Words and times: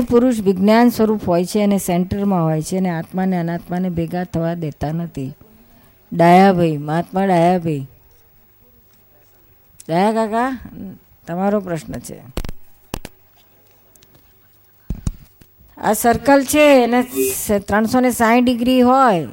પુરુષ 0.00 0.40
વિજ્ઞાન 0.40 0.88
સ્વરૂપ 0.88 1.28
હોય 1.28 1.44
છે 1.44 1.62
અને 1.62 1.78
સેન્ટરમાં 1.78 2.44
હોય 2.44 2.62
છે 2.62 2.76
અને 2.76 2.90
આત્માને 2.90 3.36
અનાત્માને 3.36 3.90
ભેગા 3.90 4.24
થવા 4.24 4.54
દેતા 4.54 4.92
નથી. 4.92 5.32
ડાયાભાઈ, 6.12 6.76
મહાત્મા 6.76 7.24
ડાયાભાઈ. 7.24 7.86
ડાયા 9.88 10.12
કાકા, 10.12 10.58
તમારો 11.26 11.60
પ્રશ્ન 11.60 11.92
છે. 11.92 12.20
આ 15.78 15.92
સર્કલ 15.92 16.44
છે 16.44 16.84
એને 16.84 17.02
ત્રણસો 17.58 18.00
ને 18.00 18.10
સાઠ 18.10 18.44
ડિગ્રી 18.44 18.80
હોય. 18.80 19.28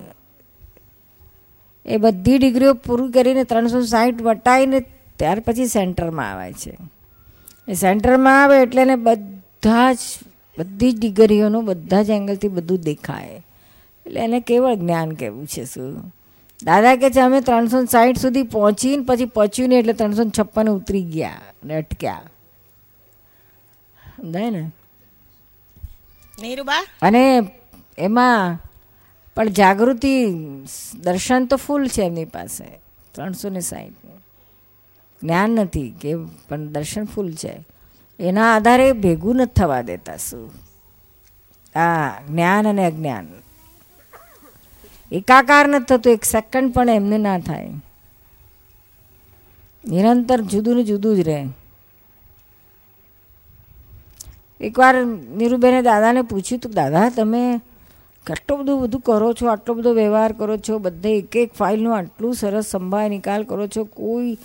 એ 1.85 1.97
બધી 1.97 2.37
ડિગ્રીઓ 2.37 2.73
પૂરું 2.73 3.11
કરીને 3.11 3.43
ત્રણસો 3.43 3.81
સાઠ 3.85 4.21
વટાઈને 4.21 4.79
ત્યાર 5.19 5.39
પછી 5.39 5.65
સેન્ટરમાં 5.65 6.31
આવે 6.31 6.53
છે. 6.53 6.77
એ 7.67 7.73
સેન્ટરમાં 7.73 8.43
આવે 8.43 8.61
એટલે 8.61 8.81
એને 8.81 8.95
બધા 8.95 9.93
જ 9.93 9.97
બધી 10.57 10.91
જ 10.91 10.99
ડિગ્રીઓનું 10.99 11.65
બધા 11.65 12.03
જ 12.03 12.09
એંગલથી 12.09 12.47
બધું 12.47 12.77
દેખાય. 12.77 13.43
એટલે 14.05 14.19
એને 14.19 14.39
કેવળ 14.39 14.75
જ્ઞાન 14.75 15.11
કહેવું 15.11 15.47
છે 15.47 15.65
શું? 15.65 16.13
દાદા 16.63 16.95
કે 16.95 17.09
છે 17.09 17.19
અમે 17.19 17.41
ત્રણસો 17.41 17.85
સાઠ 17.85 18.17
સુધી 18.17 18.43
પહોંચીને 18.43 19.03
પછી 19.03 19.25
પહોંચ્યું 19.25 19.69
નહીં 19.69 19.79
એટલે 19.79 19.93
ત્રણસો 19.93 20.23
છપ્પન 20.39 20.69
ઉતરી 20.69 21.03
ગયા 21.03 21.41
અને 21.63 21.75
અટક્યા. 21.75 22.21
સમજાય 24.17 24.49
ને? 24.49 24.71
નીરુબા 26.41 26.85
અને 27.01 27.49
એમાં 27.97 28.59
પણ 29.35 29.47
જાગૃતિ 29.47 30.33
દર્શન 30.95 31.45
તો 31.45 31.55
ફૂલ 31.55 31.87
છે 31.87 32.01
એમની 32.01 32.25
પાસે 32.25 32.63
ત્રણસો 33.11 33.49
ને 33.49 33.59
સાહીઠનું. 33.59 34.25
જ્ઞાન 35.23 35.49
નથી 35.49 35.93
કે 36.01 36.15
પણ 36.49 36.67
દર્શન 36.67 37.03
ફૂલ 37.05 37.33
છે. 37.33 37.76
એના 38.19 38.55
આધારે 38.55 38.91
ભેગું 38.91 39.35
નથી 39.35 39.53
થવા 39.53 39.81
દેતા 39.81 40.17
શું? 40.17 40.51
હા 41.75 42.21
જ્ઞાન 42.29 42.67
અને 42.67 42.85
અજ્ઞાન. 42.85 43.27
એકાકાર 45.11 45.67
નથી 45.67 45.85
થતું, 45.85 46.13
એક 46.13 46.23
સેકન્ડ 46.23 46.73
પણ 46.73 46.89
એમને 46.89 47.17
ના 47.17 47.39
થાય. 47.39 47.69
નિરંતર 49.89 50.41
જુદું 50.41 50.75
ને 50.75 50.83
જુદું 50.83 51.15
જ 51.15 51.19
રહે. 51.19 51.47
એકવાર 54.61 55.05
નીરુબેને 55.05 55.81
દાદાને 55.81 56.21
પૂછ્યું, 56.21 56.59
તું 56.59 56.71
દાદા, 56.71 57.09
તમે 57.09 57.57
કેટલું 58.25 58.59
બધું 58.59 58.81
બધું 58.81 59.01
કરો 59.01 59.33
છો? 59.33 59.47
આટલો 59.47 59.73
બધો 59.75 59.93
વ્યવહાર 59.93 60.31
કરો 60.31 60.57
છો? 60.57 60.79
બધે 60.79 61.17
એક 61.17 61.35
એક 61.35 61.53
ફાઇલનું 61.53 61.97
આટલું 61.97 62.35
સરસ 62.35 62.65
સંભાળ 62.65 63.09
નિકાલ 63.09 63.43
કરો 63.43 63.67
છો? 63.67 63.83
કોઈ 63.83 64.37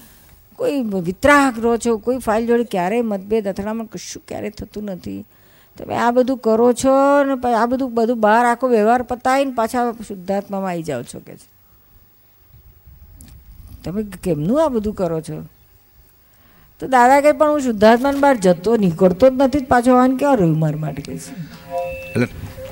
કોઈ 0.57 0.81
વિતરાગ 0.81 1.59
રહો 1.59 1.77
છો 1.77 1.99
કોઈ 1.99 2.19
ફાઇલ 2.19 2.47
જોડે 2.47 2.65
ક્યારેય 2.65 3.03
મતભેદ 3.03 3.49
અથડામણ 3.49 3.85
કશું 3.85 4.23
ક્યારેય 4.29 4.51
થતું 4.51 4.85
નથી. 4.85 5.25
તમે 5.79 5.97
આ 5.97 6.11
બધું 6.11 6.39
કરો 6.39 6.73
છો 6.73 7.25
ને 7.25 7.55
આ 7.55 7.67
બધું 7.67 7.95
બધું 7.95 8.21
બહાર 8.21 8.45
આખો 8.47 8.69
વ્યવહાર 8.69 9.03
પતાવીને 9.03 9.53
પાછા 9.53 9.93
શુદ્ધાત્મામાં 9.93 10.71
આવી 10.71 10.83
જાઓ 10.83 11.03
છો 11.03 11.19
કે 11.19 11.37
છે? 11.37 11.49
તમે 13.85 14.05
કેમનું 14.23 14.65
આ 14.65 14.69
બધું 14.69 14.95
કરો 14.95 15.21
છો? 15.21 15.43
તો 16.81 16.87
દાદા 16.87 17.21
કે 17.21 17.33
પણ 17.33 17.51
હું 17.51 17.61
શુદ્ધાત્માને 17.61 18.19
બહાર 18.19 18.37
જતો 18.37 18.77
નીકળતો 18.77 19.31
જ 19.31 19.33
નથી 19.37 19.59
પાછો 19.59 19.91
આવવાનું 19.91 20.19
ક્યાં 20.19 20.37
રહ્યું 20.37 20.59
મારા 20.59 20.77
માટે 20.77 21.03
કે 21.03 21.19
છે? 21.19 21.35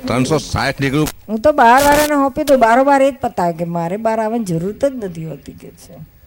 ત્રણસો 0.07 0.37
સાઠ 0.37 0.79
ડિગ્રી 0.79 1.05
હું 1.29 1.39
તો 1.39 1.51
બાર 1.51 1.81
વાળાને 1.83 2.13
હોપી 2.13 2.43
તો 2.43 2.57
બારો 2.57 2.83
બાર 2.83 3.01
એ 3.01 3.11
જ 3.11 3.15
પતાવે 3.21 3.53
કે 3.53 3.65
મારે 3.65 3.97
બહાર 3.97 4.19
આવવાની 4.19 4.43
જરૂર 4.43 4.71
જ 4.71 5.05
નથી 5.05 5.25
હોતી 5.25 5.51
કે 5.51 5.69
છે. 5.69 6.20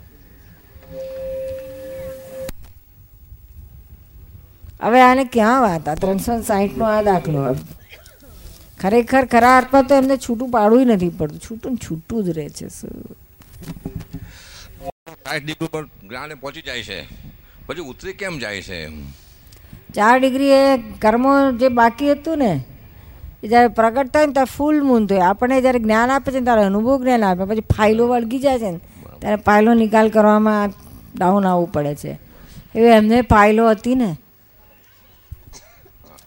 હવે 4.85 5.01
આને 5.01 5.25
ક્યાં 5.25 5.63
વાત? 5.63 5.89
આ 5.89 5.95
ત્રણસો 5.95 6.43
સાહીઠનો 6.43 6.85
આ 6.85 7.03
દાખલો 7.03 7.57
ખરેખર 8.81 9.25
ખરા 9.25 9.57
અર્થમાં 9.57 9.85
તો 9.85 9.95
એમને 9.95 10.17
છૂટું 10.17 10.51
પાડવું 10.51 10.87
નથી 10.87 11.09
પડતું. 11.09 11.39
છૂટું 11.39 11.77
છૂટું 11.77 12.25
જ 12.25 12.31
રહે 12.31 12.49
છે 12.49 12.69
સાઠ 12.69 15.45
ડિગ્રી 15.45 15.69
પર 15.73 16.35
પહોંચી 16.35 16.63
જાય 16.63 16.83
છે. 16.83 17.09
પછી 17.67 17.81
ઉતરી 17.81 18.13
કેમ 18.13 18.39
જાય 18.39 18.63
છે? 18.63 18.89
ચાર 19.95 20.21
ડિગ્રી 20.21 20.51
એ 20.51 20.83
કર્મો 21.03 21.53
જે 21.53 21.69
બાકી 21.69 22.13
હતું 22.13 22.39
ને 22.39 22.65
એ 23.45 23.49
જ્યારે 23.49 23.69
પ્રગટ 23.69 24.09
થાય 24.09 24.27
ને 24.27 24.33
ત્યારે 24.33 24.55
ફૂલ 24.57 24.83
મૂન 24.83 25.07
થાય. 25.07 25.21
આપણને 25.21 25.61
જ્યારે 25.61 25.79
જ્ઞાન 25.79 26.11
આપે 26.11 26.33
છે 26.33 26.39
ને 26.39 26.45
ત્યારે 26.45 26.65
અનુભવ 26.65 27.03
જ્ઞાન 27.03 27.25
આપે. 27.25 27.45
પછી 27.45 27.65
ફાઇલો 27.77 28.09
વળગી 28.09 28.39
જાય 28.39 28.59
છે 28.59 28.71
ને 28.71 28.81
ત્યારે 29.21 29.37
ફાઇલો 29.37 29.75
નિકાલ 29.75 30.09
કરવામાં 30.09 30.73
ડાઉન 31.19 31.47
આવવું 31.47 31.73
પડે 31.73 31.95
છે. 31.95 32.19
એવી 32.75 32.95
એમને 32.99 33.23
ફાઇલો 33.23 33.71
હતી 33.71 33.95
ને 33.95 34.17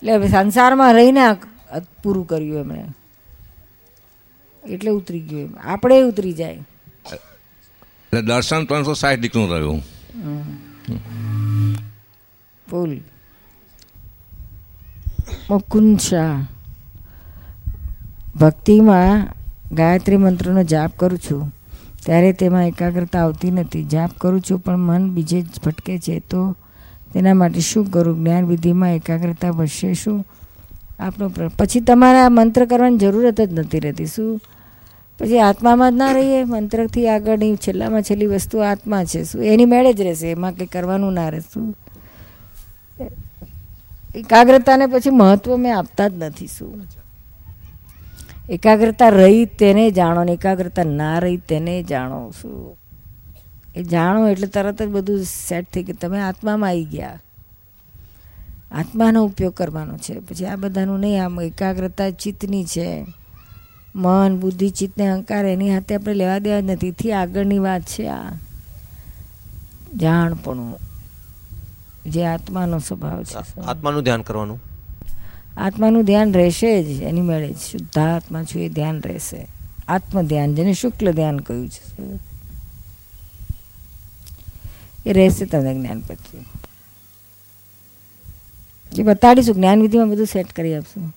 એટલે 0.04 0.28
સંસારમાં 0.28 0.94
રહીને 0.94 1.26
પૂરું 2.04 2.26
કર્યું 2.28 2.60
એમણે. 2.60 2.86
એટલે 4.64 4.92
ઉતરી 4.92 5.20
ગયું 5.20 5.42
એમ. 5.42 5.54
આપણે 5.64 6.02
ઉતરી 6.02 6.34
જાય. 6.34 6.60
એટલે 7.06 8.22
દર્શન 8.22 8.66
ત્રણસો 8.66 8.94
સાઠ 8.94 9.20
દીકરું 9.20 9.52
રહ્યું 9.52 9.80
ફૂલ 12.68 12.94
મુકુંદ 15.50 16.00
શાહ 16.00 16.38
ભક્તિમાં 18.36 19.28
ગાયત્રી 19.72 20.18
મંત્રનો 20.18 20.64
જાપ 20.64 20.92
કરું 20.98 21.20
છું. 21.20 21.42
ત્યારે 22.06 22.32
તેમાં 22.34 22.68
એકાગ્રતા 22.68 23.24
આવતી 23.24 23.52
નથી. 23.52 23.84
જાપ 23.86 24.12
કરું 24.18 24.42
છું 24.42 24.60
પણ 24.60 24.78
મન 24.78 25.10
બીજે 25.12 25.42
જ 25.42 25.60
ભટકે 25.66 25.96
છે 26.00 26.20
તો 26.20 26.42
તેના 27.14 27.34
માટે 27.34 27.60
શું 27.60 27.92
કરું? 27.92 28.18
જ્ઞાન 28.18 28.46
વિધિમાં 28.46 28.96
એકાગ્રતા 28.96 29.50
વધશે 29.50 29.94
શું? 29.94 30.26
આપનો 31.00 31.32
પછી 31.60 31.80
તમારે 31.80 32.20
આ 32.20 32.30
મંત્ર 32.30 32.66
કરવાની 32.66 32.98
જરૂરત 32.98 33.42
જ 33.42 33.54
નથી 33.54 33.80
રહેતી, 33.80 34.06
શું? 34.06 34.40
પછી 35.20 35.40
આત્મામાં 35.40 35.94
જ 35.94 35.96
ના 35.96 36.12
રહીએ? 36.12 36.44
મંત્રથી 36.44 37.08
આગળની 37.08 37.56
છેલ્લામાં 37.56 38.02
છેલ્લી 38.02 38.26
વસ્તુ 38.26 38.58
આત્મા 38.60 39.04
છે, 39.04 39.24
શું? 39.24 39.44
એની 39.44 39.66
મેળે 39.66 39.94
જ 39.94 40.02
રહેશે, 40.02 40.32
એમાં 40.32 40.52
કંઈ 40.52 40.66
કરવાનું 40.66 41.14
ના 41.14 41.30
રહે, 41.30 41.40
શું? 41.40 41.76
એકાગ્રતાને 44.16 44.86
પછી 44.86 45.10
મહત્વ 45.10 45.56
મેં 45.56 45.78
આપતા 45.78 46.08
જ 46.08 46.14
નથી, 46.18 46.48
શું? 46.48 46.82
એકાગ્રતા 48.50 49.10
રહી 49.10 49.46
તેને 49.46 49.92
જાણો 49.92 50.24
ને 50.24 50.32
એકાગ્રતા 50.32 50.84
ના 50.84 51.20
રહી 51.20 51.38
તેને 51.38 51.84
જાણો, 51.84 52.34
શું? 52.42 52.87
એ 53.78 53.84
જાણો 53.84 54.28
એટલે 54.28 54.48
તરત 54.48 54.82
જ 54.82 54.88
બધું 54.88 55.24
સેટ 55.24 55.66
થઈ 55.74 55.84
ગયું. 55.84 55.98
તમે 55.98 56.22
આત્મામાં 56.22 56.70
આવી 56.70 56.86
ગયા. 56.86 57.20
આત્માનો 58.72 59.26
ઉપયોગ 59.26 59.54
કરવાનો 59.54 59.98
છે. 59.98 60.20
પછી 60.20 60.46
આ 60.46 60.56
બધાનું 60.56 61.00
નહીં 61.00 61.26
આમ 61.26 61.42
એકાગ્રતા 61.42 62.10
ચિત્તની 62.10 62.66
છે. 62.66 63.06
મન 63.96 64.38
બુદ્ધિ 64.40 64.70
ચિત્તને 64.70 65.08
અહંકાર 65.08 65.46
એની 65.46 65.74
હાથે 65.74 65.96
આપણે 65.96 66.14
લેવા 66.14 66.40
દેવા 66.40 66.60
જ 66.60 66.64
નથી. 66.64 66.92
થી 66.92 67.12
આગળની 67.12 67.60
વાત 67.60 67.82
છે 67.82 68.08
આ. 68.08 68.32
જાણપણું. 69.96 70.80
જે 72.10 72.26
આત્માનો 72.26 72.80
સ્વભાવ 72.80 73.24
છે. 73.24 73.62
આત્માનું 73.62 74.04
ધ્યાન 74.04 74.22
કરવાનું? 74.22 74.62
આત્માનું 75.58 76.04
ધ્યાન 76.04 76.34
રહેશે 76.34 76.84
જ. 76.84 77.02
એની 77.02 77.22
મેળે 77.22 77.54
જ 77.54 77.58
શુદ્ધાત્મા 77.58 78.44
છું 78.44 78.62
એ 78.62 78.70
ધ્યાન 78.70 79.02
રહેશે. 79.02 79.48
આત્મ 79.88 80.22
ધ્યાન 80.22 80.56
જેને 80.56 80.74
શુક્લ 80.74 81.12
ધ્યાન 81.12 81.38
કહ્યું 81.38 81.70
છે. 81.70 82.27
એ 85.10 85.14
રહેશે 85.14 85.46
તમને 85.46 85.74
જ્ઞાન 85.74 86.00
પછી 86.00 86.46
એ 89.00 89.04
બતાડીશું 89.04 89.56
જ્ઞાન 89.56 89.82
વિધિમાં 89.82 90.10
બધું 90.10 90.26
સેટ 90.26 90.54
કરી 90.54 90.76
આપશું. 90.76 91.16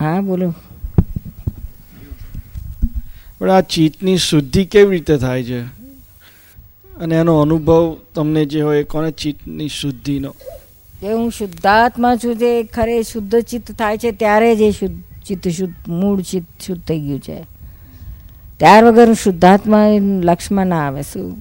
હા 0.00 0.20
બોલો. 0.20 0.54
પણ 3.38 3.50
આ 3.50 3.60
ચિત્તની 3.60 4.16
શુદ્ધિ 4.16 4.64
કેવી 4.64 4.90
રીતે 4.90 5.16
થાય 5.16 5.44
છે? 5.44 5.62
અને 6.96 7.14
એનો 7.14 7.40
અનુભવ 7.40 7.96
તમને 8.14 8.44
જે 8.44 8.60
હોય 8.60 8.80
એ 8.80 8.82
કોને 8.82 9.10
ચિત્તની 9.10 9.68
શુદ્ધિનો? 9.68 10.34
જે 11.02 11.12
હું 11.12 11.32
શુદ્ધાત્મા 11.32 12.16
છું 12.16 12.38
જે 12.38 12.64
ખરે 12.64 13.02
શુદ્ધ 13.02 13.40
ચિત્ત 13.40 13.72
થાય 13.72 13.98
છે 13.98 14.12
ત્યારે 14.12 14.56
જ 14.56 14.60
એ 14.60 14.70
શુદ્ધ 14.70 15.24
ચિત્ત 15.24 15.48
શુદ્ધ 15.48 15.88
મૂળ 15.88 16.22
ચિત્ત 16.22 16.62
શુદ્ધ 16.62 16.82
થઈ 16.82 17.00
ગયું 17.00 17.20
છે. 17.20 17.55
ત્યાર 18.60 18.84
વગર 18.84 19.12
શુદ્ધાત્મા 19.14 19.86
લક્ષમાં 20.22 20.66
ના 20.66 20.86
આવે. 20.86 21.02
શું? 21.02 21.36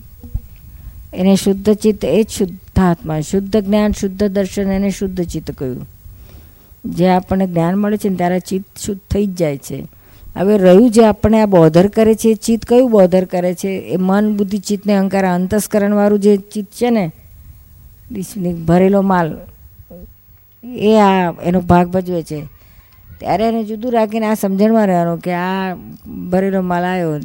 એને 1.14 1.36
શુદ્ધ 1.36 1.74
ચિત્ત, 1.74 2.06
એ 2.06 2.24
જ 2.24 2.30
શુદ્ધાત્મા. 2.30 3.22
શુદ્ધ 3.22 3.58
જ્ઞાન, 3.58 3.92
શુદ્ધ 3.92 4.24
દર્શન, 4.26 4.72
એને 4.72 4.90
શુદ્ધ 4.90 5.22
ચિત્ત 5.24 5.52
કહ્યું. 5.52 5.86
જે 6.86 7.08
આપણને 7.08 7.48
જ્ઞાન 7.48 7.76
મળે 7.76 7.98
છે 7.98 8.10
ને 8.10 8.16
ત્યારે 8.16 8.40
ચિત્ત 8.40 8.80
શુદ્ધ 8.80 9.02
થઈ 9.12 9.26
જ 9.26 9.36
જાય 9.36 9.58
છે. 9.58 9.78
હવે 10.36 10.58
રહ્યું 10.58 10.92
જે 10.92 11.04
આપણને 11.06 11.42
આ 11.42 11.46
બોધર 11.46 11.88
કરે 11.88 12.16
છે, 12.16 12.30
એ 12.30 12.34
ચિત્ત 12.36 12.66
કયું 12.66 12.92
બોધર 12.92 13.26
કરે 13.26 13.54
છે? 13.54 13.68
એ 13.68 13.98
મન, 13.98 14.36
બુદ્ધિ, 14.38 14.58
ચિત્તને 14.60 14.94
અહંકાર, 14.94 15.26
અંતસ્કરણવાળું 15.26 16.20
જે 16.20 16.38
ચિત્ત 16.38 16.70
છે 16.72 16.90
ને 16.90 17.12
ભરેલો 18.68 19.02
માલ, 19.02 19.38
એ 20.64 20.92
આ 20.98 21.32
એનો 21.44 21.60
ભાગ 21.62 21.88
ભજવે 21.88 22.24
છે. 22.24 22.40
ત્યારે 23.20 23.44
એને 23.50 23.62
જુદું 23.70 23.92
રાખીને 23.98 24.28
આ 24.30 24.40
સમજણમાં 24.44 24.88
રહેવાનું 24.92 25.20
કે 25.26 25.34
આ 25.34 25.76
ભરેલો 26.32 26.62
માલ 26.72 26.86
આવ્યો 26.92 27.20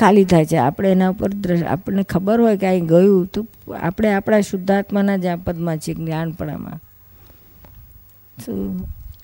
ખાલી 0.00 0.26
થાય 0.30 0.46
છે. 0.50 0.56
આપણે 0.58 0.88
એના 0.96 1.10
ઉપર 1.14 1.30
આપણને 1.74 2.02
ખબર 2.12 2.38
હોય 2.44 2.56
કે 2.62 2.66
અહીં 2.72 2.86
ગયું 2.92 3.28
તો 3.34 3.40
આપણે 3.88 4.08
આપણા 4.14 4.42
શુદ્ધાત્માના 4.50 5.18
જ 5.22 5.26
આ 5.32 5.38
પદમાં 5.46 5.78
છીએ 5.78 5.94
જ્ઞાનપણામાં. 6.00 6.78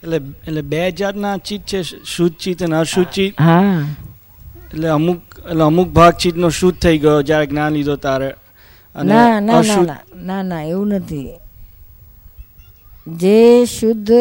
એટલે 0.03 0.19
એટલે 0.47 0.63
બે 0.73 0.81
જાતના 1.01 1.37
ચિત્ત 1.49 1.65
છે 1.71 1.81
શુદ્ધ 2.15 2.37
ચિત્ત 2.43 2.63
અને 2.63 2.77
અશુદ્ધ 2.83 3.13
ચિત્ત. 3.17 3.41
હા. 3.41 3.81
એટલે 4.73 4.89
અમુક 4.89 5.21
એટલે 5.51 5.65
અમુક 5.65 5.89
ભાગ 5.99 6.15
ચિત્તનો 6.23 6.49
શુદ્ધ 6.61 6.79
થઈ 6.85 6.99
ગયો 6.99 7.21
જ્યારે 7.23 7.47
જ્ઞાન 7.47 7.73
લીધો 7.73 7.97
તારે 8.07 8.31
ના 8.95 9.41
ના 9.41 9.63
ના 9.63 9.83
ના 9.83 10.01
ના 10.29 10.43
ના 10.43 10.63
એવું 10.73 10.95
નથી. 10.99 11.29
જે 13.07 13.65
શુદ્ધ 13.67 14.13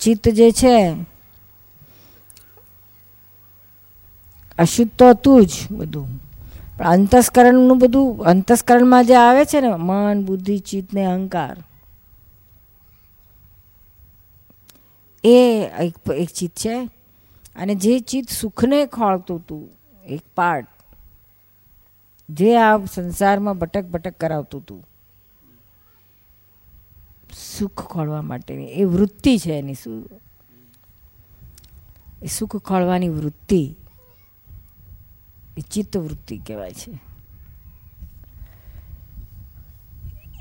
ચિત્ત 0.00 0.28
જે 0.28 0.50
છે, 0.52 0.76
અશુદ્ધ 4.58 4.92
તો 4.98 5.10
હતું 5.10 5.46
જ 5.46 5.52
બધું. 5.70 6.08
પણ 6.78 6.86
અંતસ્કરણનું 6.86 7.78
બધું, 7.78 8.22
અંતસ્કરણમાં 8.24 9.06
જે 9.06 9.14
આવે 9.14 9.44
છે 9.44 9.60
ને, 9.60 9.68
મન, 9.68 10.24
બુદ્ધિ, 10.24 10.58
ચિત્ત 10.58 10.94
ને 10.94 11.04
અહંકાર, 11.06 11.56
એ 15.24 15.36
એક 15.80 16.10
એક 16.10 16.30
ચિત્ત 16.30 16.56
છે. 16.56 16.76
અને 17.56 17.74
જે 17.74 17.98
ચિત્ત 18.00 18.30
સુખને 18.30 18.86
ખોળતું 18.86 19.38
હતું, 19.40 19.62
એક 20.06 20.22
પાર્ટ 20.34 20.68
જે 22.28 22.56
આ 22.56 22.78
સંસારમાં 22.84 23.58
ભટક 23.58 23.84
ભટક 23.84 24.14
કરાવતું 24.20 24.60
હતું. 24.60 24.82
સુખ 27.34 27.86
ખોળવા 27.92 28.22
માટેની. 28.22 28.72
એ 28.72 28.84
વૃત્તિ 28.84 29.38
છે 29.38 29.52
એની 29.52 29.74
શું 29.74 30.10
એ 32.22 32.26
સુખ 32.26 32.56
ખોળવાની 32.56 33.08
વૃત્તિ. 33.08 33.76
એ 35.58 35.60
ચિત્ત 35.60 35.96
વૃત્તિ 35.96 36.38
કહેવાય 36.38 36.72
છે. 36.72 36.92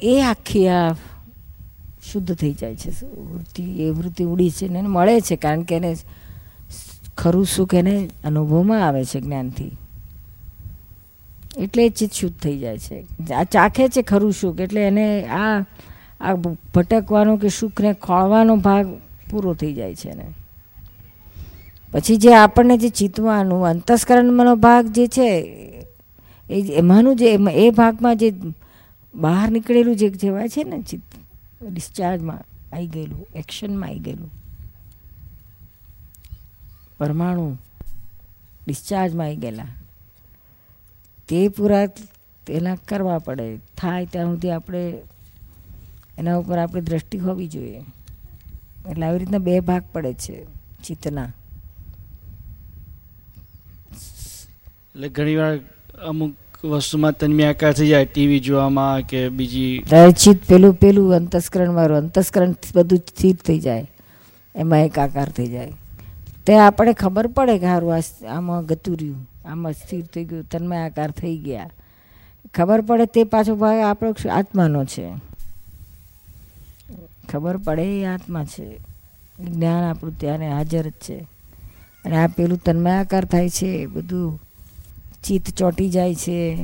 એ 0.03 0.21
આખી 0.21 0.67
આ 0.67 0.93
શુદ્ધ 2.11 2.35
થઈ 2.35 2.53
જાય 2.53 2.75
છે 2.75 3.05
વૃત્તિ, 3.05 3.63
એ 3.83 3.89
વૃત્તિ 3.89 4.23
ઉડી 4.23 4.49
છે 4.49 4.67
ને 4.67 4.79
એને 4.79 4.87
મળે 4.87 5.21
છે 5.21 5.35
કારણ 5.35 5.61
કે 5.61 5.75
એને 5.75 5.95
ખરું 7.17 7.45
સુખ 7.45 7.73
એને 7.73 8.09
અનુભવમાં 8.23 8.87
આવે 8.87 9.05
છે 9.05 9.21
જ્ઞાનથી. 9.21 9.71
એટલે 11.57 11.89
ચિત્ત 11.89 12.13
શુદ્ધ 12.13 12.35
થઈ 12.35 12.57
જાય 12.57 12.77
છે. 12.77 13.05
આ 13.33 13.43
ચાખે 13.43 13.87
છે 13.89 14.01
ખરું 14.01 14.33
સુખ 14.33 14.59
એટલે 14.59 14.81
એને 14.81 15.27
આ 15.27 15.61
આ 16.21 16.33
ભટકવાનો 16.73 17.37
કે 17.37 17.49
સુખને 17.49 17.93
ખોળવાનો 17.93 18.55
ભાગ 18.55 18.87
પૂરો 19.29 19.53
થઈ 19.53 19.73
જાય 19.73 19.95
છે 19.95 20.09
એને. 20.09 20.25
પછી 21.91 22.17
જે 22.17 22.33
આપણને 22.33 22.77
જે 22.77 22.89
ચિતવાનું 22.89 23.67
અંતસ્કરણનો 23.67 24.55
ભાગ 24.55 24.87
જે 24.87 25.07
છે, 25.07 25.27
એ 26.49 26.61
એમાંનું 26.73 27.15
જે 27.15 27.37
એ 27.51 27.69
ભાગમાં 27.69 28.17
જે 28.17 28.29
બહાર 29.15 29.51
નીકળેલું 29.51 29.95
જે 29.95 30.09
કહેવાય 30.09 30.49
છે 30.49 30.63
ને, 30.63 30.81
ચિત્ત, 30.81 31.09
ડિસ્ચાર્જમાં 31.69 32.41
આવી 32.75 32.87
ગયેલું, 32.87 33.27
એક્શનમાં 33.35 33.89
આવી 33.89 33.99
ગયેલું, 33.99 34.31
પરમાણુ 36.97 37.57
ડિસ્ચાર્જમાં 38.67 39.25
આવી 39.25 39.35
ગયેલા, 39.35 39.71
તે 41.27 41.47
પૂરા 41.47 41.85
તેના 42.47 42.77
કરવા 42.87 43.19
પડે. 43.19 43.57
થાય 43.77 44.05
ત્યાં 44.05 44.25
સુધી 44.25 44.51
આપણે 44.51 44.83
એના 46.21 46.37
ઉપર 46.41 46.57
આપણી 46.63 46.87
દ્રષ્ટિ 46.89 47.17
હોવી 47.27 47.49
જોઈએ. 47.55 47.83
એટલે 48.89 49.05
આવી 49.05 49.21
રીતના 49.23 49.45
બે 49.47 49.59
ભાગ 49.69 49.83
પડે 49.93 50.13
છે 50.23 50.35
ચિત્તના. 50.85 51.29
એટલે 54.93 55.07
ઘણીવાર 55.17 55.53
અમુક 56.09 56.33
વસ્તુમાં 56.71 57.15
તન્મ્યાકાર 57.19 57.73
થઈ 57.77 57.89
જાય 57.91 58.07
ટીવી 58.09 58.41
જોવામાં 58.47 59.05
કે 59.11 59.19
બીજી 59.37 59.71
ચિત્ત 60.23 60.41
પેલું 60.49 60.73
પેલું 60.83 61.15
અંતસ્કરણ 61.17 61.71
વાળું 61.77 61.99
અંતસ્કરણ 62.03 62.53
બધું 62.75 63.01
સ્થિર 63.11 63.35
થઈ 63.47 63.59
જાય. 63.65 63.85
એમાં 64.55 64.85
એકાકાર 64.87 65.29
થઈ 65.37 65.49
જાય. 65.55 65.73
તે 66.45 66.53
આપણે 66.67 66.93
ખબર 67.03 67.27
પડે 67.37 67.55
કે 67.61 67.67
સારું 67.71 67.93
આ 67.95 68.03
આમાં 68.35 68.61
ગતું 68.69 68.95
રહ્યું 69.01 69.21
આમાં 69.51 69.73
સ્થિર 69.81 70.05
થઈ 70.13 70.25
ગયું 70.29 70.45
તન્મય 70.51 70.79
આકાર 70.85 71.11
થઈ 71.21 71.35
ગયા. 71.47 71.69
ખબર 72.55 72.81
પડે 72.87 73.05
તે 73.15 73.21
પાછો 73.33 73.53
ભાગ 73.63 73.79
આપણો 73.89 74.11
આત્માનો 74.37 74.81
છે. 74.93 75.05
ખબર 77.31 77.57
પડે 77.57 78.01
એ 78.01 78.05
આત્મા 78.05 78.45
છે. 78.45 78.77
જ્ઞાન 79.39 79.83
આપણું 79.83 80.19
ત્યારે 80.19 80.49
હાજર 80.49 80.87
જ 80.87 80.91
છે. 80.91 81.17
અને 82.05 82.17
આ 82.17 82.27
પેલું 82.27 82.57
તન્મયાકાર 82.57 83.25
થાય 83.25 83.49
છે 83.49 83.85
બધું 83.85 84.41
ચિત્ત 85.23 85.49
ચોંટી 85.49 85.89
જાય 85.89 86.15
છે. 86.15 86.55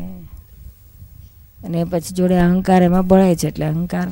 અને 1.64 1.84
પછી 1.84 2.16
જોડે 2.16 2.38
અહંકાર 2.38 2.82
એમાં 2.82 3.08
બળે 3.08 3.36
છે 3.36 3.48
એટલે 3.48 3.66
અહંકાર 3.66 4.08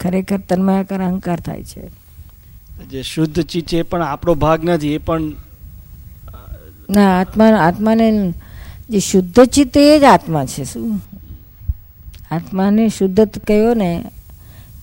ખરેખર 0.00 0.38
તન્મયાકાર 0.38 1.02
અહંકાર 1.02 1.40
થાય 1.40 1.64
છે. 1.64 1.88
જે 2.90 3.02
શુદ્ધ 3.02 3.42
ચિત્ત 3.42 3.68
છે 3.68 3.78
એ 3.78 3.82
પણ 3.82 4.02
આપણો 4.02 4.34
ભાગ 4.34 4.64
નથી 4.64 4.94
એ 4.94 4.98
પણ 4.98 5.22
ના 6.90 7.20
આત્મા 7.20 7.44
આત્માને 7.44 8.34
જે 8.90 8.98
શુદ્ધ 8.98 9.44
ચિત્ત 9.44 9.76
એ 9.76 9.98
જ 9.98 10.04
આત્મા 10.04 10.46
છે 10.46 10.64
શું? 10.64 11.00
આત્માને 12.30 12.88
શુદ્ધ 12.88 13.38
કહ્યો 13.38 13.74
ને 13.74 14.04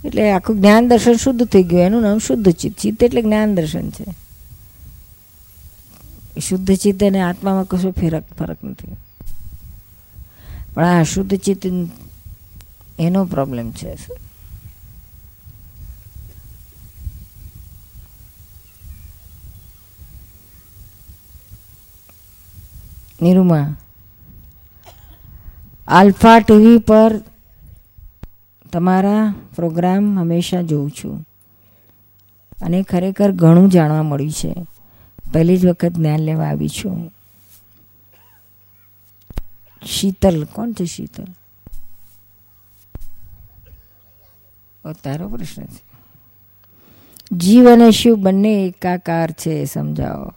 એટલે 0.06 0.32
આખું 0.32 0.58
જ્ઞાન 0.58 0.88
દર્શન 0.88 1.14
શુદ્ધ 1.14 1.44
થઈ 1.44 1.64
ગયું. 1.64 1.82
એનું 1.82 2.02
નામ 2.02 2.18
શુદ્ધ 2.18 2.52
ચિત્ત. 2.52 2.78
ચિત્ત 2.78 3.04
એટલે 3.04 3.22
જ્ઞાન 3.22 3.56
દર્શન 3.56 3.90
છે. 3.90 4.06
શુદ્ધ 6.40 6.76
ચિત્ત 6.76 7.04
અને 7.04 7.22
આત્મામાં 7.22 7.66
કશો 7.66 7.92
ફરક 7.92 8.24
ફરક 8.40 8.64
નથી. 8.64 8.96
પણ 10.74 10.86
આ 10.86 11.04
શુદ્ધ 11.04 11.36
ચિત્ત 11.36 11.66
એનો 13.00 13.26
પ્રોબ્લેમ 13.26 13.72
છે 13.72 13.98
નિરૂમા, 23.22 23.76
આલ્ફા 25.88 26.40
ટીવી 26.40 26.78
પર 26.78 27.22
તમારા 28.76 29.36
પ્રોગ્રામ 29.56 30.20
હંમેશા 30.20 30.62
જોઉં 30.62 30.92
છું. 30.92 31.28
અને 32.62 32.84
ખરેખર 32.84 33.32
ઘણું 33.32 33.70
જાણવા 33.70 34.04
મળ્યું 34.04 34.32
છે. 34.32 34.66
પહેલી 35.34 35.58
જ 35.58 35.66
વખત 35.66 35.90
જ્ઞાન 35.90 36.20
લેવા 36.20 36.46
આવી 36.46 36.70
છું. 36.70 37.12
શીતલ, 39.86 40.44
કોણ 40.44 40.72
છે 40.72 40.86
શીતલ? 40.86 41.26
તારો 45.04 45.30
પ્રશ્ન 45.30 45.64
છે. 45.64 45.84
જીવ 47.32 47.70
અને 47.70 47.92
શિવ 47.92 48.16
બંને 48.16 48.66
એકાકાર 48.66 49.32
છે, 49.32 49.66
સમજાવો. 49.66 50.34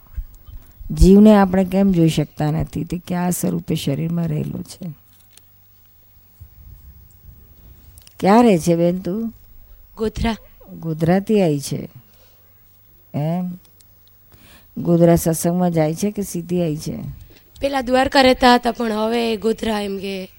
જીવને 0.91 1.35
આપણે 1.35 1.65
કેમ 1.65 1.91
જોઈ 1.91 2.09
શકતા 2.09 2.51
નથી? 2.51 2.83
તે 2.83 3.01
કયા 3.07 3.29
સ્વરૂપે 3.29 3.75
શરીરમાં 3.75 4.27
રહેલું 4.27 4.63
છે? 4.63 5.08
ક્યાં 8.19 8.43
રહે 8.43 8.57
છે 8.57 8.75
બેન 8.75 8.99
તું? 8.99 9.33
ગોધરા. 9.97 10.35
ગુજરાતી 10.79 11.41
આવી 11.41 11.59
છે. 11.59 11.89
એમ? 13.13 13.51
ગોધરા 14.77 15.15
સત્સંગમાં 15.15 15.71
જાય 15.71 15.95
છે 15.95 16.11
કે 16.11 16.21
સીધી 16.21 16.61
આવી 16.61 16.77
છે? 16.77 16.97
પેલા 17.61 17.81
દ્વારકા 17.81 18.21
રહેતા 18.21 18.55
હતા 18.55 18.71
પણ 18.71 18.91
હવે 18.91 19.37
ગોધરા 19.37 19.81
એમ 19.81 19.97
કે 19.97 20.29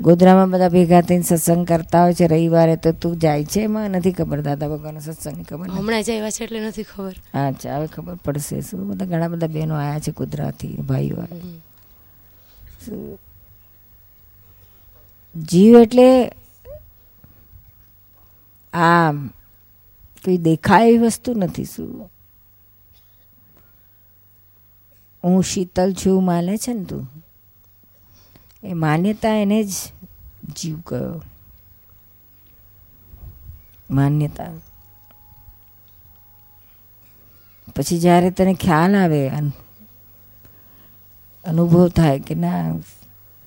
ગોધરામાં 0.00 0.50
બધા 0.50 0.68
ભેગા 0.68 1.00
થઈને 1.00 1.22
સત્સંગ 1.22 1.66
કરતા 1.66 2.02
હોય 2.02 2.14
છે 2.14 2.26
રવિવારે 2.26 2.76
તો 2.76 2.92
તું 2.92 3.18
જાય 3.18 3.44
છે 3.44 3.60
એમાં? 3.60 3.90
નથી 3.90 4.12
ખબર 4.12 4.40
દાદા 4.40 4.68
ભગવાનનો 4.68 5.00
સત્સંગની 5.00 5.42
ખબર 5.42 5.68
હમણાં 5.68 6.02
જ 6.02 6.10
આવ્યા 6.10 6.30
છે 6.30 6.44
એટલે 6.44 6.60
નથી 6.60 6.82
ખબર. 6.82 7.14
અચ્છા 7.38 7.76
હવે 7.76 7.86
ખબર 7.86 8.14
પડશે. 8.14 8.60
શું? 8.60 8.88
બધા 8.88 9.06
ઘણા 9.06 9.28
બધા 9.28 9.46
બહેનો 9.46 9.74
આવ્યા 9.74 9.98
છે 9.98 10.12
ગુજરાતી 10.12 10.68
ભાઈઓ 10.68 11.16
આવ્યા. 11.16 11.40
જીવ 15.36 15.80
એટલે 15.80 16.32
આ 18.72 19.12
કોઈ 20.24 20.38
દેખાય 20.38 20.88
એવી 20.88 20.98
વસ્તુ 20.98 21.34
નથી 21.34 21.64
શું? 21.64 22.10
હું 25.24 25.42
શીતલ 25.42 25.94
છું 25.94 26.24
માને 26.24 26.56
છે 26.56 26.72
ને 26.72 26.84
તું? 26.84 27.08
એ 28.62 28.72
માન્યતા 28.72 29.28
એને 29.28 29.64
જ 29.64 29.72
જીવ 30.56 30.80
કયો 30.86 31.22
માન્યતા. 33.90 34.52
પછી 37.76 37.98
જ્યારે 37.98 38.30
તને 38.30 38.54
ખ્યાલ 38.54 38.96
આવે 38.96 39.28
અનુભવ 41.44 41.88
થાય 41.88 42.20
કે 42.20 42.34
ના, 42.34 42.72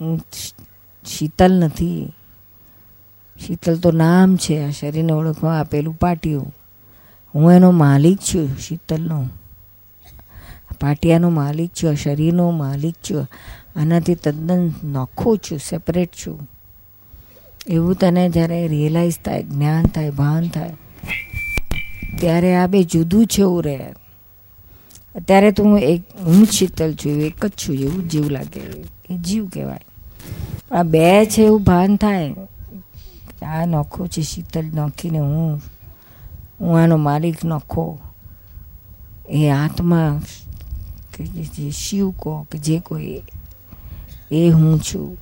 હું 0.02 0.22
શીતલ 1.06 1.54
નથી. 1.54 2.14
શીતલ 3.48 3.78
તો 3.78 3.92
નામ 3.92 4.36
છે 4.36 4.64
આ 4.64 4.70
શરીરને 4.70 5.14
ઓળખવા 5.14 5.60
આપેલું 5.60 5.98
પાટિયું. 5.98 6.56
હું 7.36 7.52
એનો 7.52 7.72
માલિક 7.72 8.18
છું, 8.18 8.58
શીતલનો. 8.58 9.30
પાટિયાનો 10.82 11.30
માલિક 11.30 11.72
છું, 11.72 11.92
આ 11.92 11.94
શરીરનો 11.94 12.52
માલિક 12.52 12.96
છું, 12.96 13.28
આનાથી 13.76 14.16
તદ્દન 14.16 14.72
નોખો 14.84 15.36
છું 15.36 15.60
સેપરેટ 15.60 16.10
છું. 16.26 16.50
એવું 17.68 17.96
તને 17.96 18.30
જ્યારે 18.30 18.68
રિયલાઇઝ 18.68 19.20
થાય, 19.26 19.44
જ્ઞાન 19.44 19.86
થાય, 19.86 20.10
ભાન 20.10 20.48
થાય, 20.48 20.74
ત્યારે 22.20 22.56
આ 22.56 22.68
બે 22.68 22.84
જુદું 22.84 23.26
છે 23.26 23.42
એવું 23.42 23.64
રહે 23.64 23.80
અત્યારે 25.16 25.52
તો 25.52 25.64
હું 25.64 25.80
એક, 25.80 26.02
હું 26.24 26.46
જ 26.46 26.50
શીતલ 26.50 26.94
છું, 26.94 27.12
એક 27.12 27.46
જ 27.46 27.50
છું, 27.50 27.76
એવું 27.76 28.10
જીવ 28.10 28.30
લાગે, 28.30 28.60
એ 29.10 29.18
જીવ 29.18 29.50
કહેવાય. 29.54 29.80
આ 30.72 30.84
બે 30.84 31.26
છે 31.26 31.42
એવું 31.42 31.64
ભાન 31.64 31.96
થાય. 31.96 32.36
આ 33.46 33.66
નોખો 33.66 34.08
છે, 34.08 34.22
શીતલ 34.22 34.66
નોખીને 34.66 35.20
હું 35.20 35.62
હું 36.62 36.84
આનો 36.84 36.98
માલિક 36.98 37.46
નોખો. 37.46 38.00
એ 39.30 39.50
આત્મા 39.50 40.22
કે 41.18 41.26
જે 41.26 41.72
શિવ 41.72 42.12
કહો 42.12 42.48
કે 42.52 42.58
જે 42.58 42.80
કોઈ 42.80 43.22
એ 44.32 44.50
હું 44.50 44.80
છું. 44.80 45.18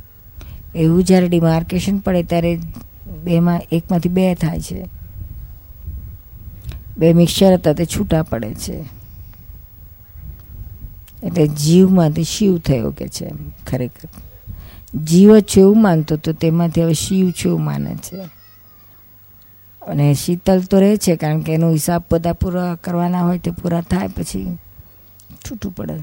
એવું 0.75 1.03
જ્યારે 1.03 1.27
ડિમાર્કેશન 1.27 1.97
પડે 1.97 2.23
ત્યારે 2.23 2.59
બેમાં 3.23 3.61
એકમાંથી 3.71 4.09
બે 4.09 4.35
થાય 4.35 4.61
છે. 4.61 4.85
બે 6.97 7.13
મિક્સર 7.13 7.53
હતા, 7.53 7.73
તે 7.73 7.85
છૂટા 7.85 8.23
પડે 8.23 8.53
છે. 8.53 8.85
એટલે 11.23 11.47
જીવમાંથી 11.47 12.23
શિવ 12.23 12.57
થયો 12.57 12.91
કે 12.91 13.07
છે 13.07 13.29
ખરેખર. 13.67 14.09
જીવ 14.95 15.39
છે 15.39 15.59
એવું 15.59 15.81
માનતો 15.81 16.17
તો 16.17 16.33
તેમાંથી 16.33 16.83
હવે 16.83 16.93
શિવ 16.93 17.31
છે 17.31 17.47
એવું 17.47 17.63
માને 17.63 17.95
છે. 17.95 18.17
અને 19.87 20.13
શીતલ 20.13 20.61
તો 20.61 20.79
રહે 20.79 20.97
છે 20.97 21.15
કારણ 21.15 21.41
કે 21.41 21.53
એનો 21.53 21.71
હિસાબ 21.71 22.03
બધા 22.11 22.33
પૂરા 22.33 22.75
કરવાના 22.75 23.21
હોય 23.21 23.39
તે 23.39 23.51
પૂરા 23.51 23.81
થાય 23.81 24.07
પછી 24.07 24.57
છૂટું 25.31 25.75
પડે. 25.75 25.99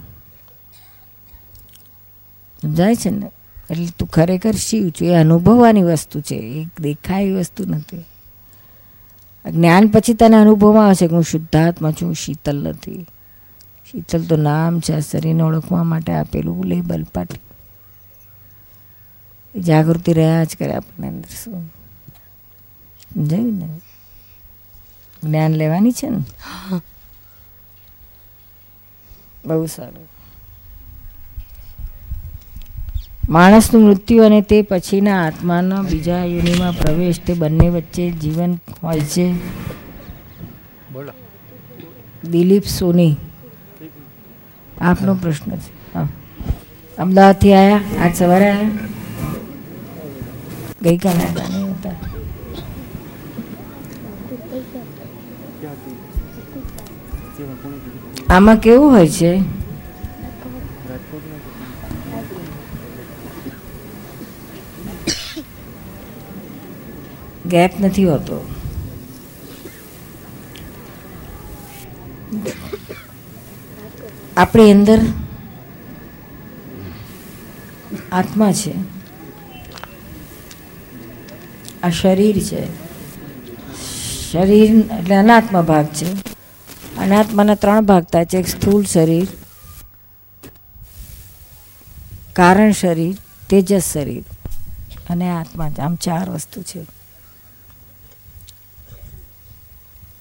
સમજાય 2.63 2.95
છે 2.95 3.11
ને. 3.11 3.31
એટલે 3.71 3.87
તું 3.99 4.09
ખરેખર 4.09 4.53
શિવ 4.53 4.89
છું. 4.89 5.09
એ 5.09 5.15
અનુભવવાની 5.15 5.83
વસ્તુ 5.83 6.21
છે. 6.21 6.35
એ 6.35 6.67
દેખાય 6.81 7.33
વસ્તુ 7.33 7.65
નથી. 7.65 8.05
જ્ઞાન 9.51 9.89
પછી 9.89 10.15
તને 10.15 10.37
અનુભવમાં 10.37 10.87
આવશે 10.87 11.09
કે 11.09 11.15
હું 11.15 11.25
શુદ્ધાત્મા 11.25 11.93
છું 11.93 12.15
શીતલ 12.15 12.57
નથી. 12.57 13.07
શીતલ 13.93 14.23
તો 14.23 14.37
નામ 14.37 14.81
છે 14.81 15.01
શરીરને 15.01 15.43
ઓળખવા 15.43 15.85
માટે 15.85 16.13
આપેલું 16.13 16.65
લેબલ 16.65 17.05
પાટી 17.05 17.41
જાગૃતિ 19.57 20.13
રહ્યા 20.13 20.45
જ 20.45 20.57
કરે 20.57 20.73
આપણને 20.73 21.09
અંદર 21.09 21.31
શું 21.35 21.65
જોયું 23.23 23.57
ને 23.59 23.69
જ્ઞાન 25.23 25.53
લેવાની 25.55 25.93
છે 25.93 26.09
ને 26.09 26.21
બહુ 29.45 29.67
સારું 29.69 30.09
માણસનું 33.29 33.83
મૃત્યુ 33.85 34.25
અને 34.25 34.41
તે 34.43 34.59
પછીના 34.63 35.21
આત્માનો 35.21 35.77
બીજા 35.85 36.25
યોનિમાં 36.25 36.75
પ્રવેશ 36.75 37.21
તે 37.21 37.35
બંને 37.35 37.71
વચ્ચે 37.71 38.05
જીવન 38.15 38.53
હોય 38.81 39.05
છે 39.05 39.27
બોલો 40.93 41.13
દિલીપ 42.25 42.67
સોની 42.69 43.15
આપનો 44.81 45.15
પ્રશ્ન 45.17 45.51
છે 45.53 45.71
હા 45.95 46.09
અમદાવાદથી 46.99 47.55
આવ્યા 47.55 47.83
આજ 47.99 48.15
સવારે 48.15 48.51
આવ્યા 48.51 48.96
ગઈકાલે 50.87 51.25
હતા, 51.27 51.49
નહીં 51.49 51.71
હતા? 51.75 51.97
આમાં 58.31 58.59
કેવું 58.61 58.91
હોય 58.91 59.09
છે? 59.09 59.31
ગેપ 67.51 67.73
નથી 67.81 68.05
હોતો. 68.05 68.37
આપણી 74.37 74.73
અંદર 74.73 75.01
આત્મા 78.13 78.53
છે. 78.53 78.96
આ 81.87 81.91
શરીર 81.91 82.43
છે. 82.43 82.63
શરીર 84.33 84.71
એટલે 84.99 85.15
અનાત્મા 85.15 85.63
ભાગ 85.63 85.87
છે. 85.87 86.13
અનાત્માના 86.99 87.55
ત્રણ 87.55 87.85
ભાગ 87.85 88.05
થાય 88.05 88.25
છે. 88.25 88.39
એક 88.39 88.49
સ્થૂળ 88.49 88.85
શરીર, 88.85 89.27
કારણ 92.33 92.73
શરીર, 92.73 93.17
તેજસ 93.49 93.93
શરીર 93.93 94.25
અને 95.11 95.31
આત્મા 95.31 95.71
આમ 95.79 95.95
ચાર 95.97 96.31
વસ્તુ 96.31 96.63
છે. 96.63 96.87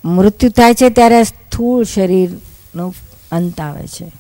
મૃત્યુ 0.06 0.50
થાય 0.50 0.74
છે 0.74 0.90
ત્યારે 0.90 1.24
સ્થૂળ 1.24 1.84
શરીરનો 1.84 2.94
અંત 3.32 3.62
આવે 3.62 3.88
છે. 3.88 4.12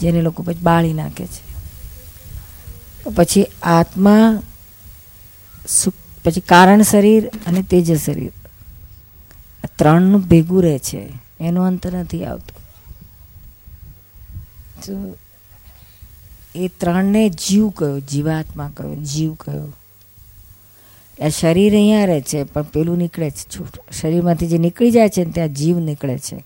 જેને 0.00 0.22
લોકો 0.22 0.42
પછી 0.42 0.54
બાળી 0.54 0.92
નાખે 0.92 1.26
છે. 1.26 1.50
પછી 3.10 3.46
આત્મા 3.62 4.42
પછી 6.24 6.40
કારણ 6.40 6.82
શરીર 6.82 7.30
અને 7.46 7.62
તેજ 7.62 7.98
શરીર. 8.00 8.32
ત્રણનું 9.78 10.20
ભેગું 10.20 10.62
રહે 10.62 10.78
છે. 10.78 11.08
એનો 11.40 11.62
અંત 11.62 11.86
નથી 11.86 12.24
આવતો. 12.24 12.60
તો 14.86 15.16
એ 16.54 16.68
ત્રણને 16.68 17.30
જીવ 17.30 17.68
કયો? 17.68 18.00
જીવાત્મા 18.00 18.70
કયો? 18.76 18.94
જીવ 18.94 19.34
કયો? 19.34 19.72
આ 21.24 21.28
શરીર 21.28 21.72
અહીંયા 21.72 22.04
રહે 22.04 22.20
છે, 22.20 22.42
પણ 22.42 22.62
પેલું 22.62 22.98
નીકળે 22.98 23.30
છે 23.30 23.58
છૂટ. 23.58 23.92
શરીરમાંથી 23.92 24.46
જે 24.46 24.58
નીકળી 24.58 24.90
જાય 24.90 25.08
છે 25.08 25.24
ને 25.24 25.30
ત્યાં 25.30 25.48
જીવ 25.48 25.78
નીકળે 25.78 26.18
છે. 26.18 26.44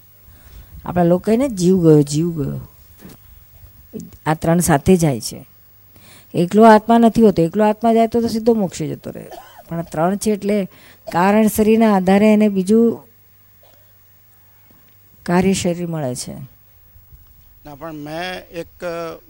આપણા 0.85 1.03
લોકોને 1.03 1.49
જીવ 1.49 1.83
ગયો 1.83 2.03
જીવ 2.03 2.43
ગયો. 2.43 2.61
આ 4.27 4.35
ત્રણ 4.35 4.61
સાથે 4.61 4.97
જાય 4.97 5.21
છે. 5.21 5.47
એકલો 6.35 6.63
આત્મા 6.65 6.99
નથી 6.99 7.23
હોતો. 7.23 7.43
એકલો 7.43 7.65
આત્મા 7.65 7.95
જાય 7.95 8.07
તો 8.07 8.29
સીધો 8.29 8.55
મોક્ષે 8.55 8.85
જતો 8.89 9.11
રહે. 9.11 9.27
પણ 9.69 9.83
ત્રણ 9.93 10.17
છે 10.17 10.31
એટલે 10.31 10.57
કારણ 11.13 11.49
શરીરના 11.49 11.93
આધારે 11.97 12.29
એને 12.33 12.49
બીજું 12.49 12.87
કાર્ય 15.27 15.53
શરીર 15.53 15.87
મળે 15.87 16.15
છે. 16.15 16.35
ના, 17.65 17.75
પણ 17.75 17.95
મેં 18.07 18.27
એક 18.61 18.73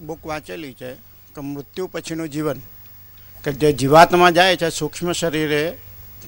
બુક 0.00 0.22
વાંચેલી 0.26 0.74
છે 0.74 0.90
કે 1.34 1.40
મૃત્યુ 1.40 1.86
પછીનું 1.92 2.28
જીવન. 2.28 2.58
કે 3.44 3.50
જે 3.52 3.72
જીવાત્મા 3.72 4.30
જાય 4.30 4.56
છે 4.56 4.68
સૂક્ષ્મ 4.70 5.12
શરીરે, 5.12 5.62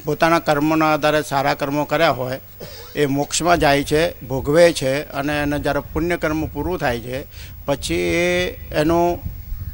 પોતાના 0.04 0.38
કર્મોના 0.38 0.92
આધારે 0.94 1.20
સારા 1.22 1.54
કર્મો 1.54 1.84
કર્યા 1.84 2.10
હોય, 2.10 2.38
એ 2.94 3.06
મોક્ષમાં 3.06 3.58
જાય 3.58 3.84
છે, 3.84 4.02
ભોગવે 4.28 4.64
છે 4.72 4.92
અને 5.10 5.34
એને 5.42 5.58
જ્યારે 5.58 5.82
પુણ્ય 5.92 6.16
કર્મ 6.16 6.40
પૂરું 6.46 6.78
થાય 6.78 7.00
છે, 7.00 7.18
પછી 7.66 7.94
એ 7.94 8.26
એનું 8.82 9.06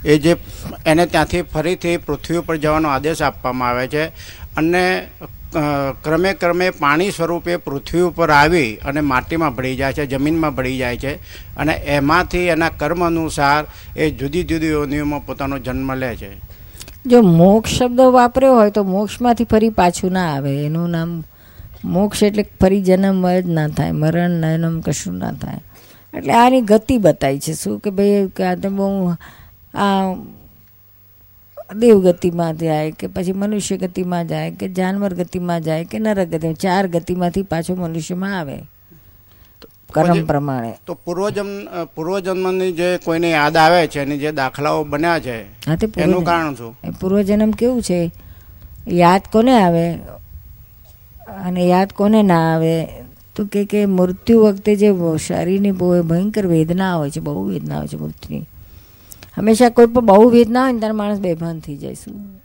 એ 0.05 0.19
જે 0.19 0.37
એને 0.87 1.07
ત્યાંથી 1.07 1.43
ફરીથી 1.43 1.97
પૃથ્વી 1.97 2.37
ઉપર 2.37 2.57
જવાનો 2.57 2.89
આદેશ 2.89 3.23
આપવામાં 3.23 3.69
આવે 3.69 3.87
છે 3.89 4.05
અને 4.57 4.85
ક્રમે 6.05 6.31
ક્રમે 6.35 6.67
પાણી 6.71 7.11
સ્વરૂપે 7.11 7.57
પૃથ્વી 7.57 8.01
ઉપર 8.01 8.31
આવી 8.31 8.71
અને 8.77 9.01
માટીમાં 9.01 9.55
ભળી 9.57 9.77
જાય 9.77 9.93
છે, 9.93 10.07
જમીનમાં 10.07 10.55
ભળી 10.55 10.79
જાય 10.79 10.97
છે 10.97 11.13
અને 11.57 11.73
એમાંથી 11.97 12.47
એના 12.55 12.71
કર્મ 12.81 13.05
અનુસાર 13.07 13.65
એ 13.97 14.11
જુદી 14.11 14.45
જુદી 14.45 14.73
યોનિઓમાં 14.77 15.27
પોતાનો 15.27 15.59
જન્મ 15.59 15.95
લે 15.95 16.17
છે. 16.17 16.31
જો 17.07 17.23
મોક્ષ 17.23 17.77
શબ્દ 17.79 18.01
વાપર્યો 18.17 18.55
હોય 18.55 18.71
તો 18.71 18.85
મોક્ષમાંથી 18.85 19.45
ફરી 19.45 19.71
પાછું 19.71 20.13
ના 20.13 20.29
આવે. 20.35 20.53
એનું 20.67 20.91
નામ 20.91 21.11
મોક્ષ 21.85 22.23
એટલે 22.23 22.47
ફરી 22.61 22.83
જન્મ 22.83 23.23
જ 23.43 23.47
ના 23.59 23.69
થાય, 23.69 23.93
મરણ, 23.93 24.41
નયનમ 24.43 24.81
કશું 24.81 25.17
ના 25.19 25.33
થાય. 25.33 25.61
એટલે 26.15 26.33
આની 26.33 26.63
ગતિ 26.63 26.99
બતાવી 26.99 27.41
છે. 27.41 27.55
શું 27.55 27.81
કે 27.81 27.91
ભાઈ, 27.91 28.29
કે 28.37 28.57
તો 28.63 28.71
બહુ 28.71 28.89
આ 29.75 30.15
દેવગતિમાં 31.77 32.57
જાય 32.57 32.91
કે 32.91 33.07
પછી 33.07 33.33
મનુષ્ય 33.33 33.77
ગતિમાં 33.77 34.27
જાય 34.27 34.51
કે 34.51 34.69
જાનવર 34.69 35.15
ગતિમાં 35.15 35.61
જાય 35.61 35.85
કે 35.85 35.99
નરક 35.99 36.29
ગતિમાં 36.29 36.55
ચાર 36.55 36.87
ગતિમાંથી 36.87 37.43
પાછો 37.43 37.75
મનુષ્યમાં 37.75 38.39
આવે. 38.39 38.59
કર્મ 39.95 40.27
પ્રમાણે. 40.27 40.75
તો 40.87 40.95
પૂર્વજન્મ 40.95 41.85
પૂર્વજન્મની 41.85 42.73
જે 42.73 42.99
કોઈને 43.05 43.31
યાદ 43.31 43.57
આવે 43.57 43.87
છે 43.87 44.01
અને 44.01 44.17
જે 44.17 44.33
દાખલાઓ 44.33 44.85
બન્યા 44.85 45.19
છે 45.19 45.43
એનું 45.43 45.79
પૂર્વજન્મ. 45.79 46.25
કારણ 46.25 46.55
શું? 46.55 46.77
પૂર્વજન્મ 47.01 47.51
કેવું 47.51 47.83
છે? 47.83 48.13
યાદ 48.89 49.23
કોને 49.33 49.63
આવે? 49.63 49.93
અને 51.47 51.61
યાદ 51.61 51.93
કોને 51.93 52.23
ના 52.23 52.55
આવે? 52.55 52.87
તો 53.37 53.45
કે 53.45 53.65
કે 53.65 53.87
મૃત્યુ 53.87 54.43
વખતે 54.43 54.77
જે 54.77 54.89
શરીરની 55.27 55.73
બહુ 55.73 56.03
ભયંકર 56.03 56.47
વેદના 56.47 56.97
હોય 56.97 57.11
છે 57.11 57.21
બહુ 57.21 57.49
વેદના 57.49 57.79
હોય 57.79 57.87
છે 57.87 57.97
મૃત્યુની. 57.97 58.49
હંમેશા 59.37 59.69
કોઈ 59.69 59.87
પણ 59.87 60.07
બહુ 60.07 60.29
વેદના 60.29 60.63
હોય 60.63 60.73
ને 60.73 60.79
ત્યારે 60.79 60.93
માણસ 60.93 61.19
બેભાન 61.19 61.61
થઈ 61.61 61.77
જાય 61.77 61.95
શું 61.95 62.43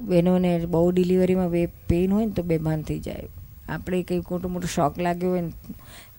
બહેનોને 0.00 0.66
બહુ 0.66 0.90
ડિલિવરીમાં 0.90 1.50
બે 1.50 1.66
પેઇન 1.66 2.12
હોય 2.12 2.26
ને 2.26 2.32
તો 2.32 2.42
બેભાન 2.42 2.82
થઈ 2.82 2.98
જાય. 2.98 3.22
આપણે 3.68 4.02
કંઈ 4.02 4.18
મોટો 4.18 4.48
મોટો 4.48 4.68
શોખ 4.74 4.98
લાગ્યો 4.98 5.30
હોય 5.30 5.40
ને, 5.40 5.52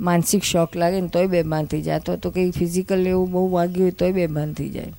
માનસિક 0.01 0.43
શોખ 0.43 0.75
લાગે 0.75 1.01
ને 1.01 1.07
તોય 1.07 1.27
બેભાન 1.27 1.65
થઈ 1.65 1.81
જાય. 1.81 1.95
અથવા 1.95 2.15
તો 2.15 2.31
કંઈ 2.31 2.51
ફિઝિકલ 2.51 3.07
એવું 3.07 3.31
બહુ 3.31 3.49
વાગ્યું 3.49 3.83
હોય 3.83 3.91
તોય 3.91 4.11
બેભાન 4.11 4.53
થઈ 4.53 4.69
જાય. 4.69 4.93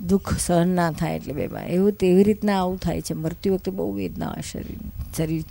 દુઃખ 0.00 0.38
સહન 0.38 0.68
ના 0.68 0.92
થાય 0.92 1.16
એટલે 1.16 1.32
બેભાન. 1.32 1.64
એવું 1.64 1.92
તેવી 1.92 2.24
રીતના 2.24 2.60
આવું 2.60 2.78
થાય 2.78 3.00
છે. 3.00 3.14
મરતી 3.14 3.50
વખતે 3.50 3.70
બહુ 3.70 3.92
વેદના 3.92 4.26
હોય 4.26 4.42
શરીર 4.52 4.78
શરીર 5.16 5.42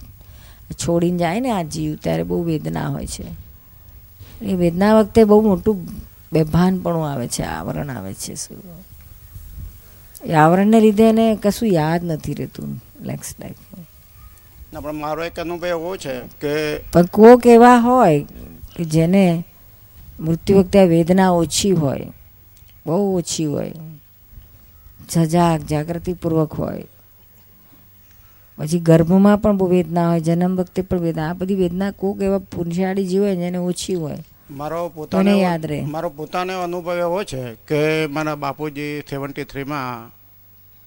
છોડીને 0.72 1.18
જાય 1.18 1.40
ને 1.40 1.52
આ 1.52 1.64
જીવ, 1.64 1.96
ત્યારે 1.96 2.24
બહુ 2.24 2.44
વેદના 2.44 2.88
હોય 2.88 3.08
છે. 3.08 3.26
એ 4.46 4.54
વેદના 4.54 5.00
વખતે 5.00 5.24
બહુ 5.24 5.42
મોટું 5.42 5.88
બેભાનપણું 6.36 7.12
આવે 7.12 7.28
છે 7.28 7.44
આવરણ 7.44 7.90
આવે 7.90 8.14
છે 8.14 8.36
શું? 8.36 8.62
એ 10.26 10.34
આવરણને 10.34 10.80
લીધે 10.80 11.10
એને 11.10 11.40
કશું 11.44 11.70
યાદ 11.70 12.04
નથી 12.04 12.34
રહેતું 12.34 12.84
નેક્સ્ટ 13.02 13.40
ટાઈમ 13.40 14.82
પણ 14.82 14.94
મારો 14.94 15.24
એક 15.24 15.40
અનુભવ 15.40 15.68
એવો 15.68 15.98
છે 15.98 16.20
કે 16.42 16.54
પણ 16.94 17.06
કોક 17.06 17.48
એવા 17.48 17.78
હોય 17.78 18.26
કે 18.76 18.84
જેને 18.84 19.46
મૃત્યુ 20.20 20.58
વખતે 20.58 20.80
આ 20.80 20.86
વેદના 20.86 21.30
ઓછી 21.30 21.72
હોય 21.72 22.08
બહુ 22.86 23.18
ઓછી 23.18 23.46
હોય 23.46 23.74
સજાગ 25.10 25.62
જાગૃતિપૂર્વક 25.66 26.54
હોય. 26.54 26.84
પછી 28.58 28.80
ગર્ભમાં 28.80 29.38
પણ 29.38 29.58
બહુ 29.58 29.68
વેદના 29.68 30.10
હોય 30.10 30.20
જન્મ 30.20 30.56
વખતે 30.56 30.82
પણ 30.82 31.00
વેદના 31.00 31.30
આ 31.30 31.34
બધી 31.34 31.56
વેદના 31.56 31.92
કોક 31.92 32.22
એવા 32.22 32.38
પુરુષાળી 32.38 33.08
જીવ 33.08 33.22
હોય 33.22 33.36
જેને 33.36 33.58
ઓછી 33.58 33.96
હોય. 33.96 34.18
મારો 34.52 34.90
પોતાને 34.90 35.40
યાદ 35.40 35.66
રહે. 35.66 35.82
મારો 35.82 36.10
પોતાનો 36.10 36.64
અનુભવ 36.64 36.98
એવો 36.98 37.24
છે 37.24 37.54
કે 37.54 38.08
મારા 38.08 38.36
બાપુજી 38.36 39.02
સેવન્ટી 39.10 39.44
થ્રીમાં 39.44 40.12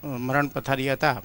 મરણ 0.09 0.47
પથારી 0.47 0.93
હતા. 0.93 1.23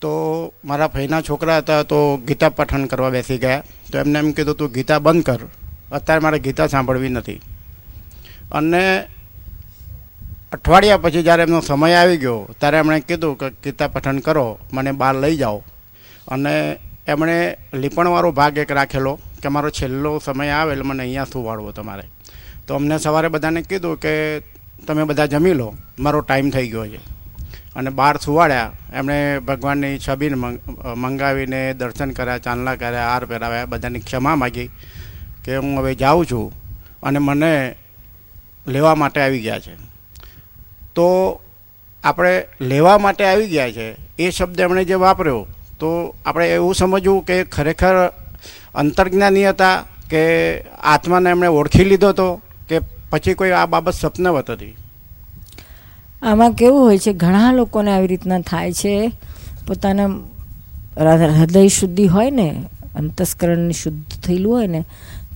તો 0.00 0.52
મારા 0.64 0.88
ભાઈના 0.88 1.20
છોકરા 1.20 1.58
હતા 1.58 1.82
તો 1.82 2.16
ગીતા 2.16 2.48
પઠન 2.48 2.84
કરવા 2.84 3.10
બેસી 3.10 3.38
ગયા. 3.38 3.62
તો 3.92 3.98
એમને 3.98 4.18
એમ 4.18 4.32
કીધું 4.32 4.54
તું 4.54 4.72
ગીતા 4.72 4.98
બંધ 4.98 5.22
કર. 5.22 5.40
અત્યારે 5.92 6.20
મારે 6.20 6.38
ગીતા 6.38 6.66
સાંભળવી 6.66 7.08
નથી. 7.08 7.40
અને 8.52 9.04
અઠવાડિયા 10.52 10.96
પછી 10.96 11.22
જ્યારે 11.22 11.42
એમનો 11.42 11.60
સમય 11.60 11.94
આવી 11.94 12.16
ગયો 12.16 12.48
ત્યારે 12.60 12.76
એમણે 12.76 13.00
કીધું 13.00 13.38
કે 13.38 13.50
ગીતા 13.50 13.88
પઠન 13.88 14.18
કરો 14.18 14.58
મને 14.72 14.92
બહાર 14.92 15.14
લઈ 15.14 15.36
જાઓ. 15.36 15.62
અને 16.28 16.76
એમણે 17.06 17.56
લીપણવાળો 17.74 18.32
ભાગ 18.32 18.58
એક 18.58 18.72
રાખેલો. 18.72 19.18
કે 19.44 19.48
મારો 19.48 19.70
છેલ્લો 19.70 20.18
સમય 20.24 20.50
આવે 20.50 20.72
એટલે 20.72 20.84
મને 20.84 21.02
અહીંયા 21.02 21.24
સુવાડવો 21.24 21.72
તમારે. 21.72 22.02
તો 22.66 22.74
અમને 22.74 22.98
સવારે 22.98 23.28
બધાને 23.28 23.62
કીધું 23.62 24.00
કે 24.00 24.40
તમે 24.86 25.04
બધા 25.04 25.26
જમી 25.26 25.52
લો, 25.52 25.74
મારો 25.98 26.20
ટાઈમ 26.20 26.50
થઈ 26.50 26.68
ગયો 26.68 26.86
છે. 26.86 26.96
અને 27.76 27.90
બહાર 27.90 28.16
સુવાડ્યા, 28.16 28.72
એમણે 28.94 29.38
ભગવાનની 29.38 29.98
છબીને 29.98 30.34
મંગ- 30.34 30.94
મંગાવીને 30.96 31.74
દર્શન 31.74 32.10
કર્યા, 32.10 32.38
ચાંદલા 32.38 32.76
કર્યા, 32.76 33.08
હાર 33.08 33.24
પહેરાવ્યા, 33.24 33.66
બધાની 33.66 34.00
ક્ષમા 34.00 34.36
માગી 34.36 34.70
કે 35.44 35.56
હું 35.56 35.78
હવે 35.78 35.94
જાઉં 35.94 36.26
છું 36.26 36.52
અને 37.02 37.18
મને 37.18 37.76
લેવા 38.66 38.94
માટે 38.94 39.20
આવી 39.20 39.40
ગયા 39.40 39.58
છે. 39.58 39.74
તો 40.94 41.40
આપણે 42.04 42.46
લેવા 42.60 42.98
માટે 42.98 43.24
આવી 43.24 43.46
ગયા 43.46 43.70
છે, 43.70 43.96
એ 44.18 44.30
શબ્દ 44.30 44.60
એમણે 44.60 44.84
જે 44.84 44.94
વાપર્યો, 44.94 45.46
તો 45.78 46.14
આપણે 46.26 46.54
એવું 46.54 46.74
સમજવું 46.74 47.24
કે 47.24 47.44
ખરેખર 47.44 48.12
અંતર્જ્ઞાની 48.74 49.46
હતા 49.46 49.76
કે 50.10 50.22
આત્માને 50.82 51.30
એમણે 51.30 51.48
ઓળખી 51.48 51.84
લીધો 51.84 52.08
હતો 52.08 52.26
કે 52.68 52.80
પછી 53.10 53.34
કોઈ 53.34 53.52
આ 53.52 53.66
બાબત 53.66 53.94
સ્વપ્નવત 53.94 54.50
હતી? 54.50 54.74
આમાં 56.22 56.52
કેવું 56.52 56.86
હોય 56.88 56.98
છે, 56.98 57.12
ઘણા 57.12 57.52
લોકોને 57.52 57.90
આવી 57.92 58.06
રીતના 58.06 58.40
થાય 58.40 58.72
છે, 58.72 59.12
પોતાના 59.66 60.10
હૃદય 61.40 61.68
શુદ્ધિ 61.68 62.06
હોય 62.06 62.30
ને 62.30 62.48
અંતસ્કરણ 62.94 63.70
શુદ્ધ 63.72 64.20
થયેલું 64.24 64.52
હોય 64.52 64.66
ને, 64.66 64.80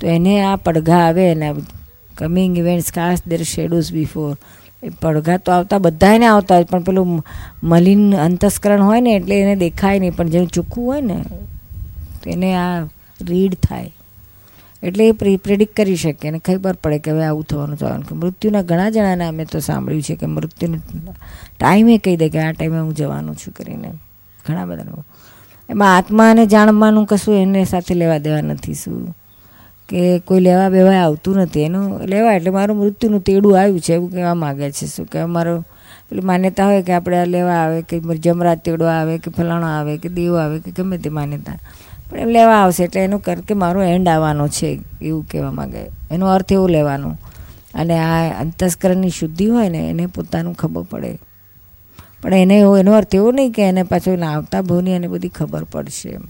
તો 0.00 0.07
એને 0.07 0.35
આ 0.42 0.57
પડઘા 0.57 1.02
આવે 1.07 1.35
ને 1.35 1.54
coming 2.16 2.58
events 2.58 2.91
cast 2.93 3.28
their 3.28 3.43
shadows 3.45 3.93
before 3.93 4.36
એ 4.82 4.89
પડઘા 5.02 5.39
તો 5.39 5.52
આવતા 5.52 5.78
બધાને 5.78 6.26
આવતા 6.26 6.54
હોય, 6.54 6.65
પણ 6.65 6.82
પેલું 6.82 7.25
મલિન 7.63 8.15
અંતસ્કરણ 8.17 8.82
હોય 8.82 9.00
ને, 9.00 9.17
એટલે 9.17 9.41
એને 9.41 9.56
દેખાય 9.56 9.99
નહીં, 9.99 10.17
પણ 10.17 10.28
જેનું 10.28 10.49
ચોખ્ખું 10.49 10.84
હોય 10.84 11.00
ને, 11.00 11.19
તો 12.23 12.30
એને 12.30 12.50
આ 12.56 12.86
રીડ 13.23 13.54
થાય. 13.54 13.93
એટલે 14.83 15.09
એ 15.09 15.13
પ્રી 15.13 15.65
કરી 15.76 15.97
શકે 15.97 16.28
અને 16.28 16.39
ખબર 16.39 16.73
પડે 16.73 16.99
કે 16.99 17.11
હવે 17.11 17.25
આવું 17.25 17.45
થવાનું 17.45 17.76
થવાનું. 17.76 18.04
કે 18.04 18.15
મૃત્યુના 18.15 18.63
ઘણા 18.63 18.91
જણાને 18.91 19.25
અમે 19.25 19.45
તો 19.45 19.59
સાંભળ્યું 19.59 20.02
છે 20.02 20.17
કે 20.17 20.26
મૃત્યુનું 20.26 20.81
ટાઈમે 21.59 21.99
કહી 21.99 22.17
દે 22.17 22.28
કે 22.28 22.39
આ 22.39 22.52
ટાઈમે 22.52 22.78
હું 22.78 22.95
જવાનું 22.95 23.37
છું 23.37 23.54
કરીને. 23.54 23.93
ઘણા 24.47 24.65
બધા 24.65 25.02
એમાં 25.71 25.97
આત્માને 25.97 26.47
જાણવાનું 26.47 27.07
કશું 27.07 27.35
એને 27.35 27.65
સાથે 27.65 27.95
લેવા 27.95 28.19
દેવા 28.19 28.41
નથી 28.41 28.75
શું. 28.75 29.17
કે 29.89 30.19
કોઈ 30.19 30.41
લેવા 30.41 30.69
બેવા 30.69 30.91
આવતું 30.91 31.37
નથી. 31.37 31.63
એનું 31.63 32.00
લેવા 32.04 32.33
એટલે 32.35 32.50
મારું 32.50 32.76
મૃત્યુનું 32.76 33.21
તેડું 33.21 33.61
આવ્યું 33.61 33.81
છે 33.81 33.95
એવું 33.95 34.13
કહેવા 34.13 34.35
માગે 34.35 34.71
છે 34.71 34.87
શું 34.87 35.07
કે 35.07 35.25
મારો 35.25 35.65
પેલી 36.09 36.21
માન્યતા 36.21 36.67
હોય 36.67 36.83
કે 36.83 36.93
આપણે 36.93 37.19
આ 37.19 37.25
લેવા 37.25 37.52
આવે 37.52 37.83
કે 37.83 38.00
જમરા 38.00 38.54
તેડો 38.54 38.85
આવે 38.85 39.19
કે 39.19 39.31
ફલાણો 39.31 39.67
આવે 39.67 39.99
કે 39.99 40.09
દેવ 40.09 40.37
આવે 40.37 40.61
કે 40.61 40.71
ગમે 40.71 40.99
તે 40.99 41.11
માન્યતા. 41.11 41.59
પણ 42.10 42.18
એમ 42.18 42.28
લેવા 42.28 42.62
આવશે 42.62 42.84
એટલે 42.84 43.00
એનું 43.00 43.21
કર 43.21 43.40
કે 43.40 43.54
મારો 43.54 43.82
એન્ડ 43.82 44.08
આવવાનો 44.08 44.49
છે 44.49 44.80
એવું 45.02 45.28
કહેવા 45.28 45.50
માગે. 45.50 45.86
એનો 46.10 46.26
અર્થ 46.26 46.52
એવો 46.52 46.66
લેવાનો. 46.66 47.18
અને 47.75 47.99
આ 47.99 48.40
અંતસ્કરણની 48.40 49.10
શુદ્ધિ 49.10 49.47
હોય 49.47 49.68
ને 49.68 49.90
એને 49.90 50.06
પોતાનું 50.06 50.54
ખબર 50.54 50.82
પડે. 50.82 51.18
પણ 52.23 52.34
એને 52.34 52.58
એવો 52.58 52.76
એનો 52.76 52.92
અર્થ 52.92 53.14
એવો 53.14 53.30
નહીં 53.30 53.52
કે 53.52 53.62
એને 53.62 53.82
પાછો 53.82 54.25
આવતા 54.25 54.62
ભાવની 54.62 54.90
એને 54.90 55.06
બધી 55.06 55.28
ખબર 55.28 55.64
પડશે 55.64 56.08
એમ. 56.08 56.23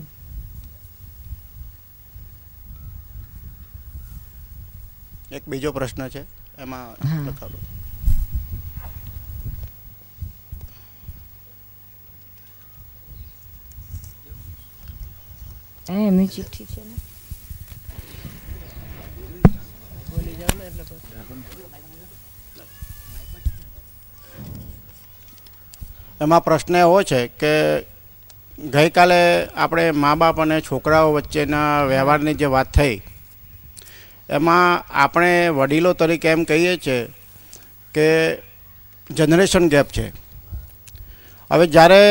એક 5.33 5.49
બીજો 5.49 5.73
પ્રશ્ન 5.73 6.09
છે 6.09 6.21
એમાં. 6.59 6.87
લખાડું 7.27 7.78
એમાં 26.21 26.45
પ્રશ્ન 26.45 26.77
એવો 26.77 27.03
છે 27.03 27.21
કે 27.41 27.53
ગઈકાલે 28.59 29.21
આપણે 29.47 29.85
મા 29.91 30.15
બાપ 30.15 30.41
અને 30.41 30.61
છોકરાઓ 30.61 31.13
વચ્ચેના 31.13 31.85
વ્યવહારની 31.85 32.35
જે 32.35 32.47
વાત 32.47 32.69
થઈ, 32.75 32.97
એમાં 34.29 34.85
આપણે 34.93 35.33
વડીલો 35.49 35.93
તરીકે 35.93 36.29
એમ 36.29 36.43
કહીએ 36.45 36.73
છીએ 36.77 36.99
કે 37.95 38.09
જનરેશન 39.11 39.69
ગેપ 39.69 39.89
છે. 39.89 40.07
હવે 41.51 41.67
જ્યારે 41.67 42.03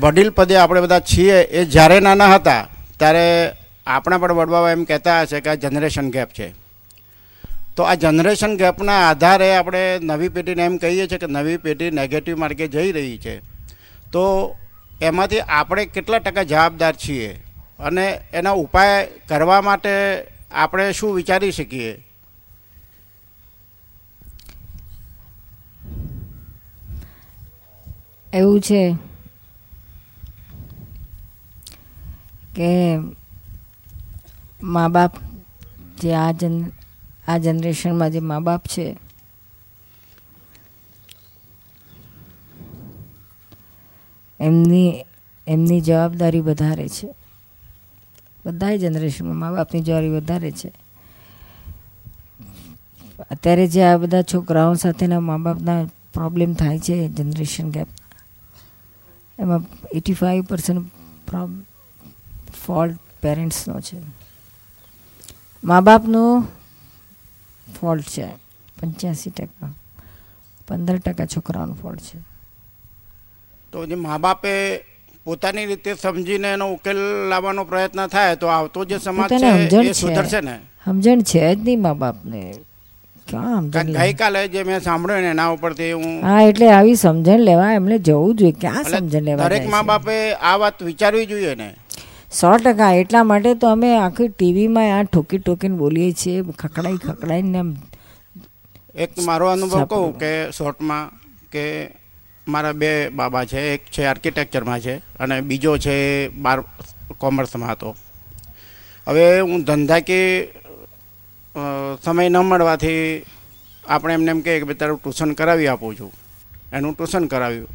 વડીલ 0.00 0.30
પદે 0.30 0.56
આપણે 0.56 0.80
બધા 0.80 1.00
છીએ, 1.00 1.40
એ 1.40 1.64
જ્યારે 1.64 2.00
નાના 2.00 2.34
હતા, 2.34 2.68
ત્યારે 2.98 3.52
આપણા 3.86 4.18
પણ 4.18 4.32
વડવાઓ 4.32 4.68
એમ 4.68 4.84
કહેતા 4.84 5.22
હશે 5.22 5.40
કે 5.40 5.50
આ 5.50 5.54
જનરેશન 5.54 6.10
ગેપ 6.10 6.28
છે. 6.28 6.54
તો 7.76 7.82
આ 7.82 7.94
જનરેશન 7.94 8.56
ગેપના 8.56 9.10
આધારે 9.10 9.56
આપણે 9.56 9.98
નવી 10.02 10.28
પેઢીને 10.28 10.64
એમ 10.64 10.76
કહીએ 10.76 11.06
છીએ 11.06 11.18
કે 11.18 11.26
નવી 11.26 11.56
પેઢી 11.56 11.90
નેગેટિવ 11.90 12.36
માર્ગે 12.36 12.68
જઈ 12.68 12.92
રહી 12.92 13.18
છે. 13.18 13.38
તો 14.12 14.56
એમાંથી 15.02 15.40
આપણે 15.40 15.86
કેટલા 15.86 16.18
ટકા 16.18 16.42
જવાબદાર 16.42 16.94
છીએ 16.96 17.32
અને 17.80 18.20
એના 18.32 18.50
ઉપાય 18.50 19.06
કરવા 19.28 19.60
માટે 19.60 19.90
આપણે 20.50 20.92
શું 20.92 21.14
વિચારી 21.14 21.52
શકીએ? 21.52 22.04
એવું 28.34 28.60
છે. 28.60 28.96
કે 32.56 32.98
મા 34.62 34.88
બાપ 34.88 35.12
જે 36.00 36.14
આ 36.14 36.32
જન, 36.32 36.54
આ 37.28 37.38
જનરેશનમાં 37.38 38.10
જે 38.10 38.20
મા 38.20 38.40
બાપ 38.40 38.62
છે, 38.66 38.96
એમની 44.40 45.04
એમની 45.46 45.80
જવાબદારી 45.80 46.40
વધારે 46.40 46.88
છે. 46.88 47.08
બધાય 48.46 48.78
જનરેશનમાં 48.78 49.36
મા 49.36 49.52
બાપની 49.52 49.82
જવાબદારી 49.82 50.16
વધારે 50.16 50.50
છે. 50.50 50.70
અત્યારે 53.30 53.66
જે 53.66 53.82
આ 53.82 53.96
બધા 53.96 54.22
છોકરાઓ 54.22 54.74
સાથેના 54.74 55.20
મા 55.20 55.36
બાપના 55.36 55.84
પ્રોબ્લેમ 56.14 56.54
થાય 56.54 56.78
છે 56.78 57.08
જનરેશન 57.08 57.70
ગેપ, 57.70 57.88
એમાં 59.38 59.62
એટી 59.92 60.14
ફાઈવ 60.14 60.44
પર્સન્ટ 60.44 60.86
ફોલ્ટ 62.62 62.98
પેરેન્ટ્સનો 63.22 63.80
છે. 63.80 63.98
મા 65.64 65.80
બાપનો 65.80 66.22
ફોલ્ટ 67.66 68.08
છે 68.08 68.26
પંચ્યાસી 68.78 69.30
ટકા. 69.30 69.70
પંદર 70.68 70.98
ટકા 70.98 71.26
છોકરાઓનો 71.26 71.74
ફોલ્ટ 71.74 72.02
છે. 72.02 72.18
તો 73.72 73.86
જે 73.86 73.96
મા 73.96 74.18
બાપે 74.18 74.52
પોતાની 75.26 75.66
રીતે 75.66 75.94
સમજીને 75.94 76.52
એનો 76.52 76.66
ઉકેલ 76.72 76.98
લાવવાનો 77.30 77.64
પ્રયત્ન 77.64 78.06
થાય 78.06 78.36
તો 78.36 78.46
આવતો 78.48 78.84
જે 78.84 78.98
સમાજ 78.98 79.30
છે 79.30 79.88
એ 79.90 79.94
સુધરશે 79.94 80.40
ને? 80.40 80.56
સમજણ 80.84 81.22
છે 81.22 81.40
જ 81.54 81.58
નહીં 81.58 81.80
મા 81.80 81.94
બાપને 81.94 82.42
ગઈકાલે 83.26 84.40
જે 84.48 84.60
મેં 84.64 84.80
સાંભળ્યું 84.80 85.22
ને 85.22 85.30
એના 85.30 85.50
ઉપરથી 85.52 85.92
હું 85.92 86.22
હા 86.22 86.42
એટલે 86.42 86.66
આવી 86.70 86.96
સમજણ 86.96 87.40
લેવા 87.40 87.72
એમને 87.72 87.98
જવું 87.98 88.36
જોઈએ. 88.36 88.52
ક્યાં 88.54 88.84
સમજણ 88.84 89.24
લેવા 89.24 89.48
દરેક 89.48 89.66
મા 89.68 89.82
બાપે 89.82 90.16
આ 90.34 90.56
વાત 90.56 90.82
વિચારવી 90.82 91.26
જોઈએ 91.26 91.54
ને? 91.54 91.68
સો 92.30 92.48
ટકા. 92.56 92.92
એટલા 93.00 93.24
માટે 93.24 93.54
તો 93.54 93.68
અમે 93.68 93.90
આખી 93.96 94.28
ટીવીમાં 94.28 94.88
આ 94.94 95.02
ઠોકી 95.04 95.38
ઠોકીને 95.38 95.76
બોલીએ 95.76 96.08
છીએ 96.12 96.42
ખકડાઈ 96.62 96.98
ખકડાઈને 97.04 97.58
એમ 97.58 97.70
એક 99.04 99.12
મારો 99.28 99.46
અનુભવ 99.48 99.86
કહું 99.92 100.18
કે 100.22 100.32
શોર્ટમાં 100.58 101.04
કે 101.52 101.64
મારા 102.46 102.72
બે 102.82 102.90
બાબા 103.20 103.44
છે 103.52 103.62
એક 103.74 103.86
છે 103.94 104.02
આર્કિટેક્ચરમાં 104.06 104.80
છે 104.80 104.94
અને 105.20 105.36
બીજો 105.48 105.78
છે 105.78 105.96
બાર 106.44 106.58
કોમર્સમાં 107.18 107.70
હતો. 107.72 107.94
હવે 109.06 109.24
હું 109.40 109.64
ધંધાકીય 109.64 110.10
કે 110.10 110.20
સમય 112.04 112.28
ન 112.28 112.38
મળવાથી 112.42 113.24
આપણે 113.84 114.14
એમને 114.18 114.30
એમ 114.34 114.40
કહે 114.46 114.60
કે 114.60 114.74
તારું 114.74 114.98
ટ્યુશન 115.00 115.38
કરાવી 115.38 115.68
આપું 115.72 115.96
છું. 115.98 116.12
એનું 116.72 116.94
ટ્યુશન 116.94 117.26
કરાવ્યું. 117.32 117.70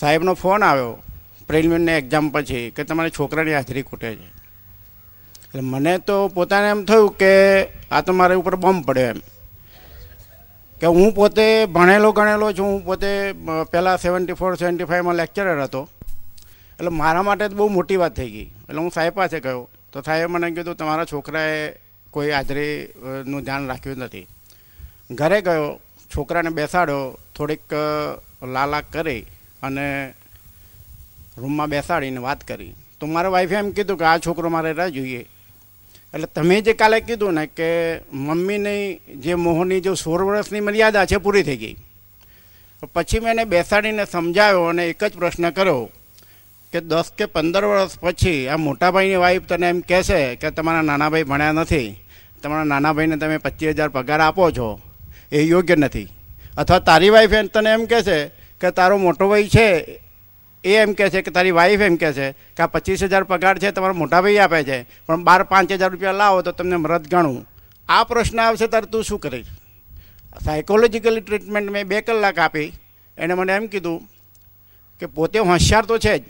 સાહેબનો 0.00 0.34
ફોન 0.34 0.62
આવ્યો. 0.62 0.94
પ્રિલિમિનરી 1.48 1.98
એક્ઝામ 2.00 2.26
પછી 2.34 2.64
કે 2.76 2.84
તમારી 2.84 3.16
છોકરાની 3.18 3.54
હાજરી 3.54 3.82
ખૂટે 3.82 4.08
છે. 4.14 4.28
એટલે 5.46 5.62
મને 5.62 5.94
તો 5.98 6.16
પોતાને 6.28 6.68
એમ 6.70 6.84
થયું 6.84 7.16
કે 7.20 7.32
આ 7.90 8.00
તો 8.06 8.12
મારા 8.12 8.40
ઉપર 8.42 8.56
બોમ્બ 8.56 8.86
પડ્યો 8.86 9.10
એમ. 9.14 9.20
કે 10.80 10.86
હું 10.86 11.14
પોતે 11.14 11.46
ભણેલો 11.74 12.12
ગણેલો 12.12 12.48
છું, 12.52 12.66
હું 12.66 12.84
પોતે 12.84 13.10
પહેલાં 13.72 13.98
સેવન્ટી 13.98 14.38
ફોર 14.40 14.52
સેવન્ટી 14.54 14.84
ફાઇવમાં 14.84 15.14
લેક્ચરર 15.14 15.62
હતો. 15.62 15.82
એટલે 16.78 16.92
મારા 17.00 17.22
માટે 17.22 17.48
બહુ 17.48 17.68
મોટી 17.68 17.96
વાત 17.96 18.14
થઈ 18.16 18.30
ગઈ. 18.30 18.48
એટલે 18.68 18.80
હું 18.80 18.90
સાહેબ 18.90 19.14
પાસે 19.14 19.38
ગયો. 19.40 19.62
તો 19.92 20.02
સાહેબે 20.02 20.26
મને 20.26 20.50
કીધું, 20.50 20.76
તમારા 20.76 21.10
છોકરાએ 21.12 21.56
કોઈ 22.10 22.30
હાજરીનું 22.30 23.42
ધ્યાન 23.46 23.68
રાખ્યું 23.68 23.98
નથી. 23.98 24.26
ઘરે 25.10 25.38
ગયો, 25.42 25.66
છોકરાને 26.10 26.50
બેસાડ્યો, 26.50 27.02
થોડીક 27.36 27.72
લાલાક 28.54 28.86
કરી 28.92 29.22
અને 29.62 29.86
રૂમમાં 31.36 31.70
બેસાડીને 31.70 32.20
વાત 32.20 32.44
કરી. 32.48 32.74
તો 33.00 33.06
મારા 33.06 33.28
વાઈફે 33.28 33.54
એમ 33.54 33.70
કીધું 33.70 33.98
કે 33.98 34.04
આ 34.04 34.18
છોકરો 34.18 34.48
મારે 34.48 34.72
રાહ 34.72 34.88
જોઈએ. 34.88 35.26
એટલે 36.14 36.26
તમે 36.26 36.60
જે 36.60 36.72
કાલે 36.72 37.00
કીધું 37.00 37.34
ને 37.34 37.46
કે 37.46 37.68
મમ્મીની 38.12 39.00
જે 39.16 39.34
મોહની 39.34 39.80
જો 39.80 39.94
સોળ 39.94 40.22
વર્ષની 40.22 40.60
મર્યાદા 40.60 41.04
છે 41.06 41.16
પૂરી 41.16 41.42
થઈ 41.42 41.56
ગઈ. 41.56 41.76
પછી 42.94 43.20
મેં 43.20 43.30
એને 43.30 43.44
બેસાડીને 43.44 44.04
સમજાવ્યો 44.04 44.64
અને 44.64 44.88
એક 44.88 45.04
જ 45.04 45.12
પ્રશ્ન 45.18 45.50
કર્યો 45.50 45.90
કે 46.72 46.80
દસ 46.80 47.12
કે 47.18 47.26
પંદર 47.26 47.64
વર્ષ 47.64 47.98
પછી 47.98 48.48
આ 48.48 48.56
મોટાભાઈની 48.56 49.16
વાઈફ 49.16 49.46
તને 49.48 49.68
એમ 49.68 49.80
કહેશે 49.80 50.36
કે 50.36 50.50
તમારા 50.50 50.82
નાના 50.82 51.10
ભાઈ 51.10 51.22
ભણ્યા 51.22 51.52
નથી. 51.52 51.88
તમારા 52.42 52.64
નાના 52.64 52.92
ભાઈને 52.92 53.16
તમે 53.16 53.38
પચીસ 53.38 53.68
હજાર 53.68 53.88
પગાર 53.88 54.20
આપો 54.20 54.50
છો. 54.50 54.80
એ 55.32 55.42
યોગ્ય 55.42 55.76
નથી. 55.76 56.08
અથવા 56.56 56.78
તારી 56.78 57.10
વાઈફ 57.10 57.34
તને 57.52 57.70
એમ 57.70 57.86
કહેશે 57.86 58.18
કે 58.60 58.70
તારો 58.70 58.96
મોટો 58.98 59.28
ભાઈ 59.28 59.48
છે 59.48 59.68
એ 60.70 60.72
એમ 60.82 60.94
કહે 60.98 61.06
છે 61.14 61.20
કે 61.26 61.30
તારી 61.36 61.54
વાઈફ 61.58 61.82
એમ 61.88 61.96
કહે 62.02 62.10
છે 62.18 62.26
કે 62.56 62.62
આ 62.62 62.72
પચીસ 62.74 63.02
હજાર 63.04 63.24
પગાર 63.32 63.54
છે 63.62 63.70
તમારા 63.76 64.00
મોટા 64.02 64.22
ભાઈ 64.24 64.40
આપે 64.44 64.60
છે, 64.68 64.78
પણ 65.06 65.22
બાર 65.28 65.40
પાંચ 65.52 65.70
હજાર 65.72 65.90
રૂપિયા 65.92 66.20
લાવો 66.22 66.42
તો 66.46 66.52
તમને 66.58 66.76
મરદ 66.84 67.04
ગણું. 67.12 67.44
આ 67.88 68.02
પ્રશ્ન 68.04 68.40
આવશે 68.40 68.66
ત્યારે 68.72 68.90
તું 68.92 69.04
શું 69.08 69.20
કરીશ? 69.24 69.50
સાયકોલોજીકલી 70.44 71.24
ટ્રીટમેન્ટ 71.26 71.70
મેં 71.74 71.88
બે 71.88 72.02
કલાક 72.02 72.38
આપી. 72.38 72.68
એણે 73.18 73.34
મને 73.34 73.52
એમ 73.58 73.66
કીધું 73.72 74.00
કે 75.00 75.06
પોતે 75.16 75.38
હોશિયાર 75.50 75.84
તો 75.90 75.98
છે 75.98 76.14
જ. 76.18 76.24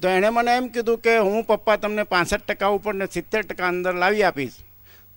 તો 0.00 0.08
એણે 0.08 0.28
મને 0.30 0.52
એમ 0.58 0.66
કીધું 0.74 0.98
કે 1.04 1.16
હું 1.18 1.44
પપ્પા 1.48 1.76
તમને 1.82 2.04
પાસઠ 2.12 2.44
ટકા 2.48 2.70
ઉપર 2.76 2.94
ને 2.94 3.06
સિત્તેર 3.16 3.42
ટકા 3.44 3.68
અંદર 3.72 3.94
લાવી 4.02 4.24
આપીશ. 4.28 4.56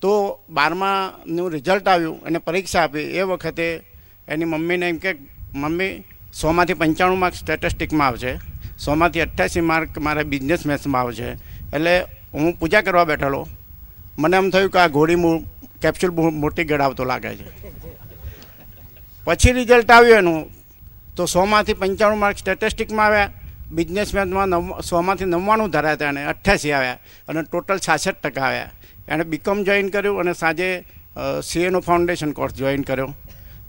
તો 0.02 0.12
બારમાનું 0.50 1.48
રિઝલ્ટ 1.54 1.88
આવ્યું 1.88 2.18
અને 2.28 2.40
પરીક્ષા 2.48 2.84
આપી. 2.88 3.08
એ 3.20 3.22
વખતે 3.30 3.68
એની 4.28 4.52
મમ્મીને 4.54 4.90
એમ 4.90 5.00
કે, 5.04 5.12
મમ્મી 5.54 6.04
સોમાંથી 6.42 6.80
પંચાણું 6.82 7.20
માર્ક 7.24 7.36
સ્ટેટિસ્ટિકમાં 7.36 8.08
આવશે. 8.08 8.32
સોમાંથી 8.80 9.22
અઠ્યાસી 9.22 9.62
માર્ક 9.62 9.98
મારા 9.98 10.24
બિઝનેસ 10.24 10.66
મેથ્સમાં 10.66 11.14
છે. 11.14 11.34
એટલે 11.76 12.06
હું 12.34 12.60
પૂજા 12.60 12.82
કરવા 12.82 13.04
બેઠેલો. 13.04 13.48
મને 14.20 14.38
એમ 14.38 14.50
થયું 14.50 14.72
કે 14.72 14.80
આ 14.80 14.88
ઘોડી 14.88 15.16
મૂ 15.16 15.40
કેપ્સ્યુલ 15.82 16.14
મોટી 16.32 16.64
ગળાવતો 16.64 17.04
લાગે 17.04 17.36
છે. 17.36 17.46
પછી 19.24 19.52
રિઝલ્ટ 19.52 19.92
આવ્યું 19.92 20.18
એનું. 20.18 20.50
તો 21.16 21.26
સોમાંથી 21.26 21.74
પંચાણું 21.74 22.20
માર્ક 22.20 22.38
સ્ટેટિસ્ટિકમાં 22.38 23.06
આવ્યા. 23.06 23.32
બિઝનેસ 23.72 24.16
મેથમાં 24.16 24.48
નવ, 24.48 24.82
સોમાંથી 24.82 25.26
નવ્વાણું 25.26 25.70
ધરાયા 25.70 25.94
હતા 25.94 26.10
એને 26.10 26.26
અઠ્યાસી 26.26 26.72
આવ્યા. 26.72 26.98
અને 27.28 27.44
ટોટલ 27.44 27.78
છાસઠ 27.78 28.14
ટકા 28.14 28.42
આવ્યા. 28.42 28.72
એણે 29.08 29.24
બીકોમ 29.24 29.64
જોઈન 29.64 29.90
કર્યું 29.90 30.20
અને 30.20 30.34
સાંજે 30.34 30.84
સીએનો 31.44 31.80
ફાઉન્ડેશન 31.80 32.32
કોર્સ 32.32 32.54
જોઈન 32.54 32.82
કર્યો. 32.82 33.16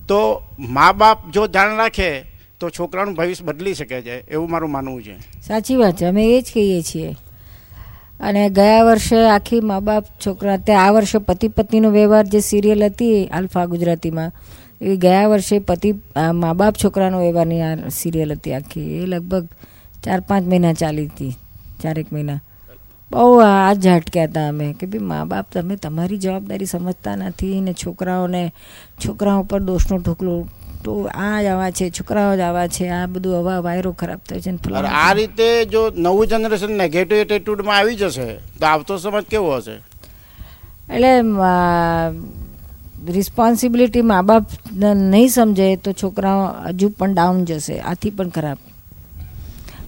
તો 0.09 0.43
મા 0.59 0.93
બાપ 0.93 1.31
જો 1.31 1.47
ધ્યાન 1.47 1.77
રાખે 1.77 2.36
તો 2.61 2.71
છોકરાનું 2.71 3.15
ભવિષ્ય 3.15 3.45
બદલી 3.45 3.75
શકે 3.75 4.01
છે, 4.03 4.17
એવું 4.31 4.51
મારું 4.51 4.71
માનવું 4.71 5.03
છે. 5.03 5.17
સાચી 5.47 5.77
વાત 5.77 5.97
છે, 5.97 6.07
અમે 6.07 6.25
એ 6.27 6.41
જ 6.41 6.53
કહીએ 6.55 6.83
છીએ. 6.83 7.17
અને 8.21 8.51
ગયા 8.51 8.83
વર્ષે 8.83 9.29
આખી 9.29 9.61
મા 9.61 9.81
બાપ 9.81 10.05
છોકરા, 10.27 10.57
તે 10.57 10.73
આ 10.73 10.91
વર્ષે 10.91 11.19
પતિ 11.19 11.49
પત્નીનો 11.49 11.91
વ્યવહાર 11.91 12.27
જે 12.27 12.41
સિરિયલ 12.41 12.85
હતી, 12.85 13.27
આલ્ફા 13.27 13.67
ગુજરાતીમાં, 13.67 14.33
એ 14.81 14.97
ગયા 14.97 15.29
વર્ષે 15.29 15.59
પતિ 15.59 15.93
મા 16.33 16.53
બાપ 16.53 16.75
છોકરાનો 16.85 17.21
વ્યવહારની 17.21 17.63
આ 17.63 17.89
સિરિયલ 17.89 18.33
હતી 18.33 18.55
આખી. 18.55 18.89
એ 18.99 19.07
લગભગ 19.07 19.47
ચાર 20.05 20.21
પાંચ 20.21 20.49
મહિના 20.49 20.73
ચાલી 20.73 21.07
હતી 21.07 21.33
ચારેક 21.83 22.13
મહિના. 22.13 22.41
બહુ 23.11 23.39
આ 23.39 23.75
ઝાટક્યા 23.75 24.25
હતા 24.25 24.49
અમે, 24.49 24.75
કે 24.81 24.87
ભાઈ 24.87 24.99
મા 24.99 25.25
બાપ 25.25 25.47
તમે 25.53 25.77
તમારી 25.77 26.19
જવાબદારી 26.19 26.67
સમજતા 26.67 27.17
નથી 27.17 27.61
ને 27.61 27.73
છોકરાઓને, 27.73 28.53
છોકરાઓ 29.05 29.43
પર 29.43 29.61
દોષનો 29.61 29.99
ઢોકલો 29.99 30.49
તો 30.85 31.11
આ 31.15 31.43
જ 31.43 31.45
આવા 31.45 31.71
છે 31.71 31.91
છોકરાઓ 31.91 32.37
જ 32.37 32.41
આવા 32.41 32.67
છે 32.67 32.89
આ 32.89 33.07
બધું 33.07 33.41
હવા 33.41 33.61
વાયરો 33.61 33.93
ખરાબ 33.93 34.21
થાય 34.29 34.41
છે 34.41 34.75
આ 34.75 35.13
રીતે 35.13 35.65
જો 35.65 35.91
નવું 35.97 36.27
જનરેશન 36.27 36.79
નેગેટિવ 36.79 37.19
એટીટ્યુડમાં 37.19 37.79
આવી 37.79 37.97
જશે 37.97 38.35
તો 38.37 38.67
આવતો 38.67 38.97
સમજ 38.97 39.25
કેવો 39.25 39.57
હશે? 39.57 39.75
એટલે 40.95 41.21
રિસ્પોન્સિબિલિટી 43.13 44.03
મા 44.03 44.23
બાપ 44.23 44.47
નહીં 44.95 45.29
સમજે 45.29 45.77
તો 45.77 45.93
છોકરાઓ 45.93 46.47
હજુ 46.69 46.89
પણ 46.89 47.15
ડાઉન 47.15 47.45
જશે 47.45 47.79
આથી 47.81 48.11
પણ 48.11 48.29
ખરાબ. 48.29 48.59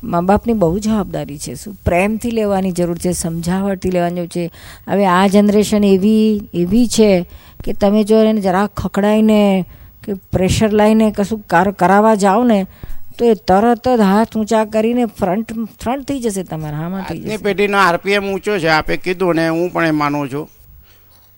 મા 0.05 0.21
બાપની 0.21 0.53
બહુ 0.53 0.79
જવાબદારી 0.79 1.39
છે 1.39 1.55
શું 1.55 1.75
પ્રેમથી 1.85 2.31
લેવાની 2.31 2.73
જરૂર 2.73 2.99
છે 2.99 3.13
સમજાવટથી 3.13 3.91
લેવાની 3.91 4.15
જરૂર 4.15 4.29
છે. 4.29 4.51
હવે 4.89 5.07
આ 5.07 5.27
જનરેશન 5.27 5.85
એવી 5.85 6.51
એવી 6.55 6.87
છે 6.89 7.27
કે 7.65 7.73
તમે 7.73 8.05
જો 8.05 8.23
એને 8.23 8.41
જરાક 8.41 8.71
ખખડાઈને 8.77 9.65
કે 10.09 10.15
પ્રેશર 10.33 10.71
લાઈને 10.73 11.07
કશું 11.17 11.41
કાર 11.47 11.71
કરાવવા 11.71 12.15
જાઓ 12.25 12.45
ને 12.45 12.59
તો 13.19 13.25
એ 13.25 13.35
તરત 13.35 13.89
જ 13.89 14.01
હાથ 14.01 14.37
ઊંચા 14.37 14.65
કરીને 14.65 15.05
ફ્રન્ટ 15.21 15.53
ફ્રન્ટ 15.81 16.07
થઈ 16.09 16.21
જશે 16.21 16.43
તમારા 16.43 16.79
હામાં 16.79 17.05
થઈ 17.09 17.19
જશે. 17.19 17.37
પેઢીનો 17.37 17.79
આરપીએમ 17.79 18.29
ઊંચો 18.33 18.59
છે 18.59 18.69
આપે 18.69 18.97
કીધું 18.97 19.35
ને 19.35 19.49
હું 19.49 19.73
પણ 19.73 19.87
એ 19.87 19.91
માનું 19.91 20.31
છું. 20.33 20.49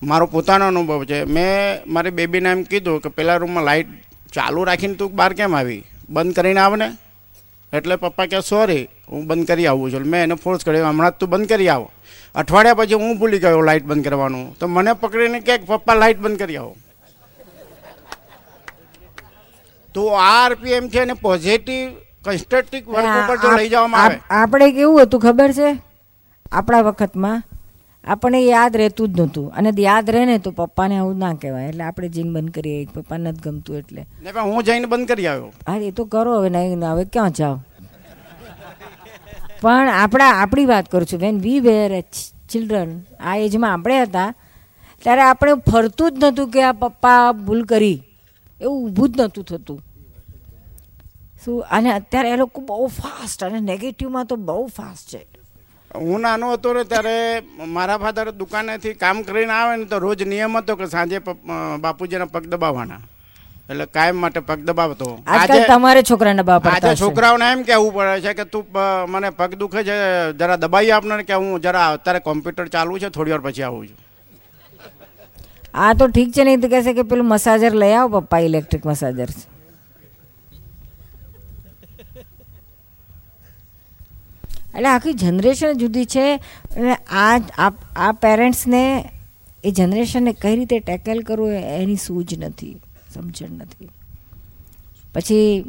મારો 0.02 0.26
પોતાનો 0.26 0.66
અનુભવ 0.66 1.04
છે. 1.04 1.24
મેં 1.24 1.80
મારી 1.86 2.10
બેબીને 2.10 2.48
એમ 2.48 2.62
કીધું 2.62 3.00
કે 3.00 3.08
પેલા 3.08 3.36
રૂમમાં 3.36 3.64
લાઇટ 3.64 3.88
ચાલુ 4.32 4.64
રાખીને 4.64 4.94
તું 4.94 5.16
બહાર 5.16 5.32
કેમ 5.32 5.56
આવી? 5.56 5.84
બંધ 6.10 6.34
કરીને 6.34 6.60
આવ 6.60 6.76
ને 6.76 6.88
એટલે 7.72 7.96
પપ્પા 7.96 8.26
કે 8.26 8.40
સોરી 8.40 8.84
હું 9.08 9.26
બંધ 9.26 9.46
કરી 9.46 9.66
આવું 9.66 9.92
છું. 9.92 10.06
મેં 10.06 10.22
એને 10.22 10.34
ફોર્સ 10.34 10.64
કર્યો 10.64 10.86
હમણાં 10.86 11.10
જ 11.10 11.14
તું 11.20 11.30
બંધ 11.30 11.48
કરી 11.48 11.68
આવો. 11.68 11.90
અઠવાડિયા 12.34 12.74
પછી 12.74 12.94
હું 12.94 13.18
ભૂલી 13.18 13.38
ગયો 13.38 13.60
લાઇટ 13.60 13.84
બંધ 13.84 14.04
કરવાનું. 14.04 14.46
તો 14.58 14.66
મને 14.66 14.92
પકડીને 14.92 15.40
કે 15.40 15.58
પપ્પા 15.58 15.94
લાઇટ 15.94 16.18
બંધ 16.18 16.38
કરી 16.38 16.56
આવો. 16.56 16.76
તો 19.94 20.02
આ 20.14 20.26
આરપીએમ 20.42 20.88
છે 20.88 21.04
ને 21.04 21.14
પોઝિટિવ 21.26 21.86
કન્સ્ટ્રક્ટિવ 22.24 22.82
વર્ક 22.94 23.14
ઉપર 23.20 23.36
જો 23.42 23.48
લઈ 23.56 23.68
જવામાં 23.68 24.02
આવે. 24.04 24.18
આપણે 24.40 24.66
કેવું 24.72 25.02
હતું 25.02 25.20
ખબર 25.20 25.52
છે? 25.52 25.70
આપણા 26.52 26.82
વખતમાં 26.88 27.38
આપણને 28.04 28.40
યાદ 28.44 28.76
રહેતું 28.80 29.08
જ 29.08 29.20
નહોતું. 29.20 29.46
અને 29.56 29.70
યાદ 29.78 30.10
રહે 30.10 30.24
ને 30.24 30.36
તો 30.44 30.50
પપ્પાને 30.58 30.94
આવું 30.98 31.18
ના 31.22 31.34
કહેવાય. 31.42 31.68
એટલે 31.70 31.84
આપણે 31.84 32.08
જીન 32.08 32.28
બંધ 32.34 32.52
કરીએ. 32.56 32.86
પપ્પા 32.94 33.18
નથી 33.18 33.42
ગમતું 33.44 33.76
એટલે. 33.80 34.06
હું 34.50 34.62
જઈને 34.64 34.86
બંધ 34.92 35.08
કરી 35.12 35.26
આવ્યો. 35.26 35.52
હા 35.68 35.78
એ 35.88 35.90
તો 35.98 36.04
કરો 36.04 36.38
હવે 36.40 36.50
નહીં 36.56 36.78
ને 36.82 36.86
હવે 36.92 37.04
ક્યાં 37.14 37.32
જાઓ? 37.40 37.56
પણ 39.62 39.88
આપણા 40.02 40.34
આપણી 40.42 40.68
વાત 40.72 40.86
કરું 40.92 41.06
છું. 41.06 41.20
વેન 41.24 41.40
વી 41.46 41.60
વેર 41.60 41.90
ચિલ્ડ્રન 42.50 42.92
આ 43.24 43.36
એજમાં 43.46 43.72
આપણે 43.72 43.96
હતા 44.02 44.30
ત્યારે 45.02 45.22
આપણે 45.22 45.52
ફરતું 45.70 46.08
જ 46.12 46.14
નહોતું 46.22 46.48
કે 46.54 46.62
આ 46.68 46.72
પપ્પા 46.72 47.32
ભૂલ 47.32 47.62
કરી. 47.72 47.98
એવું 48.60 48.78
ઊભું 48.84 49.08
જ 49.12 49.20
નહોતું 49.20 49.44
થતું. 49.44 49.78
શું? 51.42 51.58
અને 51.76 51.90
અત્યારે 51.98 52.30
એ 52.34 52.36
લોકો 52.36 52.60
બહુ 52.70 52.86
ફાસ્ટ 53.00 53.44
અને 53.44 53.60
નેગેટિવમાં 53.70 54.26
તો 54.26 54.36
બહુ 54.48 54.64
ફાસ્ટ 54.78 55.06
છે. 55.12 55.22
હું 56.00 56.20
નાનો 56.22 56.50
હતો 56.54 56.72
ને 56.74 56.82
ત્યારે 56.90 57.14
મારા 57.76 58.00
ફાધર 58.02 58.26
દુકાનેથી 58.40 58.98
કામ 59.04 59.22
કરીને 59.28 59.54
આવે 59.54 59.72
ને 59.76 59.86
તો 59.92 59.98
રોજ 60.04 60.20
નિયમ 60.32 60.58
હતો 60.58 60.76
કે 60.76 60.86
સાંજે 60.96 61.18
બાપુજીના 61.84 62.32
પગ 62.34 62.44
દબાવવાના. 62.52 63.00
એટલે 63.70 63.86
કાયમ 63.96 64.16
માટે 64.22 64.40
પગ 64.50 64.60
દબાવતો. 64.68 65.08
આજે 65.38 65.58
તમારે 65.70 66.02
છોકરાને 66.10 66.42
બાપ 66.50 66.66
આજે 66.66 66.94
છોકરાઓને 67.02 67.46
એમ 67.54 67.64
કહેવું 67.64 67.92
પડે 67.96 68.20
છે 68.26 68.32
કે 68.38 68.44
તું 68.52 68.64
મને 69.12 69.30
પગ 69.40 69.50
દુખે 69.62 69.80
છે 69.88 69.96
જરા 70.38 70.60
દબાઈ 70.64 70.92
આપને 70.92 71.22
કે 71.24 71.34
હું 71.42 71.60
જરા 71.66 71.88
અત્યારે 71.96 72.20
કોમ્પ્યુટર 72.28 72.68
ચાલુ 72.76 72.98
છે 73.02 73.10
થોડી 73.16 73.34
વાર 73.34 73.44
પછી 73.46 73.66
આવું 73.68 73.86
છું. 73.88 73.98
આ 75.74 75.92
તો 75.94 76.06
ઠીક 76.08 76.32
છે 76.32 76.44
નહીં 76.44 76.60
તો 76.60 76.68
કહેશે 76.68 76.92
કે 76.92 77.02
પેલું 77.02 77.28
મસાજર 77.28 77.74
લઈ 77.74 77.92
આવો 77.92 78.20
પપ્પા 78.20 78.38
ઇલેક્ટ્રિક 78.40 78.86
મસાજર 78.86 79.28
એટલે 84.74 84.88
આખી 84.88 85.12
જનરેશન 85.14 85.72
જુદી 85.72 86.04
છે 86.04 86.26
અને 86.76 86.94
આ 87.20 87.40
આ- 87.96 88.12
પેરેન્ટ્સને 88.20 88.82
એ 89.64 89.70
જનરેશનને 89.70 90.32
કઈ 90.32 90.56
રીતે 90.56 90.78
ટેકલ 90.80 91.22
કરવું 91.22 91.52
એની 91.74 91.96
સૂઝ 91.96 92.34
નથી 92.38 92.76
સમજણ 93.14 93.52
નથી. 93.54 93.88
પછી 95.14 95.64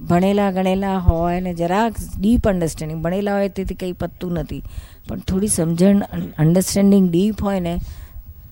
ભણેલા 0.00 0.50
ગણેલા 0.50 0.98
હોય 0.98 1.40
ને 1.40 1.54
જરાક 1.54 1.92
ડીપ 2.18 2.48
અન્ડરસ્ટેન્ડિંગ 2.48 3.02
ભણેલા 3.02 3.34
હોય 3.34 3.48
તેથી 3.48 3.74
કંઈ 3.74 3.92
પતતું 3.92 4.32
નથી. 4.32 4.62
પણ 5.08 5.18
થોડી 5.18 5.48
સમજણ 5.48 6.02
અન્ડરસ્ટેન્ડિંગ 6.38 7.10
ડીપ 7.10 7.42
હોય 7.42 7.60
ને 7.60 7.74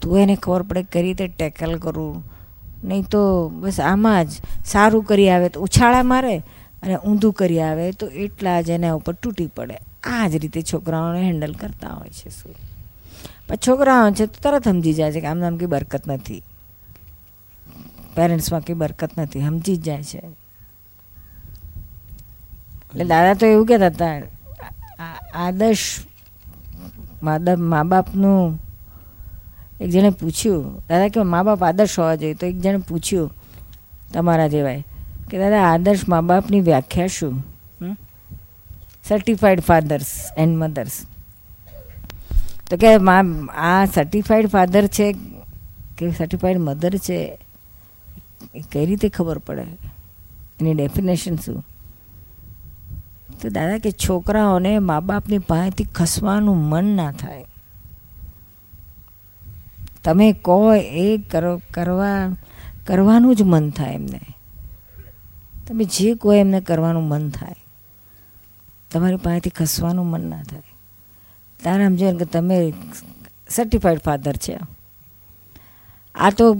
તો 0.06 0.16
એને 0.18 0.36
ખબર 0.36 0.62
પડે 0.62 0.82
કઈ 0.92 1.02
રીતે 1.02 1.26
ટેકલ 1.28 1.78
કરવું 1.78 2.22
નહીં 2.84 3.04
તો 3.04 3.20
બસ 3.48 3.80
આમાં 3.80 4.24
જ 4.24 4.30
સારું 4.64 5.04
કરી 5.04 5.28
આવે 5.30 5.48
તો 5.48 5.60
ઉછાળા 5.60 6.02
મારે 6.02 6.36
અને 6.82 6.96
ઊંધું 6.96 7.32
કરી 7.32 7.60
આવે 7.60 7.92
તો 7.92 8.06
એટલા 8.06 8.60
જ 8.60 8.70
એના 8.70 8.94
ઉપર 8.94 9.14
તૂટી 9.14 9.46
પડે. 9.46 9.76
આ 10.04 10.28
જ 10.28 10.34
રીતે 10.36 10.62
છોકરાઓને 10.62 11.20
હેન્ડલ 11.22 11.52
કરતા 11.52 11.88
હોય 11.88 12.08
છે 12.08 12.30
શું. 12.30 12.54
પણ 13.48 13.56
છોકરાઓ 13.56 14.10
છે 14.10 14.26
તો 14.26 14.38
તરત 14.42 14.64
સમજી 14.64 14.94
જાય 14.94 15.12
છે 15.12 15.20
કે 15.20 15.26
આમ 15.26 15.38
નામ 15.38 15.56
કંઈ 15.56 15.66
બરકત 15.66 16.04
નથી. 16.08 16.42
પેરેન્ટ્સમાં 18.16 18.60
કંઈ 18.60 18.74
બરકત 18.74 19.12
નથી, 19.18 19.40
સમજી 19.40 19.76
જ 19.76 19.82
જાય 19.82 20.02
છે. 20.02 20.20
એટલે 22.90 23.04
દાદા 23.04 23.34
તો 23.34 23.46
એવું 23.46 23.66
કહેતા 23.66 23.86
હતા 23.86 24.14
આદર્શ 25.34 25.86
મા 27.22 27.82
બાપનું 27.82 28.65
એક 29.80 29.90
જણે 29.90 30.10
પૂછ્યું, 30.10 30.78
દાદા 30.88 31.08
કે 31.08 31.22
મા 31.22 31.42
બાપ 31.42 31.64
આદર્શ 31.64 31.98
હોવા 31.98 32.14
જોઈએ? 32.14 32.34
તો 32.34 32.46
એક 32.46 32.60
જણે 32.60 32.76
પૂછ્યું, 32.76 33.30
તમારા 34.12 34.48
જેવાય. 34.48 34.84
કે, 35.30 35.38
દાદા, 35.38 35.62
આદર્શ 35.62 36.08
મા 36.08 36.20
બાપની 36.20 36.60
વ્યાખ્યા 36.60 37.06
શું? 37.06 37.46
સર્ટિફાઈડ 39.08 39.60
ફાધર્સ 39.60 40.06
એન્ડ 40.36 40.58
મધર્સ 40.58 41.02
તો 42.70 42.76
કે, 42.76 42.98
મા, 42.98 43.20
આ 43.54 43.84
સર્ટિફાઈડ 43.84 44.46
ફાધર 44.46 44.86
છે 44.86 45.12
કે 45.98 46.10
સર્ટિફાઈડ 46.10 46.58
મધર 46.58 46.96
છે? 46.96 47.38
એ 48.54 48.60
કઈ 48.72 48.86
રીતે 48.86 49.08
ખબર 49.08 49.38
પડે? 49.38 49.62
એની 50.60 50.74
ડેફિનેશન 50.74 51.36
શું? 51.36 51.66
તો 53.42 53.48
દાદા 53.48 53.78
કે, 53.78 53.90
છોકરાઓને 53.90 54.78
મા 54.78 55.00
બાપની 55.00 55.38
પાસેથી 55.38 55.84
ખસવાનું 55.84 56.56
મન 56.56 56.84
ના 56.84 57.12
થાય. 57.12 57.44
તમે 60.06 60.32
કહો 60.32 60.74
એ 60.74 61.18
કરો, 61.18 61.60
કરવા, 61.74 62.30
કરવાનું 62.86 63.36
જ 63.36 63.42
મન 63.42 63.70
થાય 63.70 63.94
એમને. 63.94 64.20
તમે 65.66 65.84
જે 65.84 66.14
કહો 66.14 66.32
એમને 66.32 66.60
કરવાનું 66.60 67.08
મન 67.08 67.30
થાય. 67.30 67.58
તમારી 68.90 69.16
પાસેથી 69.16 69.50
ખસવાનું 69.50 70.06
મન 70.06 70.30
ના 70.30 70.42
થાય. 70.42 70.62
તારે 71.64 71.86
સમજો 71.86 72.12
કે 72.18 72.24
તમે 72.24 72.72
સર્ટિફાઈડ 73.50 73.98
ફાધર 73.98 74.36
છે. 74.36 74.58
આ 76.14 76.30
તો 76.30 76.56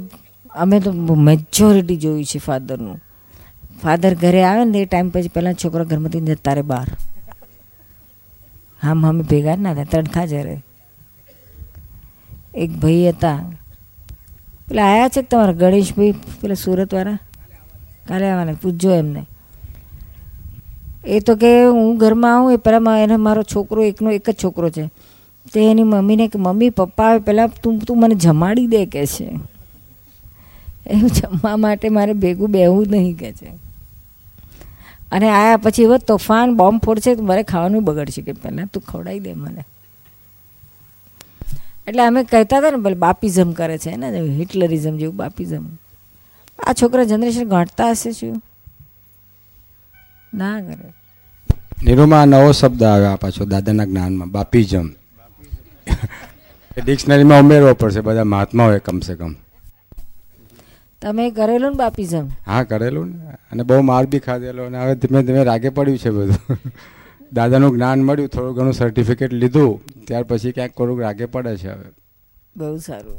અમે 0.51 0.81
તો 0.81 0.93
મેજોરિટી 0.93 1.97
જોયું 1.97 2.25
છે 2.25 2.39
ફાધરનું 2.39 3.01
ફાધર 3.83 4.15
ઘરે 4.15 4.43
આવે 4.43 4.65
ને 4.65 4.79
એ 4.79 4.87
ટાઈમ 4.87 5.11
પછી 5.11 5.29
પહેલાં 5.29 5.55
છોકરો 5.55 5.85
ઘરમાંથી 5.85 6.21
જતા 6.21 6.53
રહે 6.53 6.63
બહાર. 6.63 6.89
હામ 8.83 9.07
અમે 9.07 9.23
ભેગા 9.23 9.57
જ 9.57 9.61
ના 9.61 9.75
થાય, 9.75 9.85
તડખા 9.85 10.27
જ 10.27 10.33
રહે 10.33 10.63
એક 12.57 12.71
ભાઈ 12.71 13.09
હતા. 13.09 13.53
પેલા 14.69 14.85
આવ્યા 14.85 15.09
છે 15.09 15.23
તમારા 15.23 15.53
ગણેશભાઈ 15.53 16.13
પેલા 16.13 16.55
સુરતવાળા? 16.55 17.19
કાલે 18.09 18.31
આવવાના 18.31 18.53
પૂછજો 18.53 18.95
એમને. 18.95 19.27
એ 21.07 21.21
તો 21.21 21.37
કે 21.37 21.67
હું 21.67 21.99
ઘરમાં 21.99 22.37
આવું, 22.37 22.53
એ 22.53 22.57
પહેલાં 22.57 22.99
એને 22.99 23.17
મારો 23.17 23.43
છોકરો 23.43 23.83
એકનો 23.83 24.11
એક 24.11 24.31
જ 24.31 24.35
છોકરો 24.45 24.71
છે. 24.71 24.91
તે 25.55 25.71
એની 25.71 25.83
મમ્મીને 25.83 26.29
કે, 26.29 26.39
મમ્મી, 26.39 26.71
પપ્પા 26.71 27.05
આવે 27.05 27.19
પહેલાં 27.19 27.49
તું 27.63 27.79
તું 27.79 28.01
મને 28.01 28.15
જમાડી 28.15 28.67
દે, 28.67 28.87
કે 28.87 29.07
છે. 29.07 29.25
એવું 30.87 31.11
જમવા 31.11 31.57
માટે 31.57 31.89
મારે 31.89 32.13
ભેગું 32.13 32.51
બેહવું 32.51 32.87
નહીં 32.91 33.17
કે 33.17 33.33
છે. 33.33 33.47
અને 35.13 35.31
આયા 35.31 35.57
પછી 35.57 35.83
એવો 35.83 35.99
તોફાન, 35.99 36.57
બોમ્બ 36.57 36.81
ફોડશે 36.81 37.15
તો 37.15 37.23
મારે 37.23 37.43
ખાવાનું 37.43 37.85
બગડશે 37.85 38.23
કે 38.23 38.33
પહેલાં 38.33 38.67
તું 38.67 38.83
ખવડાવી 38.83 39.21
દે 39.21 39.33
મને. 39.33 39.65
એટલે 41.89 42.03
અમે 42.03 42.25
કહેતા 42.25 42.59
હતા 42.59 42.71
ને 42.71 42.77
ભલે 42.77 42.95
બાપીઝમ 42.95 43.53
કરે 43.53 43.79
છે 43.79 43.97
ને 43.97 44.21
હિટલરિઝમ 44.21 44.97
જેવું 44.97 45.17
બાપીઝમ. 45.17 45.67
આ 46.67 46.73
છોકરા 46.73 47.05
જનરેશન 47.05 47.45
ઘટતા 47.45 47.91
હશે 47.91 48.13
શું? 48.13 48.43
ના 50.35 50.61
કરે. 50.61 50.93
નિરૂમાં 51.85 52.27
નવો 52.29 52.53
શબ્દ 52.53 52.83
આવ્યો 52.83 53.17
પાછો 53.17 53.45
દાદાના 53.45 53.85
જ્ઞાનમાં 53.85 54.31
બાપિઝમ. 54.31 54.91
ડિક્શનરીમાં 56.85 57.41
ઉમેરવો 57.41 57.75
પડશે 57.75 58.01
બધા 58.01 58.25
મહાત્મા 58.25 58.65
હોય 58.65 58.79
કમસે 58.79 59.15
કમ. 59.15 59.35
તમે 61.03 61.31
કરેલું 61.31 61.71
ને 61.71 61.77
બાપીઝમ? 61.77 62.29
હા 62.47 62.63
કરેલું 62.63 63.07
ને. 63.07 63.31
અને 63.53 63.63
બહુ 63.63 63.81
માર 63.81 64.07
બી 64.07 64.19
ખાધેલો 64.19 64.65
અને 64.65 64.79
હવે 64.79 64.95
ધીમે 64.95 65.23
ધીમે 65.23 65.45
રાગે 65.45 65.69
પડ્યું 65.69 65.99
છે 65.99 66.11
બધું. 66.11 66.59
દાદાનું 67.33 67.75
જ્ઞાન 67.75 68.03
મળ્યું 68.03 68.29
થોડું 68.29 68.55
ઘણું 68.55 68.73
સર્ટિફિકેટ 68.73 69.33
લીધું 69.33 70.05
ત્યાર 70.07 70.23
પછી 70.23 70.53
ક્યાંક 70.53 70.73
થોડુંક 70.73 71.01
રાગે 71.01 71.27
પડે 71.27 71.57
છે 71.57 71.69
હવે. 71.69 71.91
બહુ 72.57 72.79
સારું. 72.79 73.19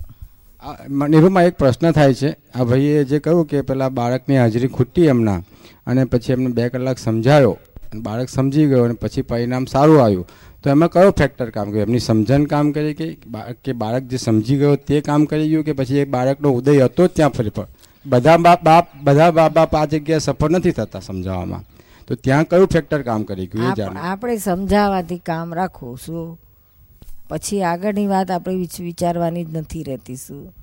નિરૂમાં 1.09 1.43
એક 1.43 1.57
પ્રશ્ન 1.57 1.91
થાય 1.91 2.13
છે. 2.13 2.29
આ 2.55 2.63
ભાઈએ 2.63 3.03
જે 3.03 3.19
કહ્યું 3.19 3.45
કે 3.45 3.61
પેલા 3.61 3.89
બાળકની 3.89 4.37
હાજરી 4.37 4.67
ખૂટી 4.67 5.05
એમના 5.05 5.41
અને 5.87 6.05
પછી 6.05 6.33
એમને 6.33 6.47
બે 6.47 6.69
કલાક 6.69 6.97
સમજાયો 6.97 7.57
અને 7.91 8.01
બાળક 8.01 8.29
સમજી 8.29 8.65
ગયો 8.65 8.83
અને 8.83 8.93
પછી 8.93 9.21
પરિણામ 9.21 9.65
સારું 9.65 10.03
આવ્યું. 10.03 10.27
તો 10.63 10.69
એમાં 10.69 10.89
કયો 10.89 11.11
ફેક્ટર 11.11 11.49
કામ 11.49 11.69
કર્યું? 11.69 11.81
એમની 11.81 11.99
સમજણ 11.99 12.43
કામ 12.43 12.71
કરી 12.71 12.93
કે 12.93 13.17
કે 13.63 13.73
બાળક 13.73 14.03
જે 14.03 14.17
સમજી 14.17 14.57
ગયો 14.57 14.75
તે 14.75 15.01
કામ 15.01 15.25
કરી 15.25 15.49
ગયું 15.49 15.63
કે 15.63 15.73
પછી 15.73 15.97
એ 15.97 16.05
બાળકનો 16.05 16.49
ઉદય 16.51 16.85
હતો 16.85 17.07
જ 17.07 17.09
ત્યાં 17.09 17.29
ફરી 17.29 17.49
પર 17.49 17.67
બધા 18.05 18.37
બાપ 18.37 18.63
બાપ 18.63 18.87
બધા 19.03 19.31
બાપ 19.31 19.53
બાપ 19.53 19.75
આ 19.75 19.85
જગ્યાએ 19.85 20.19
સફળ 20.19 20.49
નથી 20.49 20.71
થતા 20.71 20.99
સમજાવવામાં. 20.99 21.63
તો 22.07 22.15
ત્યાં 22.15 22.43
કયું 22.43 22.67
ફેક્ટર 22.67 23.01
કામ 23.01 23.23
કરી? 23.23 23.47
ગયું 23.47 23.73
એ 23.77 23.83
આપણે 23.97 24.37
સમજાવવાથી 24.37 25.17
કામ 25.17 25.53
રાખો 25.53 25.95
શું? 26.05 26.39
પછી 27.29 27.63
આગળની 27.63 28.07
વાત 28.07 28.31
આપણે 28.31 28.67
વિચારવાની 28.79 29.45
જ 29.45 29.57
નથી 29.57 29.83
રહેતી 29.83 30.15
શું? 30.15 30.53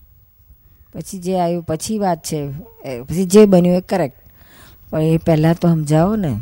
પછી 0.94 1.18
જે 1.18 1.38
આવ્યું 1.38 1.62
પછી 1.62 1.98
વાત 1.98 2.22
છે 2.24 2.48
પછી 3.02 3.24
જે 3.24 3.46
બન્યું 3.46 3.76
એ 3.76 3.80
કરેક્ટ 3.80 4.18
પણ 4.90 5.00
એ 5.00 5.16
પહેલાં 5.16 5.54
તો 5.54 5.68
સમજાવો 5.68 6.16
ને. 6.16 6.40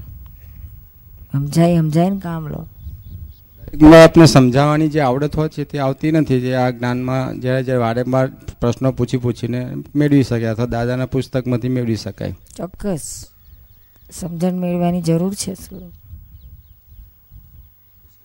સમજાય 1.33 1.77
સમજાય 1.77 2.11
ને 2.11 2.21
કામ 2.21 2.49
લો. 2.49 2.67
આપને 4.05 4.27
સમજાવવાની 4.27 4.89
જે 4.89 5.01
આવડત 5.01 5.37
હોય 5.37 5.49
છે 5.49 5.65
તે 5.65 5.79
આવતી 5.79 6.13
નથી. 6.13 6.41
જે 6.41 6.55
આ 6.55 6.71
જ્ઞાનમાં 6.71 7.41
જ્યારે 7.41 7.63
જ્યારે 7.63 7.79
વારંવાર 7.79 8.29
પ્રશ્નો 8.61 8.93
પૂછી 8.93 9.17
પૂછીને 9.17 9.75
મેળવી 9.95 10.23
શકે 10.23 10.47
અથવા 10.47 10.67
દાદાના 10.67 11.07
પુસ્તકમાંથી 11.07 11.69
મેળવી 11.69 11.97
શકાય. 11.97 12.35
ચોક્કસ. 12.57 13.27
સમજણ 14.13 14.53
મેળવવાની 14.53 15.03
જરૂર 15.03 15.35
છે, 15.35 15.55
શું? 15.55 15.93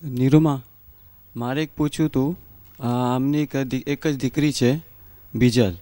નીરુમા, 0.04 0.62
મારે 1.36 1.63
એક 1.63 1.69
પૂછ્યું 1.78 2.10
હતું 2.10 2.38
આમની 3.15 3.47
એક 3.88 4.08
જ 4.08 4.19
દીકરી 4.19 4.52
છે, 4.52 4.80
બીજલ. 5.36 5.73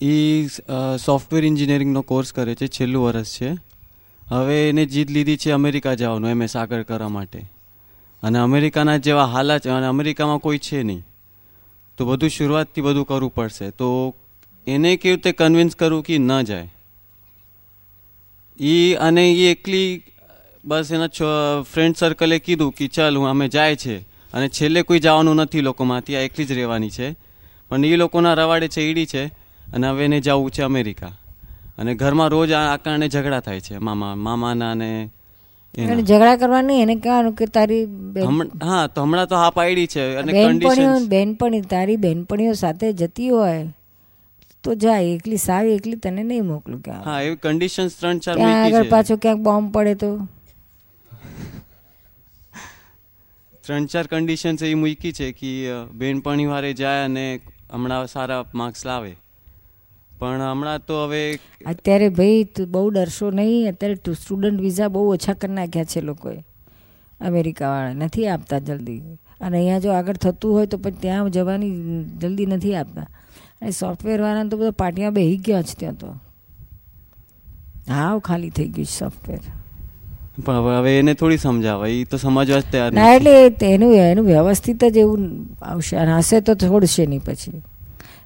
એ 0.00 0.46
સોફ્ટવેર 1.04 1.44
એન્જિનિયરિંગનો 1.44 2.02
કોર્સ 2.02 2.32
કરે 2.32 2.54
છે, 2.54 2.66
છેલ્લું 2.66 3.04
વર્ષ 3.04 3.40
છે. 3.40 3.52
હવે 4.28 4.68
એને 4.68 4.86
જીત 4.86 5.10
લીધી 5.10 5.36
છે 5.36 5.50
અમેરિકા 5.50 5.94
જવાનું, 5.94 6.30
એમ. 6.30 6.42
એસ 6.42 6.56
આગળ 6.56 6.82
કરવા 6.82 7.08
માટે. 7.08 7.40
અને 8.22 8.38
અમેરિકાના 8.38 8.96
જેવા 8.96 9.24
હાલા 9.24 9.58
છે 9.58 9.68
અને 9.68 9.86
અમેરિકામાં 9.86 10.38
કોઈ 10.38 10.58
છે 10.58 10.82
નહીં. 10.82 11.02
તો 11.96 12.06
બધું 12.06 12.30
શરૂઆતથી 12.30 12.80
બધું 12.80 13.06
કરવું 13.06 13.34
પડશે. 13.34 13.70
તો 13.70 14.14
એને 14.66 14.96
કેવી 14.96 15.16
રીતે 15.16 15.32
કન્વિન્સ 15.32 15.76
કરવું 15.76 16.02
કે 16.02 16.18
ન 16.18 16.42
જાય? 16.42 16.68
એ 18.60 18.94
અને 18.94 19.32
એ 19.32 19.50
એકલી 19.50 20.02
બસ 20.64 20.92
એના 20.92 21.06
ફ્રેન્ડ 21.62 21.96
સર્કલે 21.96 22.38
કીધું 22.38 22.72
કે 22.72 22.86
ચાલ 22.86 23.16
હું 23.16 23.28
અમે 23.28 23.48
જાય 23.48 23.76
છે. 23.76 23.98
અને 24.34 24.48
છેલ્લે 24.48 24.82
કોઈ 24.82 24.98
જવાનું 24.98 25.36
નથી 25.36 25.60
લોકોમાંથી 25.60 26.16
આ 26.16 26.20
એકલી 26.20 26.44
જ 26.44 26.52
રહેવાની 26.52 26.90
છે. 26.90 27.12
પણ 27.68 27.84
એ 27.84 27.96
લોકોના 27.96 28.34
રવાડે 28.34 28.68
છે 28.68 28.80
ઈડી 28.80 29.06
છે. 29.06 29.26
અને 29.72 29.88
હવે 29.88 30.04
એને 30.04 30.20
જવું 30.20 30.50
છે 30.50 30.62
અમેરિકા. 30.62 31.06
અને 31.78 31.94
ઘરમાં 31.94 32.28
રોજ 32.28 32.52
આ 32.52 32.76
કારણે 32.76 33.08
ઝઘડા 33.08 33.40
થાય 33.40 33.60
છે 33.60 33.78
મામા 33.78 34.14
મામાના 34.14 34.72
એના. 34.72 36.00
ઝઘડા 36.00 36.36
કરવાની 36.36 36.80
એને 36.80 36.94
કહેવાનું 36.94 37.32
કે 37.32 37.46
તારી 37.46 37.84
હમણાં- 38.26 38.64
હા 38.64 38.86
તો 38.86 39.02
હમણાં 39.02 39.26
તો 39.26 39.36
હા 39.36 39.50
પાડી 39.50 39.86
છે. 39.86 40.14
અને 40.14 40.32
બેનપણીઓ 41.08 41.62
તારી 41.62 41.96
બેનપણીઓ 41.96 42.52
સાથે 42.52 42.92
જતી 42.92 43.28
હોય. 43.28 43.74
તો 44.64 44.74
જાય 44.82 45.14
એકલી 45.14 45.40
સાવ 45.46 45.70
એકલી 45.76 46.00
તને 46.04 46.22
નહીં 46.30 46.44
મોકલું 46.50 46.80
ક્યાં 46.86 47.04
હા 47.10 47.20
એવી 47.28 47.40
કન્ડિશન્સ 47.44 47.94
ત્રણ 48.00 48.18
ચાર 48.26 48.36
ત્યાં 48.40 48.64
આગળ 48.64 48.90
પાછો 48.94 49.16
ક્યાંક 49.24 49.42
બોમ્બ 49.46 49.72
પડે 49.76 49.94
તો. 50.02 50.10
ત્રણ 53.64 53.86
ચાર 53.92 54.06
કન્ડિશન્સ 54.12 54.62
એ 54.68 54.74
મૂકી 54.82 55.12
છે 55.18 55.32
કે 55.38 55.50
બેનપણી 56.02 56.48
વારે 56.52 56.70
જાય 56.82 57.08
અને 57.08 57.24
હમણાં 57.72 58.08
સારા 58.14 58.42
માર્ક્સ 58.60 58.84
લાવે. 58.90 59.12
પણ 60.20 60.42
હમણાં 60.46 60.84
તો 60.90 60.96
હવે 61.04 61.22
અત્યારે 61.72 62.08
ભાઈ 62.18 62.44
તું 62.56 62.66
બહુ 62.76 62.86
ડરશો 62.96 63.30
નહીં. 63.38 63.68
અત્યારે 63.72 64.14
સ્ટુડન્ટ 64.22 64.60
વિઝા 64.66 64.88
બહુ 64.96 65.04
ઓછા 65.14 65.36
કરી 65.44 65.56
નાખ્યા 65.58 65.90
છે 65.92 66.00
લોકોએ. 66.08 66.38
અમેરિકાવાળા 67.28 68.06
નથી 68.06 68.26
આપતા 68.34 68.60
જલ્દી. 68.68 69.00
અને 69.44 69.56
અહીંયા 69.58 69.84
જો 69.86 69.90
આગળ 69.96 70.20
થતું 70.26 70.52
હોય 70.58 70.70
તો 70.74 70.78
પછી 70.84 71.00
ત્યાં 71.06 71.32
જવાની 71.36 71.72
જલ્દી 72.22 72.48
નથી 72.52 72.76
આપતા. 72.82 73.08
અને 73.62 73.70
સોફ્ટવેરવાળાને 73.70 74.50
તો 74.50 74.56
બધા 74.56 74.70
પાટિયા 74.70 75.10
બેહી 75.10 75.36
ગયા 75.36 75.62
છે 75.62 75.74
ત્યાં 75.78 75.94
તો. 75.94 76.06
હાવ 77.88 78.18
ખાલી 78.18 78.50
થઈ 78.50 78.68
ગયું 78.68 78.84
સોફ્ટવેર 78.84 79.38
પણ 80.44 80.52
હવે 80.52 80.98
એને 80.98 81.14
થોડી 81.14 81.36
સમજાવે 81.36 82.00
એ 82.00 82.04
તો 82.04 82.16
સમજવા 82.16 82.44
જ 82.44 82.64
તૈયાર 82.72 82.92
ના 82.92 83.14
એટલે 83.14 83.50
તેનું 83.50 83.94
એનું 83.94 84.24
વ્યવસ્થિત 84.24 84.84
જ 84.84 84.96
એવું 84.96 85.46
આવશે 85.62 85.96
અને 85.96 86.12
હશે 86.12 86.40
તો 86.40 86.54
છોડશે 86.54 87.06
નહીં 87.06 87.20
પછી. 87.24 87.62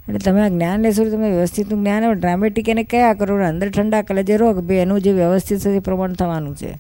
એટલે 0.09 0.19
તમે 0.19 0.41
આ 0.43 0.49
જ્ઞાન 0.49 0.83
લેશો 0.83 1.05
તમે 1.11 1.31
વ્યવસ્થિતનું 1.31 1.81
જ્ઞાન 1.81 2.05
આવે 2.05 2.15
ડ્રામેટિક 2.15 2.69
એને 2.69 2.85
કયા 2.85 3.15
કરો? 3.15 3.47
અંદર 3.47 3.71
ઠંડા 3.71 4.03
કલેજે 4.03 4.37
રહો 4.37 4.53
બે 4.53 4.83
એનું 4.83 5.01
જે 5.01 5.13
વ્યવસ્થિત 5.13 5.59
છે 5.59 5.77
એ 5.77 5.79
પ્રમાણ 5.79 6.13
થવાનું 6.13 6.57
છે. 6.57 6.79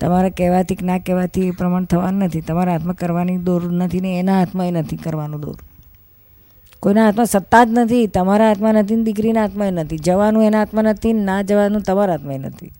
તમારે 0.00 0.30
કહેવાથી 0.30 0.74
કે 0.74 0.86
ના 0.86 0.98
કહેવાથી 0.98 1.48
એ 1.48 1.50
પ્રમાણ 1.50 1.84
થવાનું 1.84 2.22
નથી. 2.22 2.40
તમારા 2.40 2.72
હાથમાં 2.72 2.96
કરવાની 2.96 3.38
દોર 3.38 3.62
નથી 3.72 4.00
ને 4.00 4.18
એના 4.20 4.38
હાથમાં 4.38 4.66
એ 4.66 4.70
નથી 4.70 4.96
કરવાનું 4.96 5.40
દોર. 5.40 5.56
કોઈના 6.80 7.04
હાથમાં 7.04 7.26
સત્તા 7.26 7.64
જ 7.64 7.68
નથી, 7.70 8.06
તમારા 8.06 8.48
હાથમાં 8.48 8.74
નથી 8.74 8.96
દીકરીના 8.96 9.40
હાથમાં 9.40 9.72
નથી. 9.72 9.98
જવાનું 9.98 10.44
એના 10.44 10.58
હાથમાં 10.58 10.84
નથી 10.84 11.12
ને 11.12 11.44
જવાનું 11.44 11.82
તમારા 11.82 12.12
હાથમાં 12.12 12.40
નથી. 12.40 12.72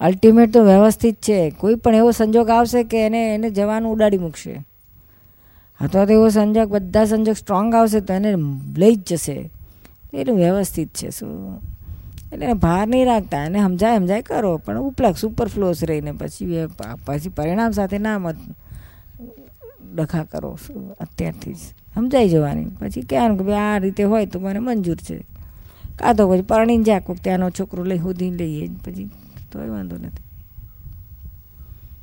અલ્ટિમેટ 0.00 0.52
તો 0.52 0.64
વ્યવસ્થિત 0.64 1.14
છે. 1.14 1.50
કોઈ 1.50 1.74
પણ 1.74 1.94
એવો 1.94 2.10
સંજોગ 2.10 2.50
આવશે 2.50 2.84
કે 2.84 3.06
એને 3.06 3.34
એને 3.34 3.50
જવાનું 3.50 3.92
ઉડાડી 3.92 4.18
મૂકશે. 4.18 4.66
અથવા 5.80 6.04
તો 6.04 6.12
એવો 6.12 6.28
સંજોગ, 6.28 6.68
બધા 6.68 7.04
સંજોગ 7.04 7.34
સ્ટ્રોંગ 7.34 7.74
આવશે 7.74 8.00
તો 8.00 8.14
એને 8.14 8.34
લઈ 8.76 8.94
જ 8.94 9.02
જશે. 9.06 9.50
એનું 10.14 10.36
વ્યવસ્થિત 10.36 10.88
છે 10.88 11.10
શું? 11.10 11.62
એટલે 12.32 12.44
એને 12.44 12.54
ભાર 12.54 12.88
નહીં 12.88 13.06
રાખતા. 13.06 13.44
એને 13.44 13.58
સમજાય 13.58 13.96
સમજાય 13.96 14.22
કરો. 14.22 14.56
પણ 14.56 14.78
ઉપલક 14.78 15.16
સુપર 15.16 15.48
ફ્લોસ 15.48 15.84
રહીને 15.84 16.12
પછી 16.12 16.66
પછી 17.04 17.28
પરિણામ 17.28 17.70
સાથે 17.70 17.98
ના 17.98 18.18
મત 18.18 18.36
ડખા 19.94 20.24
કરો 20.24 20.58
શું? 20.66 20.92
અત્યારથી 20.92 21.54
જ. 21.54 21.58
સમજાઈ 21.98 22.28
જવાની. 22.28 22.64
પછી 22.64 23.02
કહેવાનું 23.02 23.38
કે 23.38 23.44
ભાઈ 23.44 23.56
આ 23.56 23.78
રીતે 23.78 24.04
હોય 24.04 24.26
તો 24.26 24.40
મને 24.40 24.58
મંજૂર 24.58 24.96
છે. 24.96 25.26
કાં 25.98 26.14
તો 26.14 26.30
પછી 26.30 26.42
પરણીને 26.42 26.84
જા 26.84 27.00
કોઈક 27.00 27.18
ત્યાંનો 27.22 27.50
છોકરો 27.50 27.84
લઈ 27.84 27.98
સુધી 27.98 28.30
લઈએ. 28.30 28.68
પછી 28.68 29.10
તોય 29.52 29.68
વાંધો 29.68 29.96
નથી. 29.96 30.22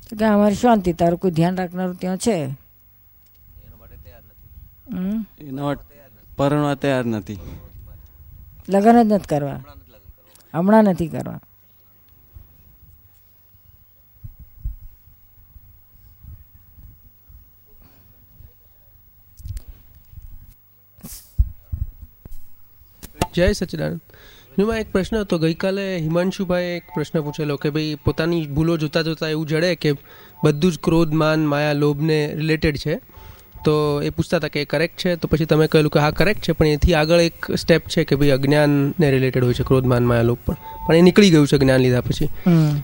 તો 0.09 0.15
કે 0.15 0.25
અમારી 0.25 0.55
શાંતિ 0.55 0.93
તારું 0.93 1.19
કોઈ 1.19 1.31
ધ્યાન 1.31 1.55
રાખનારું 1.55 1.95
ત્યાં 1.95 2.17
છે? 2.17 2.45
હમ? 4.93 5.25
એના 5.41 5.75
પરણવા 6.37 6.75
તૈયાર 6.75 7.05
નથી. 7.05 7.37
લગ્ન 8.69 9.03
જ 9.03 9.11
નથી 9.11 9.25
કરવા. 9.27 9.63
હમણાં 10.53 10.83
નથી 10.83 11.07
કરવા. 11.07 11.39
જય 23.35 23.53
સચિદાનંદ. 23.53 23.99
એમાં 24.59 24.77
એક 24.79 24.91
પ્રશ્ન 24.91 25.17
હતો 25.17 25.37
ગઈકાલે 25.37 25.85
હિમાંશુભાઈએ 25.97 26.75
એક 26.75 26.83
પ્રશ્ન 26.95 27.21
પૂછેલો 27.21 27.55
કે 27.57 27.69
ભાઈ 27.69 27.95
પોતાની 28.05 28.47
ભૂલો 28.47 28.77
જોતા 28.77 29.01
જોતા 29.01 29.29
એવું 29.29 29.47
જડે 29.47 29.75
કે 29.75 29.91
બધું 30.43 30.71
જ 30.71 30.79
ક્રોધ 30.83 31.13
માન 31.13 31.45
માયા 31.45 31.73
લોભને 31.73 32.19
રિલેટેડ 32.35 32.77
છે? 32.77 32.95
તો 33.65 34.01
એ 34.01 34.09
પૂછતા 34.09 34.37
હતા 34.37 34.47
કે 34.47 34.61
એ 34.61 34.65
કરેક્ટ 34.65 34.97
છે? 34.97 35.15
તો 35.15 35.27
પછી 35.27 35.45
તમે 35.45 35.67
કહેલું 35.67 35.91
કે 35.91 35.99
હા 35.99 36.11
કરેક્ટ 36.11 36.47
છે 36.47 36.51
પણ 36.51 36.67
એથી 36.67 36.93
આગળ 36.93 37.19
એક 37.19 37.51
સ્ટેપ 37.55 37.87
છે 37.87 38.03
કે 38.03 38.15
ભાઈ 38.15 38.29
અજ્ઞાનને 38.29 39.11
રિલેટેડ 39.11 39.43
હોય 39.43 39.53
છે 39.53 39.63
ક્રોધ 39.63 39.85
માન 39.85 40.05
માયા 40.05 40.21
લોભ 40.21 40.39
પણ. 40.45 40.55
પણ 40.87 40.95
એ 40.95 41.01
નીકળી 41.01 41.29
ગયું 41.29 41.47
છે 41.47 41.57
જ્ઞાન 41.57 41.81
લીધા 41.81 42.01
પછી. 42.01 42.29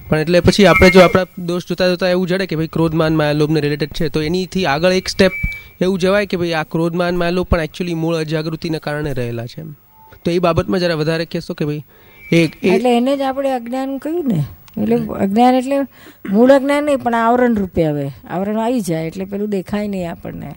પણ 0.09 0.17
એટલે 0.17 0.39
પછી 0.39 0.65
આપણે 0.65 0.89
જો 0.89 0.99
આપણા 0.99 1.25
દોષ 1.39 1.69
જોતા 1.69 1.87
જોતા 1.87 2.09
એવું 2.09 2.27
જડે 2.27 2.45
કે 2.45 2.55
ભાઈ 2.55 2.67
ક્રોધમાન 2.67 3.15
માયાલોભને 3.15 3.61
રિલેટેડ 3.61 3.93
છે 4.01 4.09
તો 4.09 4.21
એનીથી 4.21 4.65
આગળ 4.65 4.91
એક 4.91 5.07
સ્ટેપ 5.07 5.31
એવું 5.81 5.99
જવાય 5.99 6.25
કે 6.25 6.37
ભાઈ 6.37 6.53
આ 6.53 6.63
ક્રોધમાન 6.63 7.15
માયાલોભ 7.15 7.47
પણ 7.47 7.69
એકચ્યુઅલી 7.69 7.93
મૂળ 7.93 8.15
અજાગૃતિના 8.15 8.77
કારણે 8.77 9.13
રહેલા 9.13 9.45
છે 9.45 9.61
એમ. 9.61 9.71
તો 10.25 10.31
એ 10.31 10.39
બાબતમાં 10.45 10.81
જરા 10.84 11.01
વધારે 11.01 11.25
કહેશો 11.25 11.53
કે 11.60 11.65
ભાઈ 11.69 11.84
એક 12.39 12.57
એટલે 12.73 12.89
એને 12.97 13.13
જ 13.17 13.21
આપણે 13.21 13.51
અજ્ઞાન 13.60 13.97
કહ્યું 14.03 14.27
ને. 14.31 14.41
એટલે 14.77 14.97
અજ્ઞાન 15.25 15.55
એટલે 15.60 15.77
મૂળ 16.34 16.51
અજ્ઞાન 16.57 16.84
નહીં 16.88 17.03
પણ 17.05 17.19
આવરણ 17.25 17.55
રૂપે 17.62 17.84
હવે. 17.89 18.07
આવરણ 18.29 18.60
આવી 18.65 18.81
જાય 18.89 19.12
એટલે 19.12 19.25
પેલું 19.31 19.49
દેખાય 19.55 19.88
નહીં 19.93 20.12
આપણને. 20.12 20.49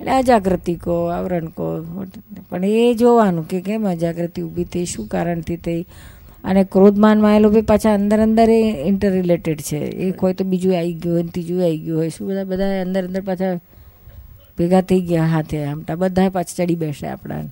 એટલે 0.00 0.12
અજાગૃતિ 0.20 0.74
કહો 0.84 0.96
આવરણ 1.16 1.46
કહો 1.56 1.66
પણ 2.50 2.64
એ 2.64 2.94
જોવાનું 3.02 3.48
કે 3.50 3.60
કેમ 3.68 3.84
અજાગૃતિ 3.92 4.42
ઊભી 4.42 4.68
થઈ 4.74 4.86
શું 4.92 5.08
કારણથી 5.14 5.60
થઈ? 5.66 5.82
અને 6.44 6.62
ક્રોધમાનમાં 6.64 7.36
એ 7.36 7.40
લોકો 7.44 7.62
પાછા 7.72 7.94
અંદર 7.98 8.20
અંદર 8.26 8.48
એ 8.50 8.60
ઇન્ટર 8.90 9.12
રિલેટેડ 9.18 9.60
છે. 9.68 9.80
એક 10.08 10.22
હોય 10.26 10.34
તો 10.38 10.44
બીજું 10.52 10.76
આવી 10.78 10.96
ગયું 11.02 11.16
હોય 11.16 11.32
ત્રીજું 11.34 11.60
આવી 11.66 11.82
ગયું 11.86 11.98
હોય. 11.98 12.10
શું 12.10 12.28
બધા 12.28 12.44
બધા 12.52 12.82
અંદર 12.86 13.02
અંદર 13.08 13.22
પાછા 13.30 13.52
ભેગા 14.58 14.80
થઈ 14.92 15.02
ગયા 15.10 15.28
હાથે. 15.34 15.58
આમટા 15.64 15.98
બધા 16.04 16.30
પાછા 16.38 16.56
ચડી 16.58 16.80
બેસે 16.84 17.04
આપણા 17.06 17.42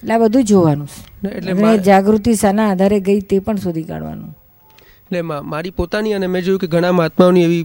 એટલે 0.00 0.12
આ 0.14 0.20
બધું 0.24 0.44
જોવાનું 0.50 0.88
એટલે 1.36 1.76
જાગૃતિ 1.88 2.36
શાના 2.42 2.66
આધારે 2.72 2.98
ગઈ 3.06 3.20
તે 3.30 3.40
પણ 3.46 3.62
શોધી 3.64 3.86
કાઢવાનું. 3.92 4.34
એટલે 5.06 5.22
મારી 5.54 5.74
પોતાની 5.80 6.14
અને 6.18 6.28
મેં 6.34 6.44
જોયું 6.46 6.62
કે 6.62 6.68
ઘણા 6.74 6.92
મહાત્માઓની 6.98 7.44
એવી 7.48 7.64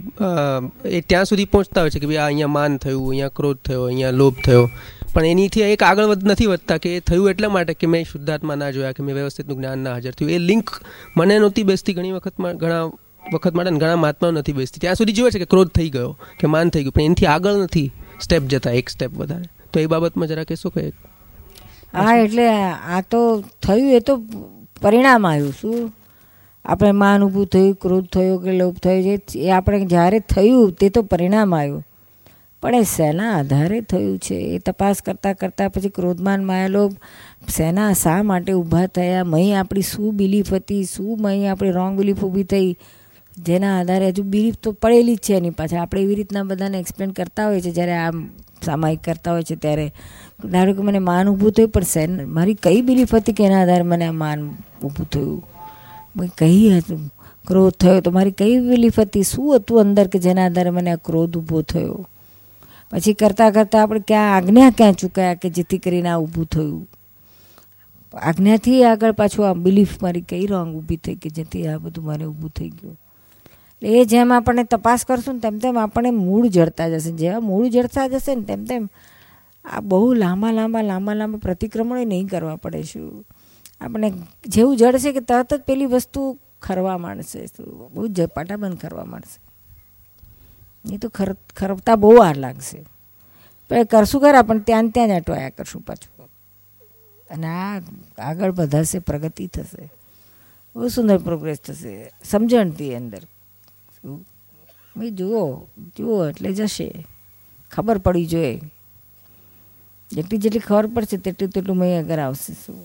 એ 0.98 1.02
ત્યાં 1.12 1.30
સુધી 1.30 1.50
પહોંચતા 1.54 1.84
હોય 1.86 1.94
છે 1.94 2.02
કે 2.02 2.10
ભાઈ 2.10 2.24
આ 2.24 2.32
અહીંયા 2.32 2.56
માન 2.58 2.80
થયું 2.84 3.06
અહીંયા 3.12 3.38
ક્રોધ 3.38 3.62
થયો 3.70 3.84
અહીંયા 3.92 4.18
લોભ 4.22 4.42
થયો. 4.48 4.66
પણ 5.14 5.30
એનીથી 5.34 5.64
એક 5.68 5.82
આગળ 5.86 6.10
વધ 6.12 6.28
નથી 6.32 6.50
વધતા 6.52 6.80
કે 6.84 6.90
એ 6.98 7.00
થયું 7.10 7.32
એટલા 7.32 7.52
માટે 7.56 7.74
કે 7.84 7.88
મેં 7.94 8.06
શુદ્ધાત્મા 8.12 8.58
ના 8.62 8.72
જોયા 8.76 8.96
કે 8.98 9.06
મેં 9.08 9.16
વ્યવસ્થિતનું 9.20 9.58
જ્ઞાન 9.62 9.80
ના 9.86 9.96
હાજર 9.96 10.14
થયું. 10.20 10.34
એ 10.36 10.38
લિંક 10.50 10.68
મને 11.18 11.40
નહોતી 11.46 11.66
બેસતી 11.72 11.96
ઘણી 11.98 12.14
વખતમાં 12.18 12.60
ઘણા 12.62 12.84
વખત 13.34 13.54
માટે 13.58 13.74
ઘણા 13.84 14.00
મહાત્માઓ 14.04 14.32
નથી 14.38 14.58
બેસતી. 14.60 14.82
ત્યાં 14.84 15.00
સુધી 15.00 15.18
જોવે 15.20 15.32
છે 15.34 15.42
કે 15.44 15.50
ક્રોધ 15.54 15.72
થઈ 15.78 15.90
ગયો 15.96 16.12
કે 16.40 16.52
માન 16.56 16.72
થઈ 16.76 16.84
ગયું 16.86 16.96
પણ 16.98 17.08
એનાથી 17.10 17.32
આગળ 17.36 17.58
નથી 17.66 17.88
સ્ટેપ 18.26 18.44
જતા 18.54 18.76
એક 18.82 18.94
સ્ટેપ 18.96 19.12
વધારે. 19.24 19.48
તો 19.72 19.80
એ 19.84 19.88
બાબતમાં 19.94 20.30
જરા 20.32 20.48
કહેશો 20.52 20.70
કે 20.78 20.84
હા 21.94 22.16
એટલે 22.16 22.48
આ 22.88 23.02
તો 23.02 23.42
થયું 23.42 23.92
એ 23.92 24.00
તો 24.00 24.18
પરિણામ 24.82 25.28
આવ્યું 25.28 25.54
શું? 25.62 25.94
આપણે 26.66 26.92
માન 26.92 27.24
ઊભું 27.24 27.46
થયું 27.46 27.76
ક્રોધ 27.76 28.06
થયો 28.06 28.38
કે 28.38 28.52
લોભ 28.52 28.78
થયો 28.78 29.18
છે 29.18 29.40
એ 29.40 29.50
આપણે 29.50 29.86
જ્યારે 29.86 30.20
થયું 30.20 30.72
તે 30.72 30.90
તો 30.90 31.02
પરિણામ 31.02 31.56
આવ્યું. 31.56 31.86
પણ 32.62 32.76
એ 32.76 32.84
શેના 32.84 33.40
આધારે 33.40 33.82
થયું 33.82 34.18
છે? 34.18 34.36
એ 34.36 34.58
તપાસ 34.58 35.02
કરતાં 35.02 35.36
કરતાં 35.36 35.70
પછી 35.70 35.90
ક્રોધમાન 35.90 36.44
માયાલોભ 36.44 36.94
શેના 37.50 37.94
શા 37.94 38.24
માટે 38.24 38.54
ઊભા 38.54 38.88
થયા? 38.88 39.24
મહી 39.24 39.54
આપણી 39.54 39.82
શું 39.82 40.18
બિલીફ 40.18 40.54
હતી? 40.54 40.84
શું 40.84 41.22
મહી 41.22 41.48
આપણી 41.48 41.72
રોંગ 41.72 41.98
બિલીફ 41.98 42.24
ઊભી 42.24 42.44
થઈ? 42.44 42.78
જેના 43.38 43.80
આધારે 43.80 44.08
હજુ 44.08 44.24
બિલીફ 44.24 44.56
તો 44.56 44.72
પડેલી 44.72 45.16
જ 45.16 45.18
છે 45.18 45.34
એની 45.34 45.50
પાછળ. 45.50 45.78
આપણે 45.78 46.02
એવી 46.02 46.16
રીતના 46.16 46.44
બધાને 46.44 46.80
એક્સપ્લેન 46.80 47.12
કરતા 47.12 47.48
હોય 47.48 47.62
છે 47.62 47.72
જ્યારે 47.72 47.94
આમ 47.94 48.30
સામાયિક 48.66 49.02
કરતા 49.02 49.32
હોય 49.32 49.44
છે 49.44 49.56
ત્યારે 49.56 49.94
ધારો 50.48 50.74
કે 50.74 50.82
મને 50.82 51.00
માન 51.00 51.30
ઊભું 51.30 51.52
થયું, 51.52 51.70
પણ 51.70 51.82
શેન 51.84 52.30
મારી 52.30 52.54
કઈ 52.54 52.82
બિલીફ 52.82 53.16
હતી 53.16 53.34
કે 53.34 53.46
એના 53.46 53.62
આધારે 53.62 53.84
મને 53.84 54.06
આ 54.06 54.12
માન 54.12 54.46
ઊભું 54.84 55.10
થયું? 55.10 55.44
કહી 56.38 56.78
હતું, 56.78 57.04
ક્રોધ 57.48 57.74
થયો 57.74 58.02
તો 58.02 58.12
મારી 58.12 58.32
કઈ 58.32 58.58
બિલીફ 58.60 59.00
હતી? 59.00 59.24
શું 59.24 59.56
હતું 59.56 59.80
અંદર 59.80 60.08
કે 60.08 60.20
જેના 60.20 60.46
આધારે 60.46 60.70
મને 60.70 60.92
આ 60.92 60.96
ક્રોધ 60.96 61.38
ઊભો 61.38 61.62
થયો? 61.62 62.08
પછી 62.92 63.14
કરતાં 63.14 63.52
કરતાં 63.52 63.84
આપણે 63.84 64.02
ક્યાં 64.08 64.36
આજ્ઞા 64.36 64.70
ક્યાં 64.70 64.94
ચૂકાયા 64.94 65.34
કે 65.34 65.50
જેથી 65.50 65.78
કરીને 65.78 66.10
આ 66.10 66.18
ઊભું 66.18 66.46
થયું? 66.46 66.88
આજ્ઞાથી 68.14 68.84
આગળ 68.84 69.12
પાછું 69.12 69.50
આ 69.50 69.54
બિલીફ 69.54 69.94
મારી 70.04 70.22
કઈ 70.22 70.46
રોંગ 70.46 70.76
ઊભી 70.76 70.98
થઈ 70.98 71.16
કે 71.16 71.30
જેથી 71.30 71.68
આ 71.68 71.78
બધું 71.78 72.06
મને 72.06 72.26
ઊભું 72.26 72.50
થઈ 72.50 72.70
ગયું? 72.70 72.98
એટલે 73.82 74.02
એ 74.02 74.06
જેમ 74.06 74.34
આપણને 74.34 74.64
તપાસ 74.64 75.06
કરશું 75.06 75.34
ને 75.34 75.40
તેમ 75.40 75.58
તેમ 75.60 75.78
આપણને 75.80 76.12
મૂળ 76.12 76.48
જડતા 76.48 76.90
જશે. 76.90 77.12
જેવા 77.12 77.40
મૂળ 77.40 77.70
જડતા 77.70 78.08
જશે 78.08 78.36
ને 78.36 78.44
તેમ 78.44 78.66
તેમ 78.66 78.90
આ 79.66 79.80
બહુ 79.80 80.14
લાંબા 80.14 80.52
લાંબા 80.52 80.82
લાંબા 80.82 81.14
લાંબા 81.14 81.38
પ્રતિક્રમણો 81.38 82.04
નહીં 82.04 82.28
કરવા 82.28 82.56
પડે 82.56 82.84
શું? 82.84 83.26
આપણે 83.82 84.14
જેવું 84.48 84.78
જડશે 84.78 85.14
કે 85.14 85.20
તરત 85.20 85.54
જ 85.54 85.62
પેલી 85.62 85.86
વસ્તુ 85.86 86.40
ખરવા 86.62 86.98
માંડશે 86.98 87.46
બહુ 87.94 88.08
જ 88.08 88.22
પાટાબંધ 88.22 88.78
કરવા 88.78 89.06
માંડશે. 89.06 89.52
એ 90.94 90.98
તો 90.98 91.10
ખર, 91.10 91.36
ખરવતા 91.56 91.96
બહુ 91.96 92.16
વાર 92.16 92.38
લાગશે. 92.38 92.86
પણ 93.70 93.84
કરશું 93.84 94.22
ખરા, 94.22 94.42
પણ 94.42 94.60
ત્યાં 94.60 94.90
ત્યાં 94.90 95.08
જ 95.08 95.12
અટવાયા 95.12 95.50
કરશું 95.50 95.82
પાછું. 95.82 96.30
અને 97.30 97.48
આ 97.48 97.82
આગળ 98.18 98.52
વધારશે, 98.52 99.00
પ્રગતિ 99.00 99.48
થશે. 99.48 99.92
બહુ 100.76 100.88
સુંદર 100.88 101.18
પ્રોગ્રેસ 101.18 101.58
થશે. 101.58 102.12
સમજણથી 102.24 102.96
અંદર. 102.96 103.20
જુઓ 105.10 105.68
જુઓ 105.98 106.30
એટલે 106.30 106.54
જશે. 106.54 107.08
ખબર 107.72 107.98
પડી 107.98 108.26
જોઈએ 108.26 108.62
જેટલી 110.16 110.42
જેટલી 110.44 110.66
ખબર 110.70 110.88
પડશે 110.96 111.18
તેટલું 111.26 111.52
તેટલું 111.56 111.78
મેં 111.82 111.92
આગળ 112.00 112.22
આવશે 112.26 112.54
શું. 112.64 112.80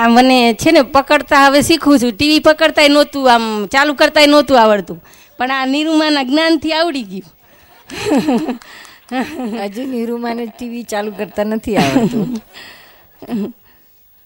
આ 0.00 0.08
મને 0.08 0.36
છે 0.60 0.70
ને 0.72 0.82
પકડતા 0.94 1.46
હવે 1.46 1.60
શીખું 1.68 1.98
છું. 2.02 2.12
ટીવી 2.16 2.42
પકડતાય 2.48 2.90
નહોતું 2.96 3.30
આમ 3.34 3.44
ચાલુ 3.72 3.94
કરતા 4.00 4.26
નહોતું 4.34 4.60
આવડતું. 4.60 4.98
પણ 5.38 5.50
આ 5.56 5.66
નિરૂમાના 5.74 6.28
જ્ઞાનથી 6.30 6.74
આવડી 6.78 7.06
ગયું. 7.12 7.32
હજુ 9.64 9.82
નિરૂમાને 9.94 10.44
ટીવી 10.52 10.84
ચાલુ 10.92 11.10
કરતા 11.18 11.44
નથી 11.44 11.76
આવડતું. 11.76 12.28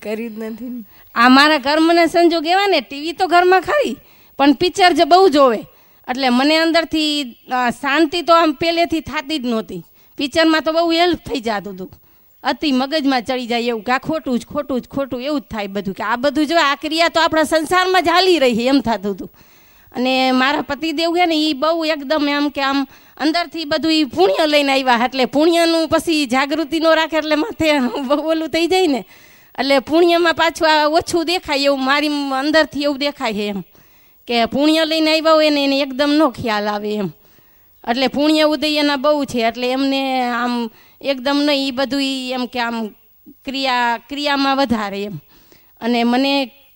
કરી 0.02 0.30
જ 0.30 0.36
નથી. 0.50 0.84
આ 1.14 1.28
મારા 1.36 1.64
ઘર 1.66 1.80
મને 1.86 2.04
સંજોગ 2.14 2.46
એવા 2.46 2.68
ને 2.74 2.80
ટીવી 2.80 3.16
તો 3.20 3.24
ઘરમાં 3.32 3.66
ખરી 3.68 3.96
પણ 4.38 4.52
પિક્ચર 4.60 4.92
જે 4.98 5.04
બહુ 5.12 5.26
જોવે. 5.36 5.60
એટલે 6.08 6.28
મને 6.30 6.56
અંદરથી 6.64 7.12
શાંતિ 7.80 8.22
તો 8.22 8.34
આમ 8.34 8.52
પહેલેથી 8.60 9.04
થતી 9.10 9.38
જ 9.38 9.46
નહોતી. 9.52 9.82
પિક્ચરમાં 10.18 10.62
તો 10.66 10.72
બહુ 10.72 10.90
હેલ્પ 10.90 11.20
થઈ 11.28 11.40
જતું 11.40 11.74
હતું. 11.74 11.90
અતિ 12.44 12.68
મગજમાં 12.72 13.24
ચડી 13.28 13.48
જાય 13.52 13.70
એવું 13.72 13.84
કે 13.84 13.92
આ 13.92 13.98
ખોટું 13.98 14.38
જ 14.38 14.46
ખોટું 14.46 14.80
જ, 14.80 14.86
ખોટું 14.94 15.20
એવું 15.28 15.40
જ 15.40 15.46
થાય 15.50 15.68
બધું 15.68 15.94
કે 15.98 16.04
આ 16.04 16.16
બધું 16.16 16.46
જો 16.46 16.56
આ 16.62 16.76
ક્રિયા 16.82 17.14
તો 17.14 17.20
આપણા 17.20 17.50
સંસારમાં 17.52 18.04
જ 18.06 18.08
હાલી 18.08 18.38
રહી 18.44 18.66
એમ 18.72 18.80
થતું 18.86 19.14
હતું. 19.14 19.30
અને 19.92 20.32
મારા 20.32 20.68
પતિદેવ 20.70 21.10
છે 21.16 21.26
ને 21.26 21.36
એ 21.48 21.54
બહુ 21.54 21.84
એકદમ 21.94 22.28
એમ 22.28 22.50
કે 22.50 22.62
આમ 22.62 22.86
અંદરથી 23.16 23.66
બધું 23.66 23.92
એ 23.92 24.04
પુણ્ય 24.16 24.46
લઈને 24.46 24.72
આવ્યા 24.72 25.06
એટલે 25.06 25.26
પુણ્યનું 25.26 25.88
પછી 25.88 26.26
જાગૃતિ 26.34 26.78
ન 26.80 26.86
રાખે 27.00 27.16
એટલે 27.22 27.36
માથે 27.36 27.66
બહુ 28.08 28.22
ઓલું 28.32 28.50
થઈ 28.54 28.68
જાય 28.68 28.92
ને. 28.94 29.02
એટલે 29.58 29.80
પુણ્યમાં 29.80 30.36
પાછું 30.36 30.68
આ 30.70 30.86
ઓછું 30.98 31.24
દેખાય 31.26 31.66
એવું, 31.66 31.82
મારી 31.82 32.12
અંદરથી 32.42 32.84
એવું 32.84 32.98
દેખાય 32.98 33.34
છે 33.38 33.48
એમ. 33.48 33.60
કે 34.28 34.46
પુણ્ય 34.52 34.84
લઈને 34.84 35.10
આવ્યા 35.12 35.38
હોય 35.38 35.50
ને 35.50 35.64
એને 35.64 35.76
એકદમ 35.84 36.12
નો 36.18 36.30
ખ્યાલ 36.30 36.68
આવે 36.68 36.92
એમ. 37.02 37.10
એટલે 37.84 38.08
પુણ્ય 38.08 38.48
ઉદય 38.48 38.80
એના 38.82 38.96
બહુ 38.96 39.24
છે, 39.24 39.40
એટલે 39.48 39.66
એમને 39.70 40.00
આમ 40.42 40.54
એકદમ 41.00 41.38
નહીં 41.46 41.68
એ 41.68 41.76
બધું 41.78 42.02
એમ 42.36 42.44
કે 42.48 42.60
આમ 42.60 42.76
ક્રિયા, 43.46 43.98
ક્રિયામાં 44.08 44.58
વધારે 44.58 45.02
એમ. 45.08 45.16
અને 45.80 46.04
મને 46.04 46.32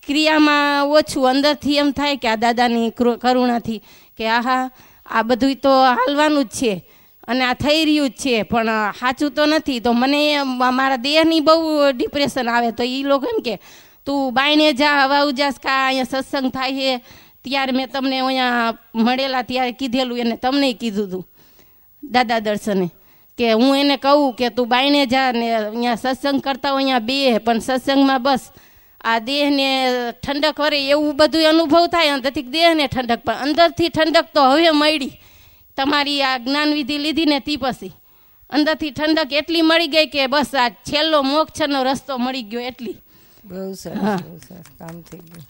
ક્રિયામાં 0.06 0.86
ઓછું 0.86 1.28
અંદરથી 1.32 1.78
એમ 1.82 1.90
થાય 1.92 2.16
કે 2.16 2.28
આ 2.28 2.36
દાદાની 2.36 2.90
કરુણાથી 2.94 3.82
કે 4.16 4.24
આહા, 4.28 4.70
આ 5.06 5.22
બધું 5.22 5.56
તો 5.56 5.72
હાલવાનું 5.98 6.46
જ 6.46 6.58
છે 6.58 6.72
અને 7.26 7.42
આ 7.44 7.54
થઈ 7.54 7.84
રહ્યું 7.84 8.10
જ 8.10 8.22
છે, 8.22 8.44
પણ 8.44 8.94
સાચું 9.00 9.30
તો 9.34 9.46
નથી. 9.46 9.80
તો 9.80 9.90
મને 9.94 10.42
મારા 10.78 10.96
દેહની 10.96 11.40
બહુ 11.40 11.90
ડિપ્રેશન 11.94 12.48
આવે. 12.48 12.70
તો 12.72 12.82
એ 12.82 13.02
લોકો 13.02 13.26
એમ 13.26 13.42
કે, 13.42 13.58
તું 14.04 14.30
બાયણે 14.34 14.72
જા, 14.74 15.06
હવા 15.06 15.26
ઉજાસ 15.26 15.58
કા, 15.58 15.90
અહીંયા 15.90 16.22
સત્સંગ 16.22 16.50
થાય 16.50 16.72
છે 16.78 16.90
ત્યારે 17.44 17.72
મેં 17.72 17.88
તમને 17.88 18.20
અહીંયા 18.20 18.72
મળેલા 18.94 19.44
ત્યારે 19.50 19.72
કીધેલું 19.72 20.18
એને 20.18 20.36
તમને 20.36 20.72
કીધું 20.74 21.06
હતું 21.08 21.24
દાદા 22.02 22.40
દર્શને 22.40 22.88
કે 23.38 23.52
હું 23.52 23.76
એને 23.76 23.96
કહું 23.98 24.34
કે 24.38 24.50
તું 24.50 24.68
બાઈને 24.68 25.06
જા 25.06 25.32
ને 25.32 25.46
અહીંયા 25.56 25.96
સત્સંગ 25.96 26.40
કરતા 26.46 26.72
હોય 26.72 26.80
અહીંયા 26.80 27.06
બે 27.08 27.40
પણ 27.46 27.60
સત્સંગમાં 27.60 28.22
બસ 28.22 28.44
આ 29.04 29.20
દેહને 29.20 29.68
ઠંડક 30.22 30.58
વરે 30.64 30.80
એવું 30.92 31.16
બધું 31.16 31.46
અનુભવ 31.52 31.88
થાય 31.94 32.14
અંદરથી 32.16 32.48
દેહને 32.56 32.88
ઠંડક 32.88 33.22
પણ 33.24 33.42
અંદરથી 33.46 33.90
ઠંડક 33.90 34.26
તો 34.34 34.42
હવે 34.50 34.72
મળી. 34.72 35.12
તમારી 35.76 36.22
આ 36.22 36.38
જ્ઞાનવિધિ 36.38 36.96
લીધી 36.98 37.28
ને 37.32 37.40
તી 37.40 37.58
પછી. 37.58 37.92
અંદરથી 38.50 38.92
ઠંડક 38.92 39.32
એટલી 39.32 39.62
મળી 39.62 39.92
ગઈ 39.94 40.08
કે 40.14 40.28
બસ 40.28 40.54
આ 40.54 40.70
છેલ્લો 40.88 41.22
મોક્ષનો 41.22 41.84
રસ્તો 41.84 42.18
મળી 42.18 42.42
ગયો 42.50 42.62
એટલી. 42.70 42.96
બહુ 43.44 43.74
સરસ 43.74 44.02
હા. 44.04 44.18
બહુ 44.18 44.36
સરસ 44.48 44.68
કામ 44.78 44.96
થઈ 45.08 45.22
ગયું. 45.28 45.44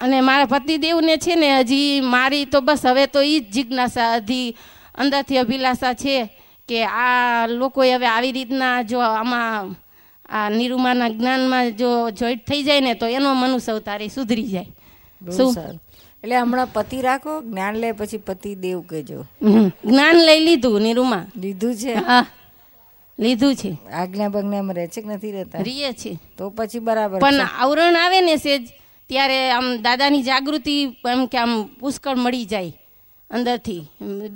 અને 0.00 0.20
મારા 0.20 0.44
પતિદેવને 0.44 1.16
છે 1.16 1.34
ને 1.34 1.60
હજી 1.60 2.00
મારી 2.00 2.44
તો 2.44 2.60
બસ 2.60 2.86
હવે 2.86 3.06
તો 3.06 3.22
એ 3.22 3.40
જ 3.40 3.50
જિજ્ઞાસા 3.50 4.16
હજી 4.16 4.56
અંદરથી 4.94 5.38
અભિલાષા 5.38 5.94
છે 5.94 6.28
કે 6.68 6.84
આ 6.84 7.46
લોકોએ 7.46 7.94
હવે 7.94 8.06
આવી 8.06 8.32
રીતના 8.32 8.82
જો 8.82 9.00
આમાં 9.00 9.74
આ 10.28 10.50
નિરૂમાના 10.50 11.08
જ્ઞાનમાં 11.08 11.72
જો 11.72 12.10
જોઈન્ટ 12.10 12.46
થઈ 12.46 12.62
જાય 12.62 12.80
ને 12.80 12.94
તો 12.94 13.06
એનો 13.06 13.34
મનુષ્ય 13.34 13.72
અવતારી 13.72 14.08
સુધરી 14.08 14.48
જાય. 14.48 14.66
શું? 15.36 15.56
એટલે 16.22 16.36
હમણાં 16.36 16.66
પતિ 16.72 17.02
રાખો 17.02 17.42
જ્ઞાન 17.42 17.76
લે 17.76 17.92
પછી 17.92 18.18
પતિ 18.18 18.54
દેવ 18.54 18.80
કહેજો. 18.80 19.24
જ્ઞાન 19.84 20.16
લઈ 20.16 20.40
લીધું 20.40 20.80
નિરૂમા. 20.80 21.26
લીધું 21.36 21.74
છે? 21.74 21.94
હા. 21.94 22.26
લીધું 23.18 23.54
છે. 23.54 23.78
આજ્ઞા 23.92 24.28
બજ્ઞામાં 24.28 24.76
રહે 24.76 24.86
છે 24.86 25.02
કે 25.02 25.08
નથી 25.08 25.32
રહેતા? 25.32 25.58
રીએ 25.58 25.92
છે. 25.92 26.18
તો 26.38 26.50
પછી 26.50 26.78
બરાબર 26.78 27.18
પણ 27.18 27.40
આવરણ 27.58 27.96
આવે 27.96 28.20
ને 28.20 28.36
સેજ 28.36 28.68
ત્યારે 29.10 29.38
આમ 29.56 29.66
દાદાની 29.86 30.26
જાગૃતિ 30.30 30.74
એમ 31.12 31.22
કે 31.32 31.38
આમ 31.42 31.52
પુષ્કળ 31.80 32.18
મળી 32.24 32.50
જાય 32.52 32.72
અંદરથી. 33.30 33.82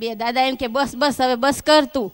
બે 0.01 0.14
દાદા 0.22 0.47
એમ 0.51 0.57
કે 0.62 0.66
બસ 0.77 0.93
બસ 1.01 1.20
હવે 1.22 1.37
બસ 1.45 1.59
કર 1.68 1.85
તું. 1.95 2.09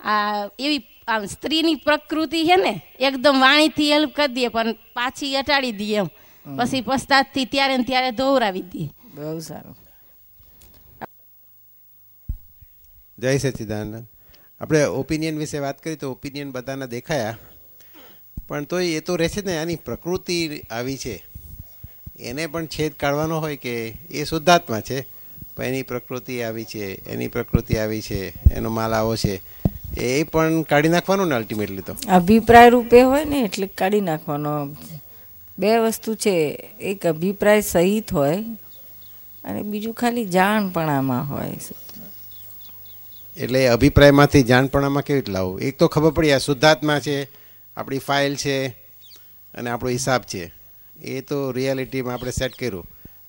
આ 0.00 0.48
એવી 0.58 0.80
આમ 1.08 1.24
સ્ત્રીની 1.34 1.82
પ્રકૃતિ 1.86 2.40
છે 2.48 2.56
ને 2.64 2.72
એકદમ 3.08 3.36
વાણીથી 3.44 3.92
હેલ્પ 3.94 4.12
કરી 4.18 4.34
દઈએ 4.36 4.48
પણ 4.56 4.76
પાછી 4.96 5.36
અટાડી 5.40 5.78
દઈએ 5.80 5.98
એમ. 6.02 6.08
પછી 6.46 6.82
પસ્તાતથી 6.88 7.46
ત્યારે 7.52 7.76
ને 7.76 7.84
ત્યારે 7.90 8.10
ધોવરાવી 8.20 8.66
દઈએ 8.72 8.90
બહુ 9.14 9.40
સારું. 9.48 9.76
જય 13.18 13.38
સચિદાનંદ. 13.38 14.06
આપણે 14.60 14.84
ઓપિનિયન 15.00 15.36
વિશે 15.38 15.58
વાત 15.64 15.82
કરી 15.82 15.96
તો 15.96 16.12
ઓપિનિયન 16.12 16.52
બધાના 16.52 16.92
દેખાયા. 16.94 17.36
પણ 18.48 18.64
તોય 18.70 18.96
એ 18.98 19.00
તો 19.00 19.16
રહેશે 19.16 19.42
ને 19.42 19.54
આની 19.58 19.76
પ્રકૃતિ 19.86 20.36
આવી 20.78 20.96
છે. 21.04 21.14
એને 22.20 22.46
પણ 22.46 22.66
છેદ 22.66 22.92
કાઢવાનો 22.92 23.40
હોય 23.40 23.56
કે 23.56 23.88
એ 24.10 24.24
શુદ્ધાત્મા 24.24 24.80
છે 24.80 25.06
પણ 25.56 25.64
એની 25.64 25.82
પ્રકૃતિ 25.82 26.42
આવી 26.42 26.64
છે 26.64 26.94
એની 27.08 27.28
પ્રકૃતિ 27.28 27.76
આવી 27.76 28.00
છે 28.00 28.52
એનો 28.54 28.70
માલ 28.70 28.94
આવો 28.94 29.16
છે 29.16 29.40
એ 30.00 30.22
પણ 30.22 30.62
કાઢી 30.62 30.88
નાખવાનું 30.88 31.28
ને 31.28 31.34
અલ્ટિમેટલી 31.34 31.82
તો? 31.82 31.96
અભિપ્રાય 32.10 32.68
રૂપે 32.68 33.02
હોય 33.02 33.24
ને 33.24 33.40
એટલે 33.40 33.66
કાઢી 33.66 34.00
નાખવાનો. 34.00 34.76
બે 35.58 35.78
વસ્તુ 35.78 36.14
છે. 36.14 36.50
એક 36.80 37.06
અભિપ્રાય 37.06 37.60
સહિત 37.60 38.12
હોય 38.12 38.42
અને 39.44 39.62
બીજું 39.62 39.94
ખાલી 39.94 40.24
જાણપણામાં 40.24 41.28
હોય. 41.28 41.52
એટલે 43.36 43.68
અભિપ્રાયમાંથી 43.68 44.42
જાણપણામાં 44.42 45.02
કેવી 45.02 45.20
રીતે 45.20 45.32
લાવવું? 45.32 45.60
એક 45.60 45.78
તો 45.78 45.88
ખબર 45.88 46.10
પડી 46.10 46.32
આ 46.32 46.38
શુદ્ધાત્મા 46.38 47.00
છે 47.00 47.28
આપણી 47.76 47.98
ફાઇલ 47.98 48.36
છે 48.36 48.68
અને 49.54 49.70
આપણો 49.70 49.90
હિસાબ 49.90 50.22
છે. 50.22 50.61
એ 51.02 51.20
તો 51.20 51.52
રિયાલિટીમાં 51.52 52.14
આપણે 52.14 52.30
સેટ 52.30 52.54
કર્યું. 52.54 52.86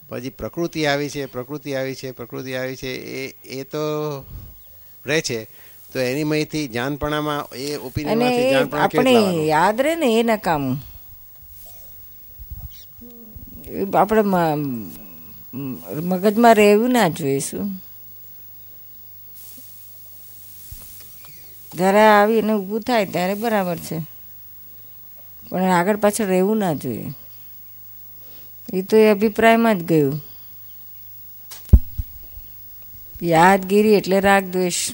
પછી 0.10 0.30
પ્રકૃતિ 0.30 0.86
આવી 0.86 1.10
છે 1.10 1.26
પ્રકૃતિ 1.26 1.74
આવી 1.74 1.96
છે 1.96 2.12
પ્રકૃતિ 2.12 2.54
આવી 2.54 2.76
છે 2.76 2.96
એ 2.96 3.28
એ 3.46 3.64
તો 3.64 3.80
રહે 5.06 5.22
છે. 5.22 5.44
તો 5.94 6.00
એની 6.00 6.24
મયથી 6.24 6.68
જાનપણામાં 6.68 7.56
એ 7.56 7.76
ઓપિનિયનમાંથી 7.76 8.54
આપણે 8.72 9.14
યાદ 9.46 9.82
રહે 9.82 9.96
ને 9.96 10.20
એ 10.20 10.24
નકામ. 10.24 10.82
આપણે 13.96 14.22
મ- 14.22 14.92
મગજમાં 15.94 16.56
રહેવું 16.56 16.92
ના 16.92 17.08
જોઈશું. 17.10 17.76
જ્યારે 21.74 22.02
આવીને 22.02 22.54
ઊભું 22.54 22.82
થાય 22.82 23.06
ત્યારે 23.06 23.34
બરાબર 23.34 23.78
છે. 23.78 24.02
પણ 25.50 25.64
આગળ 25.64 25.98
પાછળ 25.98 26.26
રહેવું 26.26 26.58
ના 26.58 26.74
જોઈએ. 26.74 27.06
એ 28.74 28.82
તો 28.82 28.98
એ 28.98 29.10
અભિપ્રાયમાં 29.10 29.80
જ 29.80 29.84
ગયું. 29.84 30.24
યાદગીરી 33.22 33.94
એટલે 33.94 34.20
રાગ 34.20 34.46
દ્વેષ. 34.46 34.92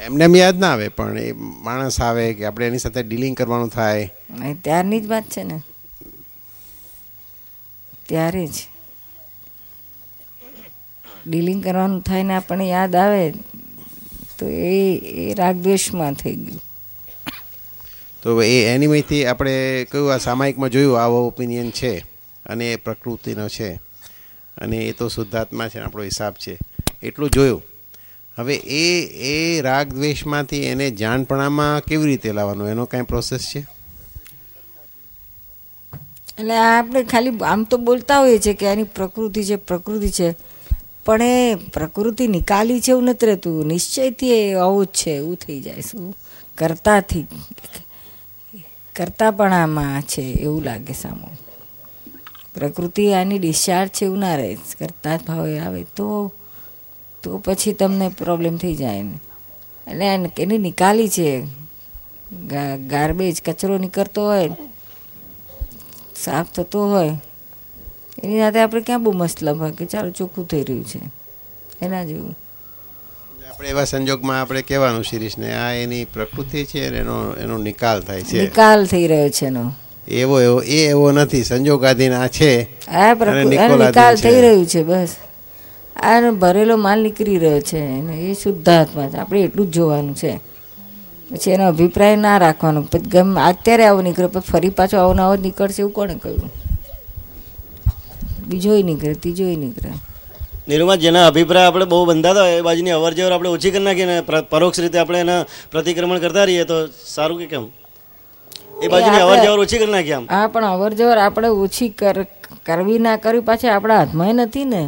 એમને 0.00 0.24
એમ 0.24 0.36
યાદ 0.36 0.58
ના 0.58 0.72
આવે 0.72 0.88
પણ 0.88 1.18
એ 1.18 1.32
માણસ 1.32 2.00
આવે 2.00 2.34
કે 2.34 2.44
આપણે 2.44 2.66
એની 2.66 2.78
સાથે 2.78 3.02
ડીલિંગ 3.02 3.36
કરવાનું 3.36 3.68
થાય. 3.68 4.10
ત્યારની 4.62 5.00
જ 5.00 5.06
વાત 5.06 5.24
છે 5.24 5.42
ને. 5.42 5.62
ત્યારે 8.06 8.46
જ. 8.46 8.66
ડીલિંગ 11.26 11.64
કરવાનું 11.64 12.02
થાય 12.02 12.22
ને 12.22 12.34
આપણને 12.34 12.68
યાદ 12.68 12.96
આવે 12.96 13.30
તો 14.38 14.48
એ 14.48 14.78
એ 15.24 15.34
રાગદ્વેષમાં 15.34 16.14
થઈ 16.14 16.36
ગયું. 16.36 16.60
તો 18.22 18.42
એ 18.42 18.64
એનિમીથી 18.64 19.26
આપણે 19.26 19.86
કયું 19.92 20.14
આ 20.14 20.18
સામાયિકમાં 20.18 20.70
જોયું, 20.70 21.02
આવો 21.02 21.26
ઓપિનિયન 21.26 21.70
છે 21.70 21.98
અને 22.46 22.72
એ 22.72 22.76
પ્રકૃતિનો 22.76 23.48
છે 23.48 23.74
અને 24.56 24.76
એ 24.76 24.92
તો 24.92 25.08
શુદ્ધાત્મા 25.08 25.68
છે 25.68 25.78
આપણો 25.78 26.02
હિસાબ 26.02 26.32
છે. 26.32 26.58
એટલું 27.02 27.30
જોયું. 27.30 27.62
હવે 28.38 28.54
એ 28.54 28.84
એ 29.28 29.60
રાગ 29.60 29.92
દ્વેષમાંથી 29.92 30.62
એને 30.64 30.90
જાણપણામાં 30.90 31.80
કેવી 31.80 32.06
રીતે 32.06 32.32
લાવવાનું? 32.32 32.68
એનો 32.68 32.84
કાંઈ 32.84 33.02
પ્રોસેસ 33.02 33.40
છે? 33.40 33.58
એટલે 36.38 36.56
આપણે 36.56 37.04
ખાલી 37.04 37.30
આમ 37.30 37.64
તો 37.64 37.76
બોલતા 37.76 38.20
હોઈએ 38.20 38.38
છીએ 38.38 38.54
કે 38.54 38.66
આની 38.66 38.82
પ્રકૃતિ 38.82 39.44
છે 39.44 39.56
પ્રકૃતિ 39.56 40.08
છે. 40.08 40.34
પણ 41.04 41.22
એ 41.22 41.54
પ્રકૃતિ 41.54 42.26
નિકાલી 42.26 42.80
છે 42.80 42.90
એવું 42.90 43.04
નથી 43.04 43.26
રહેતું. 43.26 43.66
નિશ્ચયથી 43.66 44.30
એ 44.30 44.54
આવું 44.54 44.86
જ 44.86 44.88
છે, 44.88 45.10
એવું 45.10 45.36
થઈ 45.36 45.60
જાય 45.60 45.80
શું 45.80 46.16
કરતાથી. 46.58 47.26
કરતાપણામાં 48.98 50.02
છે 50.02 50.22
એવું 50.22 50.62
લાગે 50.62 50.92
સામો. 50.92 51.28
પ્રકૃતિ 52.54 53.04
આની 53.12 53.38
ડિસ્ચાર્જ 53.38 53.90
છે 53.90 54.04
એવું 54.04 54.18
ના 54.18 54.34
રહે. 54.36 54.56
કરતા 54.78 55.16
ભાવે 55.26 55.58
આવે 55.58 55.82
તો 55.96 56.32
તો 57.22 57.38
પછી 57.38 57.72
તમને 57.72 58.08
પ્રોબ્લેમ 58.08 58.56
થઈ 58.56 58.74
જાય 58.74 59.02
ને 59.02 59.16
એટલે 59.86 60.42
એની 60.42 60.58
નિકાલી 60.58 61.08
છે. 61.08 61.30
ગાર્બેજ 62.88 63.42
કચરો 63.42 63.78
નીકળતો 63.78 64.26
હોય, 64.26 64.50
સાફ 66.16 66.48
થતો 66.52 66.80
હોય, 66.88 67.12
એની 68.24 68.38
સાથે 68.38 68.60
આપણે 68.60 68.80
ક્યાં 68.80 69.02
બહુ 69.04 69.12
મતલબ 69.12 69.56
હોય 69.58 69.72
કે 69.72 69.86
ચાલો 69.86 70.10
ચોખ્ખું 70.10 70.48
થઈ 70.48 70.62
રહ્યું 70.62 70.84
છે. 70.84 71.00
એના 71.82 72.04
જેવું. 72.04 72.34
આપણે 73.58 73.70
એવા 73.70 73.84
સંજોગમાં 73.84 74.40
આપણે 74.40 74.62
કહેવાનું 74.62 75.04
શિરીષને 75.04 75.54
આ 75.54 75.72
એની 75.72 76.04
પ્રકૃતિ 76.04 76.64
છે 76.64 76.86
અને 76.86 76.98
એનો 76.98 77.34
એનો 77.34 77.58
નિકાલ 77.58 78.00
થાય 78.00 78.22
છે. 78.22 78.40
નિકાલ 78.40 78.86
થઈ 78.86 79.06
રહ્યો 79.06 79.28
છે 79.28 79.46
એનો. 79.46 79.72
એવો 80.08 80.40
એવો 80.40 80.60
એ 80.60 80.88
એવો 80.88 81.12
નથી 81.12 81.44
સંજોગાધીન 81.44 82.12
આ 82.12 82.26
છે. 82.26 82.62
આ 82.88 83.14
પ્રકૃતિ 83.14 83.56
નિકાલ 83.58 84.16
થઈ 84.16 84.40
રહ્યું 84.40 84.66
છે 84.66 84.82
બસ. 84.82 85.08
આ 85.96 86.30
ભરેલો 86.30 86.76
માલ 86.76 87.02
નીકળી 87.02 87.38
રહ્યો 87.38 87.60
છે 87.60 87.78
એ 88.10 88.34
શુદ્ધાત્મા 88.34 89.08
છે. 89.08 89.16
આપણે 89.16 89.40
એટલું 89.40 89.66
જ 89.66 89.70
જોવાનું 89.70 90.16
છે. 90.16 90.36
પછી 91.30 91.50
એનો 91.50 91.68
અભિપ્રાય 91.68 92.16
ના 92.16 92.38
રાખવાનો. 92.38 92.82
ગમ 92.82 92.98
ગમે 92.98 93.40
અત્યારે 93.40 93.84
આવો 93.84 94.02
નીકળ્યો 94.02 94.28
પણ 94.28 94.40
ફરી 94.40 94.68
પાછો 94.68 94.96
આવો 94.96 95.14
ને 95.14 95.22
આવો 95.22 95.36
નીકળશે 95.36 95.82
એવું 95.82 95.92
કોણે 95.92 96.14
કહ્યું? 96.14 96.50
બીજોય 98.48 98.82
નીકળે 98.82 99.14
ત્રીજોય 99.14 99.56
નીકળે. 99.56 99.90
નિરૂમાં 100.68 101.00
જેના 101.00 101.24
અભિપ્રાય 101.30 101.68
આપણે 101.70 101.86
બહુ 101.92 101.98
બંધાતા 102.08 102.44
હોય 102.46 102.58
એ 102.60 102.66
બાજુની 102.68 102.94
અવર 102.98 103.12
જવર 103.18 103.32
આપણે 103.34 103.50
ઓછી 103.56 103.72
કરી 103.74 103.84
નાખીએ 103.88 104.16
પરોક્ષ 104.52 104.80
રીતે 104.84 104.98
આપણે 105.02 105.20
એના 105.24 105.40
પ્રતિક્રમણ 105.72 106.22
કરતા 106.24 106.46
રહીએ 106.48 106.64
તો 106.70 106.76
સારું 107.14 107.38
કે 107.42 107.46
કેમ? 107.52 107.64
એ 108.84 108.88
બાજુની 108.94 109.22
અવર 109.26 109.36
જવર 109.44 109.60
ઓછી 109.64 109.78
કરી 109.82 110.12
આમ. 110.16 110.24
હા 110.34 110.46
પણ 110.54 110.66
અવર 110.74 110.90
જવર 111.00 111.18
આપણે 111.24 111.48
ઓછી 111.64 111.90
કરવી 112.68 112.98
ના 113.06 113.16
કરવી 113.24 113.46
પાછી 113.50 113.70
આપણા 113.74 113.98
હાથમાં 114.00 114.36
નથી 114.46 114.66
ને. 114.74 114.82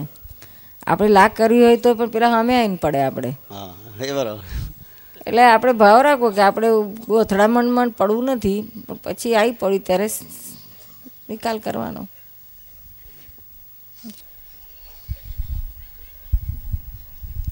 આપણે 0.87 1.11
લાખ 1.19 1.35
કરવી 1.41 1.65
હોય 1.65 1.79
તો 1.85 1.91
પણ 1.99 2.11
પેલા 2.15 2.33
સામે 2.37 2.55
આવીને 2.59 2.79
પડે 2.85 3.01
આપણે. 3.09 3.31
હા 3.51 3.71
એ 4.05 4.13
બરાબર. 4.13 4.45
એટલે 5.27 5.43
આપણે 5.47 5.73
ભાવ 5.83 5.99
રાખો 6.07 6.29
કે 6.37 6.43
આપણે 6.45 6.69
અથડામણમાં 7.25 7.89
પડવું 7.99 8.31
નથી 8.37 8.59
પછી 9.05 9.35
આવી 9.41 9.59
પડી 9.61 9.83
ત્યારે 9.89 10.09
નિકાલ 11.31 11.59
કરવાનો. 11.67 12.03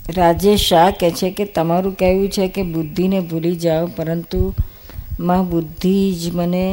રાજેશ 0.09 0.62
શાહ 0.68 0.90
કહે 0.90 1.11
છે 1.11 1.30
કે 1.30 1.44
તમારું 1.44 1.96
કહેવું 1.96 2.28
છે 2.30 2.48
કે 2.48 2.62
બુદ્ધિને 2.62 3.20
ભૂલી 3.20 3.56
જાઓ, 3.56 3.86
પરંતુ 3.86 4.40
માં 5.20 5.42
બુદ્ધિ 5.50 5.96
જ 6.14 6.30
મને 6.34 6.66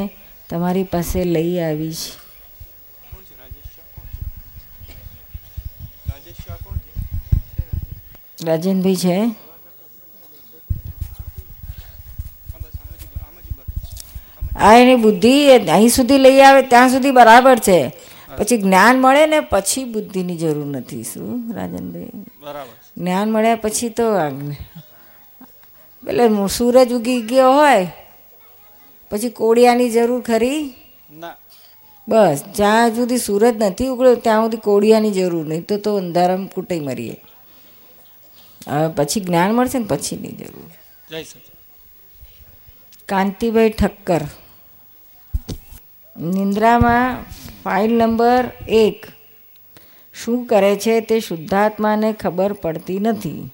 તમારી 0.49 0.83
પાસે 0.83 1.23
લઈ 1.25 1.59
આવી 1.59 1.93
છે. 1.93 2.11
રાજેનભાઈ 8.45 8.95
છે? 8.95 9.17
આ 14.57 14.73
એની 14.77 14.95
બુદ્ધિ 14.95 15.33
અહીં 15.49 15.89
સુધી 15.89 16.17
લઈ 16.17 16.41
આવે, 16.41 16.61
ત્યાં 16.61 16.89
સુધી 16.89 17.11
બરાબર 17.11 17.59
છે. 17.59 17.79
પછી 18.37 18.57
જ્ઞાન 18.57 19.01
મળે 19.01 19.25
ને 19.25 19.39
પછી 19.39 19.83
બુદ્ધિની 19.83 20.37
જરૂર 20.37 20.65
નથી 20.65 21.03
શું 21.03 21.53
રાજનભાઈ? 21.55 22.09
બરાબર. 22.39 22.75
જ્ઞાન 22.97 23.31
મળ્યા 23.31 23.55
પછી 23.55 23.89
તો 23.89 24.03
એટલે 26.03 26.47
સૂરજ 26.47 26.93
ઉગી 26.93 27.21
ગયો 27.21 27.51
હોય 27.53 27.87
પછી 29.11 29.29
કોડિયાની 29.29 29.89
જરૂર 29.89 30.21
ખરી? 30.21 30.73
ના. 31.11 31.35
બસ 32.07 32.43
જ્યાં 32.55 32.95
સુધી 32.95 33.17
સૂરજ 33.17 33.63
નથી 33.63 33.87
ઉગડ્યો 33.87 34.15
ત્યાં 34.15 34.43
સુધી 34.43 34.57
કોડિયાની 34.57 35.11
જરૂર 35.11 35.47
નહીં 35.47 35.65
તો 35.65 35.77
તો 35.77 35.95
અંધારામાં 35.97 36.47
કૂટાઈ 36.47 36.79
મરીએ. 36.79 37.17
હવે 38.67 38.87
પછી 38.93 39.21
જ્ઞાન 39.21 39.51
મળશે 39.51 39.79
ને 39.79 39.85
પછીની 39.85 40.31
જરૂર. 40.31 40.69
કાંતિભાઈ 43.09 43.69
ઠક્કર. 43.69 44.21
નિંદ્રામાં 46.17 47.17
ફાઇલ 47.65 47.93
નંબર 47.97 48.51
એક. 48.69 49.05
શું 50.13 50.45
કરે 50.45 50.75
છે 50.75 50.99
તે 51.01 51.19
શુદ્ધાત્માને 51.19 52.13
ખબર 52.13 52.53
પડતી 52.53 52.99
નથી. 52.99 53.49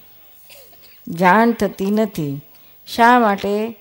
જાણ 1.07 1.51
થતી 1.51 1.91
નથી. 1.91 2.41
શા 2.87 3.19
માટે? 3.19 3.75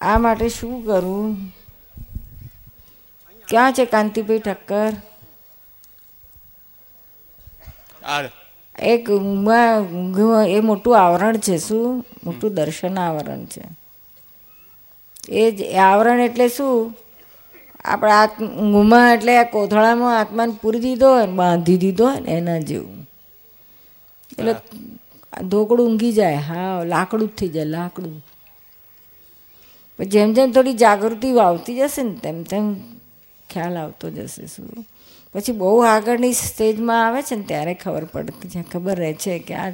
આ 0.00 0.18
માટે 0.18 0.48
શું 0.48 0.86
કરવું 0.86 1.36
ક્યાં 3.48 3.72
છે 3.72 3.84
કાંતિભાઈ 3.84 4.38
ઠક્કર? 4.38 4.92
એક 8.78 9.10
ઊંઘમાં 9.10 10.46
એ 10.48 10.60
મોટું 10.60 10.98
આવરણ 10.98 11.38
છે 11.38 11.58
શું? 11.58 12.04
મોટું 12.24 12.54
દર્શન 12.54 12.98
આવરણ 12.98 13.44
છે. 13.44 13.64
એ 15.28 15.50
જ 15.50 15.60
એ 15.60 15.76
આવરણ 15.76 16.20
એટલે 16.20 16.48
શું? 16.48 16.96
આપણે 17.86 18.12
આત્મ 18.12 18.44
ઊંઘમાં 18.46 19.14
એટલે 19.14 19.38
આ 19.38 19.42
કોથળામાં 19.42 20.18
આત્માને 20.20 20.58
પૂરી 20.62 20.80
દીધો 20.80 21.08
હોય 21.14 21.26
ને 21.26 21.32
બાંધી 21.32 21.76
દીધો 21.76 22.04
હોય 22.06 22.20
ને 22.20 22.30
એના 22.30 22.58
જેવું. 22.58 23.08
એટલે 24.38 24.54
ઢોકળું 25.48 25.86
ઊંઘી 25.88 26.12
જાય. 26.12 26.34
હા 26.34 26.84
લાકડું 26.84 27.28
જ 27.28 27.32
થઈ 27.38 27.48
જાય 27.48 27.64
લાકડું. 27.64 28.24
પછી 29.98 30.06
જેમ 30.06 30.32
જેમ 30.32 30.52
થોડી 30.52 30.72
જાગૃતિ 30.72 31.38
આવતી 31.38 31.76
જશે 31.76 32.02
ને 32.02 32.14
તેમ 32.14 32.42
તેમ 32.42 32.74
ખ્યાલ 33.50 33.76
આવતો 33.76 34.10
જશે 34.10 34.46
શું. 34.46 34.86
પછી 35.34 35.52
બહુ 35.52 35.78
આગળની 35.78 36.32
સ્ટેજમાં 36.32 37.06
આવે 37.06 37.22
છે 37.22 37.36
ને 37.36 37.42
ત્યારે 37.42 37.74
ખબર 37.74 38.04
પડતી 38.04 38.48
જ્યાં 38.48 38.70
ખબર 38.72 38.96
રહે 38.96 39.12
છે 39.14 39.38
કે 39.38 39.54
આ 39.54 39.70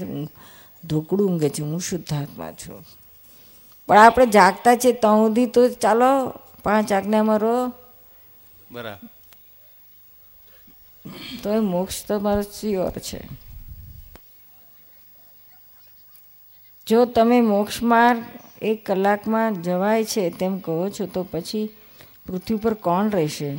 ઢોકળું 0.86 1.30
ઊંઘે 1.30 1.48
છે. 1.48 1.62
હું 1.62 1.80
શુદ્ધાત્મા 1.80 2.52
છું. 2.52 2.84
પણ 3.88 3.98
આપણે 3.98 4.26
જાગતા 4.26 4.76
છીએ 4.76 4.92
તો 4.92 5.08
સુધી 5.08 5.46
તો 5.46 5.68
ચાલો 5.68 6.08
પાંચ 6.62 6.92
આજ્ઞામાં 6.92 7.38
રહો. 7.38 7.72
બરાબર. 8.72 9.08
તો 11.42 11.52
એ 11.52 11.58
મોક્ષ 11.58 12.06
તમારો 12.06 12.42
શ્યોર 12.42 12.90
છે. 12.90 13.28
જો 16.86 17.04
તમે 17.04 17.40
મોક્ષ 17.40 17.82
માર્ગ 17.82 18.24
એક 18.62 18.86
કલાકમાં 18.86 19.62
જવાય 19.62 20.04
છે 20.04 20.30
તેમ 20.30 20.58
કહો 20.58 20.88
છો, 20.88 21.06
તો 21.06 21.26
પછી 21.30 21.70
પૃથ્વી 22.26 22.56
પર 22.56 22.74
કોણ 22.74 23.10
રહેશે? 23.10 23.56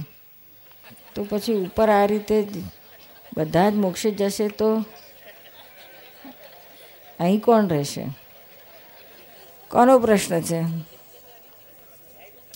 તો 1.15 1.25
પછી 1.29 1.53
ઉપર 1.53 1.89
આ 1.89 2.05
રીતે 2.05 2.47
બધા 3.37 3.69
જ 3.69 3.73
મોક્ષે 3.73 4.11
જશે 4.11 4.47
તો 4.47 4.77
અહીં 7.19 7.39
કોણ 7.39 7.67
રહેશે? 7.67 8.05
કોનો 9.69 9.99
પ્રશ્ન 9.99 10.41
છે? 10.41 10.61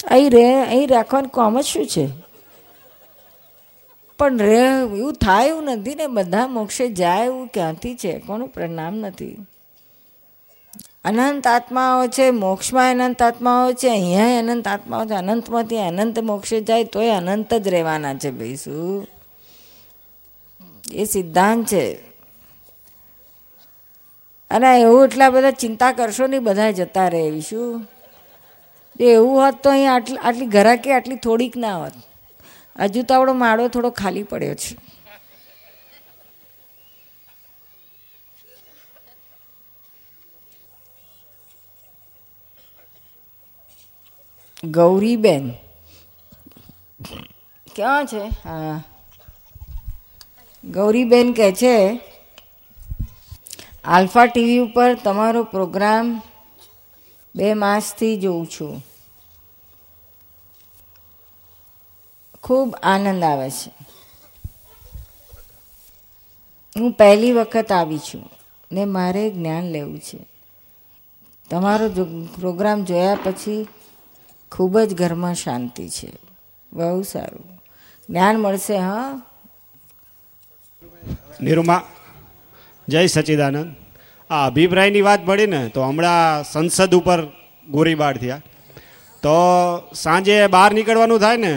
અહીં 0.07 0.31
રહે, 0.31 0.65
અહીં 0.65 0.87
રાખવાનું 0.87 1.29
કામ 1.29 1.61
જ 1.61 1.63
શું 1.63 1.87
છે? 1.87 2.26
પણ 4.17 4.37
રે, 4.37 4.57
એવું 4.97 5.13
થાય 5.13 5.47
એવું 5.47 5.63
નથી 5.63 5.95
ને, 5.95 6.07
બધા 6.07 6.47
મોક્ષે 6.47 6.87
જાય 6.89 7.25
એવું 7.25 7.47
ક્યાંથી 7.47 7.95
છે? 7.95 8.19
કોનું 8.19 8.47
પ્રણામ 8.47 8.95
નથી? 8.95 9.45
અનંત 11.05 11.47
આત્માઓ 11.47 12.07
છે, 12.07 12.31
મોક્ષમાં 12.31 12.91
અનંત 12.91 13.21
આત્માઓ 13.21 13.73
છે 13.73 13.89
અહીંયા 13.89 14.39
અનંત 14.39 14.67
આત્માઓ 14.67 15.05
છે, 15.05 15.13
અનંતમાંથી 15.13 15.77
અનંત 15.77 16.19
મોક્ષે 16.19 16.61
જાય, 16.61 16.83
તોય 16.83 17.09
અનંત 17.09 17.53
જ 17.53 17.67
રહેવાના 17.67 18.13
છે 18.13 18.31
ભાઈ 18.31 18.55
શું? 18.55 19.07
એ 20.91 21.05
સિદ્ધાંત 21.05 21.67
છે. 21.67 21.93
અને 24.51 24.81
એવું 24.81 25.05
એટલા 25.05 25.29
બધા 25.29 25.51
ચિંતા 25.51 25.91
કરશો 25.91 26.27
નહીં 26.27 26.43
બધા 26.43 26.71
જતા 26.71 27.07
રહે 27.07 27.39
શું? 27.39 27.87
એવું 28.99 29.41
હોત 29.41 29.53
તો 29.63 29.69
અહીં 29.69 29.93
આટલી 29.93 30.17
આટલી 30.17 30.45
ઘરાકી 30.45 30.91
આટલી 30.91 31.15
થોડીક 31.15 31.57
ના 31.57 31.77
હોત. 31.77 31.91
હજુ 32.79 33.03
તો 33.03 33.15
આપણો 33.15 33.33
માળો 33.33 33.67
થોડો 33.67 33.89
ખાલી 33.89 34.23
પડ્યો 34.23 34.55
છે. 34.55 34.97
ગૌરીબેન. 44.63 45.51
ક્યાં 47.75 48.05
છે? 48.05 48.19
હા. 48.19 48.83
ગૌરીબેન 50.63 51.33
કહે 51.33 51.51
છે, 51.51 51.99
આલ્ફા 53.85 54.25
ટીવી 54.25 54.57
ઉપર 54.57 54.93
તમારો 54.93 55.43
પ્રોગ્રામ 55.43 56.21
બે 57.35 57.53
માસથી 57.53 58.17
જોઉં 58.17 58.47
છું. 58.47 58.86
ખૂબ 62.47 62.75
આનંદ 62.83 63.23
આવે 63.23 63.49
છે. 63.49 63.71
હું 66.79 66.91
પહેલી 66.91 67.33
વખત 67.33 67.71
આવી 67.71 67.97
છું 67.97 68.29
ને 68.71 68.85
મારે 68.85 69.29
જ્ઞાન 69.29 69.63
લેવું 69.63 69.99
છે. 69.99 70.27
તમારો 71.49 71.89
પ્રોગ્રામ 72.39 72.83
જોયા 72.83 73.17
પછી 73.23 73.67
ખૂબ 74.51 74.79
જ 74.79 74.93
ઘરમાં 74.93 75.35
શાંતિ 75.35 75.89
છે. 75.89 76.13
બહુ 76.73 77.01
સારું. 77.01 77.61
જ્ઞાન 78.09 78.35
મળશે, 78.35 78.77
હા? 78.77 79.21
નિરૂમા, 81.41 81.81
જય 82.87 83.07
સચિદાનંદ. 83.07 83.75
આ 84.29 84.47
અભિપ્રાયની 84.47 85.01
વાત 85.01 85.25
પડી 85.25 85.47
ને 85.47 85.69
તો 85.69 85.83
હમણાં 85.83 86.43
સંસદ 86.43 86.95
ઉપર 86.95 87.27
ગોળીબાર 87.69 88.17
થયા. 88.17 88.41
તો 89.27 89.37
સાંજે 89.91 90.35
બહાર 90.55 90.71
નીકળવાનું 90.71 91.19
થાય 91.19 91.43
ને 91.45 91.53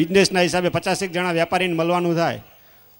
બિઝનેસના 0.00 0.44
હિસાબે 0.48 0.68
પચાસેક 0.76 1.10
જણા 1.14 1.36
વેપારીને 1.38 1.76
મળવાનું 1.80 2.14
થાય. 2.16 2.40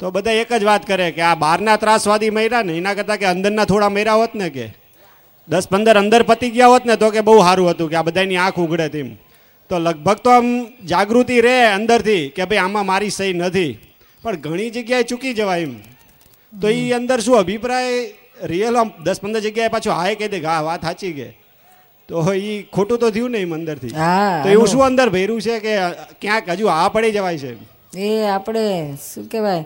તો 0.01 0.11
બધા 0.15 0.41
એક 0.43 0.51
જ 0.61 0.65
વાત 0.69 0.83
કરે 0.89 1.07
કે 1.17 1.23
આ 1.25 1.35
બહારના 1.43 1.77
ત્રાસવાદી 1.83 2.33
મર્યા 2.39 2.67
ને 2.69 2.73
એના 2.81 2.97
કરતાં 2.99 3.19
કે 3.23 3.27
અંદરના 3.35 3.67
થોડા 3.71 3.93
મર્યા 3.97 4.21
હોત 4.23 4.35
ને 4.41 4.49
કે 4.57 4.67
દસ 5.49 5.67
પંદર 5.73 5.97
અંદર 6.03 6.23
પતી 6.31 6.51
ગયા 6.57 6.73
હોત 6.73 6.85
ને 6.91 6.97
તો 7.03 7.09
કે 7.15 7.21
બહુ 7.29 7.37
સારું 7.47 7.71
હતું 7.71 7.89
કે 7.93 7.97
આ 8.01 8.07
બધાની 8.09 8.41
આંખ 8.45 8.59
ઉઘડે 8.65 8.89
તેમ. 8.95 9.09
તો 9.71 9.75
લગભગ 9.87 10.19
તો 10.25 10.31
આમ 10.31 10.49
જાગૃતિ 10.91 11.37
રહે 11.47 11.57
અંદરથી 11.77 12.25
કે 12.37 12.43
ભાઈ 12.51 12.65
આમાં 12.65 12.87
મારી 12.91 13.15
સહી 13.19 13.33
નથી. 13.41 13.73
પણ 14.25 14.37
ઘણી 14.45 14.71
જગ્યાએ 14.77 15.09
ચૂકી 15.11 15.35
જવાય 15.39 15.65
એમ. 15.69 15.75
તો 16.53 16.67
એ 16.69 16.93
અંદર 16.99 17.19
શું 17.25 17.39
અભિપ્રાય? 17.43 17.95
રિયલ 18.53 18.77
આમ 18.83 18.89
દસ 19.07 19.19
પંદર 19.23 19.41
જગ્યાએ 19.47 19.73
પાછો 19.77 19.97
હાય 20.01 20.15
કહી 20.21 20.31
દે 20.35 20.39
કે 20.45 20.49
હા 20.53 20.63
વાત 20.69 20.85
સાચી 20.89 21.15
કે. 21.21 21.29
તો 22.09 22.33
એ 22.33 22.63
ખોટું 22.73 22.99
તો 22.99 23.11
થયું 23.11 23.31
ને 23.31 23.39
એમ 23.39 23.53
અંદરથી 23.53 23.93
તો 24.43 24.49
એવું 24.49 24.67
શું 24.67 24.83
અંદર 24.87 25.07
ભર્યું 25.11 25.41
છે 25.41 25.61
કે 25.61 25.73
ક્યાંક 26.21 26.49
હજુ 26.49 26.67
આ 26.69 26.89
પડી 26.89 27.13
જવાય 27.13 27.39
છે 27.39 28.09
એ 28.09 28.27
આપણે 28.27 28.65
શું 28.97 29.29
કહેવાય 29.29 29.65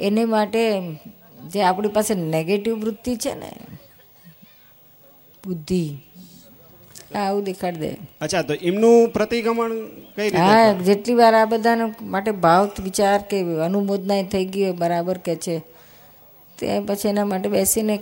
એને 0.00 0.24
માટે 0.24 0.62
જે 1.50 1.60
આપણી 1.62 1.88
પાસે 1.88 2.14
નેગેટિવ 2.14 2.74
વૃત્તિ 2.74 3.16
છે 3.16 3.34
ને 3.34 3.50
બુદ્ધિ 5.44 5.84
આવું 7.14 7.44
દેખાડ 7.44 7.76
દે. 7.76 7.90
અચ્છા 8.20 8.42
તો 8.42 8.54
એમનું 8.62 9.10
પ્રતિક્રમણ 9.10 9.74
કઈ 10.16 10.24
રીતે 10.24 10.38
હા 10.38 10.72
જેટલી 10.82 11.14
વાર 11.14 11.34
આ 11.34 11.44
બધાને 11.44 11.84
માટે 12.06 12.30
ભાવ 12.30 12.82
વિચાર 12.82 13.18
કે 13.30 13.40
અનુમોદના 13.60 14.22
થઈ 14.24 14.44
ગયું 14.44 14.76
બરાબર 14.76 15.18
કે 15.18 15.34
છે 15.36 15.56
તે 16.58 16.80
પછી 16.80 17.08
એના 17.08 17.24
માટે 17.24 17.48
બેસીને 17.48 17.96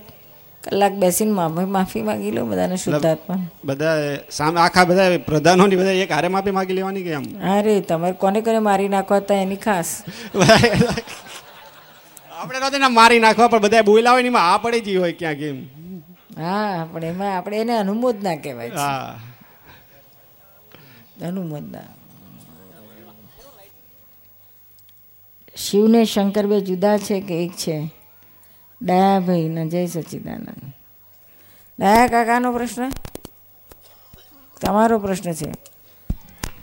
કલાક 0.65 0.93
બેસીને 0.95 1.33
માફી 1.33 1.67
માફી 1.67 2.03
માંગી 2.03 2.31
લો 2.31 2.47
બધાને 2.47 2.77
શુદ્ધાત્મા. 2.77 3.39
બધા 3.65 4.19
સામે 4.31 4.61
આખા 4.61 4.85
બધા 4.85 5.19
પ્રધાનોની 5.19 5.77
બધા 5.77 6.03
એક 6.05 6.11
હારે 6.11 6.29
માફી 6.29 6.53
માંગી 6.53 6.75
લેવાની 6.75 7.03
કે 7.03 7.13
એમ? 7.13 7.25
અરે 7.55 7.83
તમારે 7.83 8.15
કોને 8.15 8.43
કોને 8.43 8.61
મારી 8.61 8.89
નાખવા 8.89 9.21
હતા 9.21 9.37
એની 9.37 9.57
ખાસ? 9.57 10.05
આપણે 12.39 12.61
તો 12.61 12.71
તેને 12.71 12.89
મારી 12.89 13.21
નાખવા 13.21 13.49
પણ 13.49 13.61
બધા 13.61 13.83
બોલ્યા 13.83 14.13
હોય 14.13 14.23
ને 14.23 14.29
એમાં 14.29 14.53
આ 14.53 14.59
પડી 14.59 14.81
ગઈ 14.81 14.97
હોય 14.97 15.13
ક્યાંક 15.13 15.43
એમ. 15.43 15.69
હા 16.37 16.87
પણ 16.93 17.05
એમાં 17.05 17.37
આપણે 17.37 17.57
એને 17.57 17.79
અનુમોદના 17.79 18.37
કહેવાય 18.37 18.71
છે. 18.71 18.77
હા. 18.77 19.21
અનુમોદના 21.23 21.89
શિવને 25.57 26.05
શંકર 26.05 26.47
બે 26.47 26.61
જુદા 26.61 26.99
છે 26.99 27.21
કે 27.21 27.45
એક 27.45 27.57
છે? 27.57 27.89
દયાભાઈ 28.83 29.49
ના 29.49 29.65
જય 29.65 29.87
સચિદાનંદ. 29.87 30.73
ડાયા 31.79 32.07
કાકાનો 32.07 32.53
પ્રશ્ન? 32.53 32.91
તમારો 34.61 34.99
પ્રશ્ન 34.99 35.33
છે. 35.33 35.53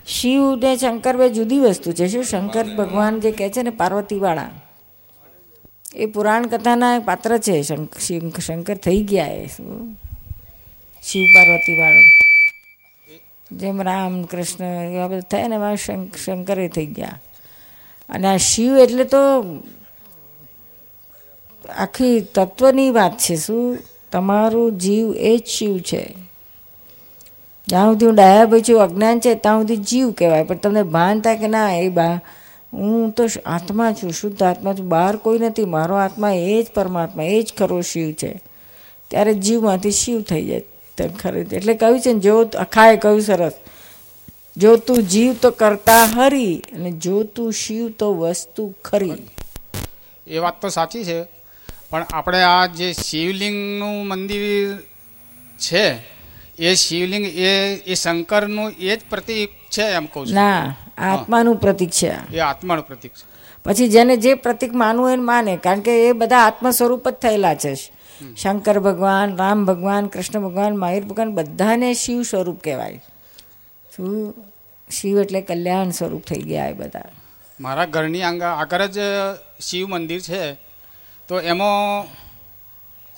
શિવ 0.07 0.55
ને 0.55 0.77
શંકર 0.77 1.17
બે 1.17 1.29
જુદી 1.29 1.59
વસ્તુ 1.59 1.91
છે. 1.91 2.07
શું 2.07 2.23
શંકર 2.23 2.75
ભગવાન 2.75 3.19
જે 3.19 3.31
કહે 3.31 3.49
છે 3.49 3.61
ને 3.61 3.69
પાર્વતીવાળા? 3.69 4.51
એ 5.95 6.05
પુરાણ 6.05 6.45
કથાના 6.45 6.99
પાત્ર 6.99 7.37
છે. 7.37 7.61
શંકર 8.41 8.75
થઈ 8.75 9.03
ગયા 9.03 9.27
એ 9.27 9.47
શું? 9.47 9.99
શિવ 11.03 11.25
પાર્વતીવાળો. 11.25 12.01
જેમ 13.51 13.81
રામ, 13.81 14.23
કૃષ્ણ, 14.23 14.65
એવા 14.65 15.07
બધા 15.07 15.19
થયા 15.19 15.47
ને 15.47 15.55
એમાં 15.55 15.75
શંક, 15.75 16.15
શંકરે 16.15 16.67
થઈ 16.67 16.85
ગયા. 16.85 17.19
અને 18.09 18.27
આ 18.27 18.37
શિવ 18.37 18.77
એટલે 18.77 19.03
તો 19.03 19.17
આખી 21.77 22.21
તત્વની 22.21 22.91
વાત 22.91 23.17
છે 23.17 23.35
શું? 23.35 23.77
તમારું 24.11 24.77
જીવ 24.77 25.15
એ 25.15 25.37
જ 25.37 25.45
શિવ 25.45 25.77
છે. 25.77 26.15
જ્યાં 27.67 27.85
સુધી 27.85 28.05
હું 28.05 28.15
ડાયા 28.15 28.45
બચ્યું 28.45 28.81
અજ્ઞાન 28.81 29.19
છે, 29.19 29.35
ત્યાં 29.35 29.61
સુધી 29.61 29.77
જીવ 29.77 30.11
કહેવાય. 30.11 30.43
પણ 30.43 30.57
તમને 30.57 30.83
ભાન 30.83 31.21
થાય 31.21 31.37
કે 31.37 31.47
ના, 31.47 31.75
એ 31.75 31.89
બા, 31.89 32.19
હું 32.73 33.11
તો 33.11 33.25
આત્મા 33.45 33.93
છું, 33.93 34.11
શુદ્ધ 34.11 34.43
આત્મા 34.43 34.73
છું. 34.73 34.87
બહાર 34.87 35.15
કોઈ 35.15 35.39
નથી. 35.39 35.65
મારો 35.65 35.95
આત્મા 35.95 36.31
એ 36.31 36.63
જ 36.63 36.67
પરમાત્મા, 36.73 37.23
એ 37.23 37.41
જ 37.41 37.53
ખરો 37.57 37.81
શિવ 37.81 38.11
છે. 38.11 38.41
ત્યારે 39.07 39.33
જીવમાંથી 39.33 39.91
શિવ 39.91 40.21
થઈ 40.21 40.45
જાય 40.45 40.59
તો 40.97 41.09
ખરે 41.21 41.41
એટલે 41.41 41.73
કહ્યું 41.73 41.99
છે 41.99 42.13
ને, 42.13 42.19
જો 42.19 42.41
અખાએ 42.41 42.97
કહ્યું 42.97 43.21
સરસ, 43.21 43.51
જો 44.57 44.75
તું 44.75 44.97
જીવ 44.97 45.35
તો 45.41 45.51
કરતા 45.51 46.05
હરી 46.05 46.63
અને 46.73 46.91
જો 46.91 47.23
તું 47.23 47.53
શિવ 47.53 47.91
તો 47.91 48.13
વસ્તુ 48.13 48.73
ખરી. 48.83 49.13
એ 50.27 50.37
વાત 50.37 50.61
તો 50.61 50.69
સાચી 50.69 51.03
છે. 51.03 51.38
પણ 51.89 52.05
આપણે 52.13 52.41
આ 52.41 52.65
જે 52.65 52.93
શિવલિંગનું 52.93 54.07
મંદિર 54.07 54.79
છે 55.57 55.95
એ 56.59 56.75
શિવલિંગ 56.75 57.25
એ 57.25 57.75
એ 57.75 57.93
શંકરનું 57.93 58.71
એ 58.71 58.95
જ 58.95 58.99
પ્રતીક 59.09 59.49
છે 59.71 59.81
એમ 59.81 60.05
કહું 60.05 60.27
છું. 60.27 60.33
ના 60.33 60.75
આત્માનું 60.97 61.55
પ્રતીક 61.55 61.89
છે. 61.89 62.35
એ 62.35 62.39
આત્માનું 62.39 62.87
પ્રતીક 62.87 63.11
છે. 63.11 63.27
પછી 63.63 63.89
જેને 63.89 64.17
જે 64.17 64.33
પ્રતીક 64.33 64.73
માનવું 64.73 65.11
એને 65.11 65.23
માને 65.23 65.57
કારણ 65.57 65.79
કે 65.79 66.07
એ 66.07 66.11
બધા 66.11 66.39
આત્મ 66.39 66.71
સ્વરૂપ 66.71 67.09
જ 67.09 67.13
થયેલા 67.13 67.55
છે. 67.55 67.75
શંકર 68.35 68.79
ભગવાન 68.79 69.37
રામ 69.37 69.65
ભગવાન 69.65 70.07
કૃષ્ણ 70.07 70.39
ભગવાન 70.39 70.77
મહાવીર 70.77 71.03
ભગવાન 71.03 71.31
બધાને 71.31 71.93
શિવ 71.93 72.21
સ્વરૂપ 72.21 72.61
કહેવાય. 72.63 73.01
શું? 73.95 74.35
શિવ 74.91 75.19
એટલે 75.19 75.41
કલ્યાણ 75.41 75.89
સ્વરૂપ 75.89 76.23
થઈ 76.23 76.41
ગયા 76.41 76.67
એ 76.67 76.73
બધા. 76.73 77.01
મારા 77.59 77.85
ઘરની 77.85 78.21
આંગ- 78.21 78.45
આગળ 78.45 78.85
જ 78.85 78.99
શિવ 79.61 79.87
મંદિર 79.87 80.19
છે. 80.19 80.68
તો 81.29 81.39
એમાં 81.39 82.05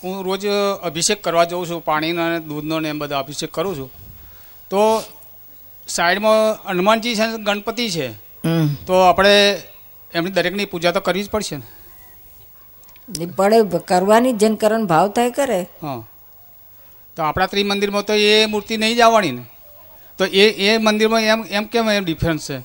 હું 0.04 0.24
રોજ 0.24 0.46
અભિષેક 0.82 1.22
કરવા 1.22 1.44
જાઉં 1.44 1.66
છું 1.70 1.84
પાણીનો 1.84 2.26
અને 2.26 2.40
દૂધનો 2.40 2.80
ને 2.80 2.88
એમ 2.88 2.98
બધા 2.98 3.18
અભિષેક 3.18 3.50
કરું 3.52 3.76
છું. 3.76 3.90
તો 4.70 5.02
સાઈડમાં 5.88 6.68
હનુમાનજી 6.70 7.14
છે 7.14 7.26
ગણપતિ 7.42 7.90
છે. 7.90 8.12
તો 8.86 8.94
આપણે 8.94 9.62
એમની 10.14 10.30
દરેકની 10.30 10.64
પૂજા 10.64 10.92
તો 10.92 11.00
કરવી 11.00 11.22
જ 11.22 11.30
પડશે 11.30 11.56
ને. 11.56 11.62
એ 13.20 13.26
પડે 13.26 13.78
કરવાની 13.78 14.32
જેન 14.32 14.54
કરણ 14.54 14.86
ભાવ 14.86 15.08
થાય 15.08 15.30
કરે. 15.30 15.66
હા. 15.82 16.06
તો 17.16 17.22
આપણા 17.22 17.46
ત્રિમંદિરમાં 17.46 18.02
તો 18.02 18.12
એ 18.14 18.46
મૂર્તિ 18.46 18.76
નહીં 18.76 18.96
જ 18.96 19.00
આવવાની 19.00 19.30
ને. 19.30 19.42
તો 20.18 20.24
એ 20.24 20.50
એ 20.50 20.78
મંદિરમાં 20.78 21.20
એમ 21.20 21.44
એમ 21.50 21.64
કેમ 21.64 21.90
એમ 21.90 22.04
ડિફરન્સ 22.04 22.50
છે? 22.50 22.58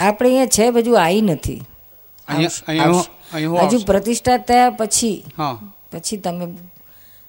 આપણે 0.00 0.28
અહીંયા 0.28 0.46
છે 0.46 0.70
બધું 0.70 1.04
આવી 1.04 1.20
નથી. 1.20 1.62
અહીંયા 2.28 3.04
હજુ 3.34 3.78
પ્રતિષ્ઠા 3.86 4.36
થયા 4.36 4.70
પછી 4.70 5.24
પછી 5.90 6.16
તમે 6.16 6.46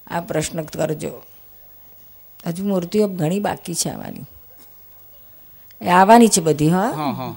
આ 0.07 0.21
પ્રશ્ન 0.21 0.61
કરજો. 0.61 1.21
હજુ 2.47 2.63
મૂર્તિઓ 2.65 3.07
ઘણી 3.07 3.39
બાકી 3.39 3.75
છે 3.75 3.89
આવવાની. 3.89 4.25
એ 5.81 5.89
આવવાની 5.89 6.27
છે 6.27 6.41
બધી 6.41 6.69
હા? 6.69 7.33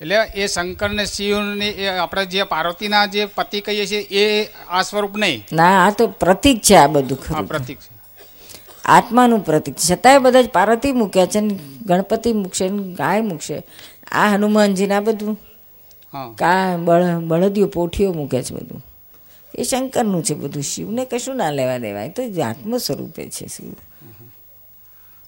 એટલે 0.00 0.16
એ 0.34 0.46
શંકર 0.46 0.90
ને 0.90 1.04
શિવ 1.06 1.62
એ 1.62 1.86
આપણે 1.88 2.26
જે 2.26 2.42
પાર્વતીના 2.42 3.06
જે 3.06 3.26
પતિ 3.26 3.60
કહીએ 3.60 3.86
છીએ 3.86 4.00
એ 4.00 4.48
આ 4.70 4.82
સ્વરૂપ 4.82 5.16
નહીં? 5.16 5.44
ના 5.52 5.86
આ 5.86 5.90
તો 5.90 6.06
પ્રતિક 6.06 6.62
છે 6.62 6.76
આ 6.76 6.86
બધું 6.86 7.18
ખરું. 7.22 7.48
પ્રતિક 7.48 7.78
છે. 7.78 7.90
આત્માનું 8.84 9.40
પ્રતિક 9.44 9.74
છે. 9.74 9.94
છતાંય 9.94 10.18
બધા 10.18 10.42
જ 10.42 10.48
પાર્વતી 10.48 10.92
મૂક્યા 10.92 11.26
છે 11.26 11.40
ને 11.40 11.58
ગણપતિ 11.86 12.32
મૂકશે 12.32 12.68
ને 12.68 12.94
ગાય 12.94 13.20
મૂકશે. 13.20 13.62
આ 14.12 14.28
હનુમાનજી 14.34 14.86
ના 14.86 15.00
બધું 15.00 15.38
કા 16.14 16.76
બળ 16.76 17.02
બળદિયો 17.18 17.66
પોઠીઓ 17.66 18.12
મૂકે 18.12 18.42
છે 18.42 18.54
બધું. 18.54 18.86
એ 19.54 19.62
શંકરનું 19.62 20.24
છે 20.24 20.34
બધું. 20.34 20.62
શિવને 20.62 21.04
કશું 21.04 21.36
ના 21.36 21.50
લેવા 21.50 21.78
દેવાય. 21.78 22.08
તો 22.08 22.22
આત્મ 22.42 22.76
સ્વરૂપે 22.76 23.30
છે 23.30 23.46
શિવ. 23.46 23.72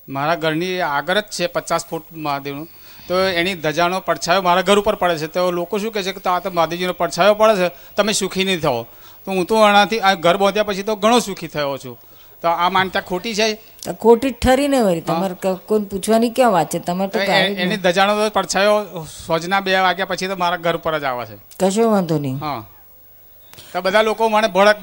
મારા 0.08 0.34
ઘરની 0.34 0.80
આગળ 0.80 1.20
જ 1.20 1.22
છે 1.22 1.46
પચાસ 1.46 1.86
ફૂટ 1.86 2.02
મહાદેવનું. 2.12 2.68
તો 3.08 3.18
એની 3.18 3.54
ધજાનો 3.54 4.00
પડછાયો 4.00 4.42
મારા 4.42 4.62
ઘર 4.62 4.78
ઉપર 4.78 4.94
પડે 4.94 5.18
છે. 5.18 5.26
તો 5.26 5.50
લોકો 5.50 5.78
શું 5.78 5.92
કહે 5.92 6.02
છે 6.02 6.12
કે 6.12 6.30
આ 6.30 6.38
તો 6.38 6.50
મહાદેવજીનો 6.50 6.92
પડછાયો 6.92 7.34
પડે 7.34 7.56
છે. 7.56 7.74
તમે 7.96 8.12
સુખી 8.12 8.44
નહીં 8.44 8.60
થાઓ. 8.60 8.82
તો 9.24 9.32
હું 9.32 9.44
તો 9.44 9.56
આનાથી 9.56 10.00
આ 10.00 10.14
ઘર 10.14 10.36
બાંધ્યા 10.36 10.64
પછી 10.64 10.82
તો 10.82 10.96
ઘણો 10.96 11.18
સુખી 11.18 11.48
થયો 11.48 11.78
છું. 11.78 12.00
તો 12.46 12.50
આ 12.50 12.68
માનતા 12.68 13.00
ખોટી 13.00 13.34
છે? 13.34 13.60
ખોટી 14.00 14.30
ઠરી 14.30 14.68
ને 14.68 14.80
વળી 14.80 15.00
તમારે 15.00 15.34
કોઈ 15.66 15.80
પૂછવાની 15.80 16.30
ક્યાં 16.30 16.52
વાત 16.52 16.74
છે? 16.74 16.78
તમારે 16.78 17.10
તો 17.10 17.18
એની 17.18 17.76
દજાણો 17.76 18.14
તો 18.14 18.30
પડછાયો 18.30 19.04
સોજના 19.04 19.60
બે 19.60 19.78
વાગ્યા 19.78 20.06
પછી 20.06 20.28
તો 20.28 20.36
મારા 20.36 20.56
ઘર 20.56 20.76
પર 20.76 20.98
જ 20.98 21.04
આવે 21.04 21.26
છે. 21.26 21.38
કશો 21.60 21.90
વાંધો 21.90 22.18
નહીં. 22.18 22.36
હા. 22.36 22.64
તો 23.72 23.80
બધા 23.80 24.02
લોકો 24.02 24.28
મને 24.28 24.48
ભડક 24.48 24.76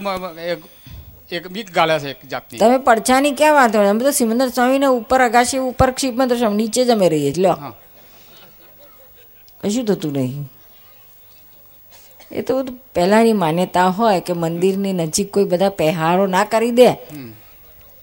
એક- 1.34 1.48
બીક 1.48 1.72
ગાળે 1.72 2.00
છે 2.00 2.10
એક 2.10 2.26
જાતની. 2.26 2.60
તમે 2.60 2.78
પડછાની 2.78 3.32
ક્યાં 3.32 3.54
વાત 3.54 3.76
હોય 3.76 3.88
અમે 3.88 4.04
તો 4.04 4.12
સિમંદર 4.12 4.50
સ્વામીને 4.50 4.86
ઉપર 4.86 5.22
અગાશી 5.22 5.58
ઉપર 5.58 5.94
શિવમંદર 6.02 6.40
તો 6.40 6.50
નીચે 6.50 6.86
જ 6.86 6.90
અમે 6.90 7.10
રહીએ 7.10 7.48
હા. 7.48 7.74
કશું 9.64 9.86
થતું 9.86 10.14
નહીં. 10.14 10.52
એ 12.32 12.42
તો 12.42 12.64
પહેલાંની 12.96 13.34
માન્યતા 13.34 13.88
હોય 13.88 14.22
કે 14.22 14.34
મંદિરની 14.34 14.94
નજીક 14.94 15.34
કોઈ 15.34 15.46
બધા 15.46 15.70
પહેહારો 15.70 16.28
ના 16.28 16.44
કરી 16.44 16.72
દે. 16.72 16.94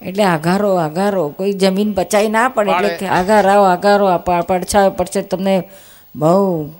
એટલે 0.02 0.24
આઘારો 0.24 0.70
આઘારો. 0.76 1.22
કોઈ 1.38 1.52
જમીન 1.62 1.90
પચાઈ 1.98 2.28
ના 2.28 2.48
પડે 2.48 2.72
એટલે 2.90 3.08
આઘાર 3.18 3.46
આવો 3.46 3.64
આઘારો 3.72 4.06
પડછાયો 4.48 4.92
પડશે 4.98 5.22
તમને 5.30 5.54
બહુ 6.14 6.72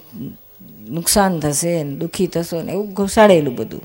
નુકસાન 0.96 1.32
થશે 1.42 1.72
ને 1.84 1.92
દુઃખી 2.00 2.28
થશો 2.34 2.62
ને 2.62 2.72
એવું 2.72 2.88
ઘોસાડેલું 2.98 3.56
બધું. 3.56 3.84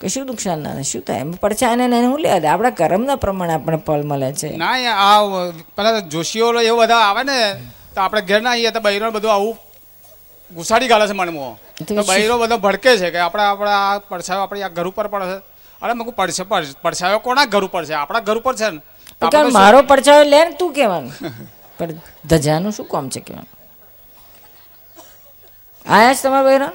કશું 0.00 0.24
નુકસાન 0.26 0.58
ના 0.64 0.82
શું 0.82 1.02
થાય? 1.06 1.20
એમ 1.24 1.32
પડછા 1.42 1.72
એને 1.74 1.98
શું 2.04 2.20
લેવા 2.24 2.40
દે? 2.44 2.48
આપણા 2.48 2.70
કર્મના 2.70 3.18
પ્રમાણે 3.24 3.54
આપણે 3.54 3.78
ફળ 3.86 4.02
મળે 4.10 4.28
છે. 4.32 4.48
ના 4.56 4.74
આ 5.06 5.18
પેલા 5.76 6.00
જોશીઓ 6.12 6.46
એવું 6.60 6.80
બધા 6.82 7.02
આવે 7.08 7.22
ને 7.30 7.38
તો 7.94 8.00
આપણે 8.00 8.22
ઘેર 8.28 8.40
ના 8.42 8.50
આવીએ 8.50 8.70
તો 8.70 8.80
બહેરો 8.80 9.10
બધું 9.10 9.32
આવું 9.32 9.54
ઘુસાડી 10.50 10.90
ગાલે 10.92 11.06
છે 11.10 11.14
મનમાં. 11.20 11.54
તો 11.86 11.94
તો 11.94 12.36
બધો 12.42 12.56
ભડકે 12.58 12.90
છે 13.00 13.08
કે 13.10 13.18
આપણે 13.18 13.42
આપણા 13.42 13.98
પડછાયો 14.10 14.42
આપણે 14.44 14.62
આ 14.62 14.74
ઘર 14.76 14.86
ઉપર 14.90 15.06
પડે 15.12 15.26
છે. 15.30 15.38
અરે 15.82 15.92
મગું 15.98 16.14
પડશે 16.20 16.44
પડશે 16.50 16.74
પડછાયો 16.84 17.20
કોના 17.26 17.46
ઘર 17.52 17.64
ઉપર 17.68 17.82
છે? 17.88 17.94
આપણા 18.00 18.26
ઘર 18.28 18.38
ઉપર 18.40 18.54
છે 18.60 18.68
ને? 18.70 18.80
મારો 19.58 19.78
પડછાયો 19.90 20.26
લે 20.32 20.40
ને 20.44 20.54
તું 20.60 20.70
કહેવાનું. 20.76 21.12
પણ 21.78 21.98
ધજાનું 22.30 22.72
શું 22.76 22.86
કામ 22.92 23.06
છે 23.14 23.20
કહેવાનું? 23.26 23.52
આયા 25.86 26.14
છે 26.14 26.22
તમારા 26.22 26.46
બહેરો 26.48 26.68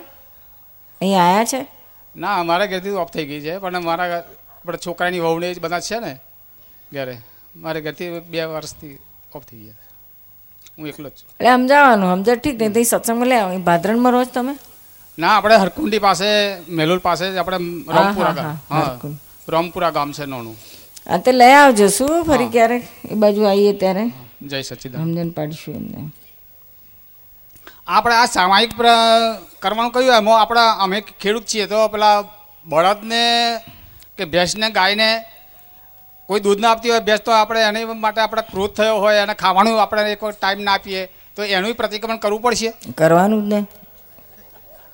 અહીં 1.02 1.20
આયા 1.24 1.48
છે? 1.52 1.62
ના 2.16 2.36
અમારા 2.44 2.70
ઘરેથી 2.72 3.00
ઓફ 3.04 3.12
થઈ 3.16 3.26
ગઈ 3.30 3.42
છે 3.46 3.60
પણ 3.64 3.84
મારા 3.90 4.08
આપણે 4.20 4.78
છોકરાની 4.86 5.24
વહુ 5.26 5.40
ને 5.42 5.48
એ 5.52 5.56
જ 5.56 5.60
બધા 5.66 5.84
છે 5.90 5.98
ને 6.06 6.14
ઘરે. 6.92 7.16
મારે 7.64 7.80
ઘરથી 7.86 8.10
બે 8.32 8.46
વર્ષથી 8.54 8.96
ઓફ 9.36 9.46
થઈ 9.50 9.62
ગયા 9.66 9.86
હું 10.78 10.88
એકલો 10.92 11.10
જ 11.10 11.16
છું. 11.18 11.28
એટલે 11.40 11.52
સમજાવવાનું 11.58 12.10
સમજાવ 12.16 12.38
ઠીક 12.44 12.58
નહીં 12.62 12.74
તો 12.76 12.84
સત્સંગમાં 12.92 13.30
લે 13.32 13.38
ભાદરણમાં 13.70 14.14
રહો 14.14 14.22
છો 14.28 14.34
તમે? 14.38 14.54
ના 15.18 15.32
આપણે 15.38 15.56
હરકુંડી 15.64 16.02
પાસે 16.08 16.28
મેલુલ 16.80 17.00
પાસે 17.08 17.26
આપણે 17.34 17.58
રામપુરા 17.96 18.34
ગામ. 18.38 18.58
હા, 18.70 18.84
હા 18.92 19.12
રામપુરા 19.54 19.92
ગામ 19.98 20.10
છે 20.18 20.26
નોનું. 20.26 20.56
આ 21.08 21.20
તે 21.26 21.32
લઈ 21.40 21.54
આવજો 21.62 21.88
શું? 21.98 22.14
ફરી 22.28 22.50
ક્યારેક 22.56 22.84
એ 23.14 23.16
બાજુ 23.24 23.42
આવીએ 23.52 23.74
ત્યારે. 23.82 24.04
જય 24.50 24.64
સચ્ચિદાનંદ 24.64 25.08
સમજણ 25.08 25.32
પાડીશું 25.38 25.76
એમને. 25.80 26.02
આપણે 27.88 28.16
આ 28.16 28.28
સામાયિક 28.36 28.74
કરવાનું 29.64 29.92
કહ્યું 29.96 30.18
એમાં? 30.20 30.38
આપણા 30.42 30.70
અમે 30.84 30.98
ખેડૂત 31.22 31.46
છીએ 31.46 31.66
તો 31.68 31.80
પેલા 31.90 32.18
બળદને 32.66 33.24
કે 34.18 34.24
ભેંસને 34.34 34.68
ગાયને 34.78 35.10
કોઈ 36.30 36.42
દૂધ 36.46 36.62
ના 36.62 36.72
આપતી 36.72 36.92
હોય 36.94 37.02
ભેંસ 37.02 37.22
તો 37.26 37.32
આપણે 37.32 37.62
એની 37.70 37.86
માટે 38.06 38.22
આપણે 38.22 38.44
ક્રોધ 38.52 38.74
થયો 38.78 39.00
હોય 39.06 39.24
અને 39.26 39.34
ખાવાનું 39.44 39.80
આપણે 39.80 40.12
એક 40.14 40.24
ટાઈમ 40.30 40.64
ના 40.68 40.78
આપીએ 40.78 41.04
તો 41.36 41.42
એનું 41.56 41.76
પ્રતિક્રમણ 41.82 42.20
કરવું 42.24 42.42
પડશે. 42.46 42.70
કરવાનું 42.96 43.44
જ 43.44 43.54
ને. 43.54 43.60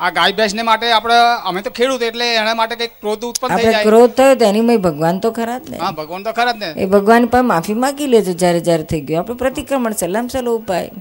આ 0.04 0.10
ગાય 0.18 0.36
ભેંસને 0.38 0.64
માટે 0.70 0.86
આપણે 0.98 1.18
અમે 1.50 1.60
તો 1.66 1.72
ખેડૂત 1.80 2.02
એટલે 2.10 2.26
એના 2.42 2.56
માટે 2.60 2.76
કંઈક 2.80 2.94
ક્રોધ 3.02 3.24
ઉત્પન્ન 3.30 3.56
થઈ 3.58 3.72
જાય. 3.74 3.84
ક્રોધ 3.88 4.14
થયો 4.20 4.36
તો 4.40 4.46
એની 4.52 4.78
ભગવાન 4.86 5.20
તો 5.24 5.30
ખરા 5.38 5.60
જ 5.64 5.70
ને. 5.72 5.78
હા 5.84 5.92
ભગવાન 6.00 6.24
તો 6.28 6.32
ખરા 6.38 6.54
જ 6.54 6.60
ને. 6.62 6.70
એ 6.84 6.86
ભગવાન 6.96 7.28
પર 7.34 7.44
માફી 7.52 7.78
માગી 7.84 8.10
લેજો 8.14 8.34
જ્યારે 8.44 8.62
જ્યારે 8.68 8.86
થઈ 8.94 9.04
ગયું. 9.08 9.20
આપણે 9.22 9.42
પ્રતિક્રમણ 9.44 10.00
સલામ 10.02 10.28
સલો 10.34 10.56
ઉપાય. 10.62 10.92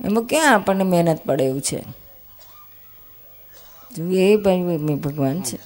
એમાં 0.00 0.24
ક્યાં 0.32 0.54
આપણને 0.56 0.84
મહેનત 0.94 1.20
પડે 1.28 1.44
એવું 1.50 1.62
છે? 1.68 1.80
એ 4.24 4.36
ભાઈ 4.44 4.96
ભગવાન 5.06 5.38
છે. 5.48 5.58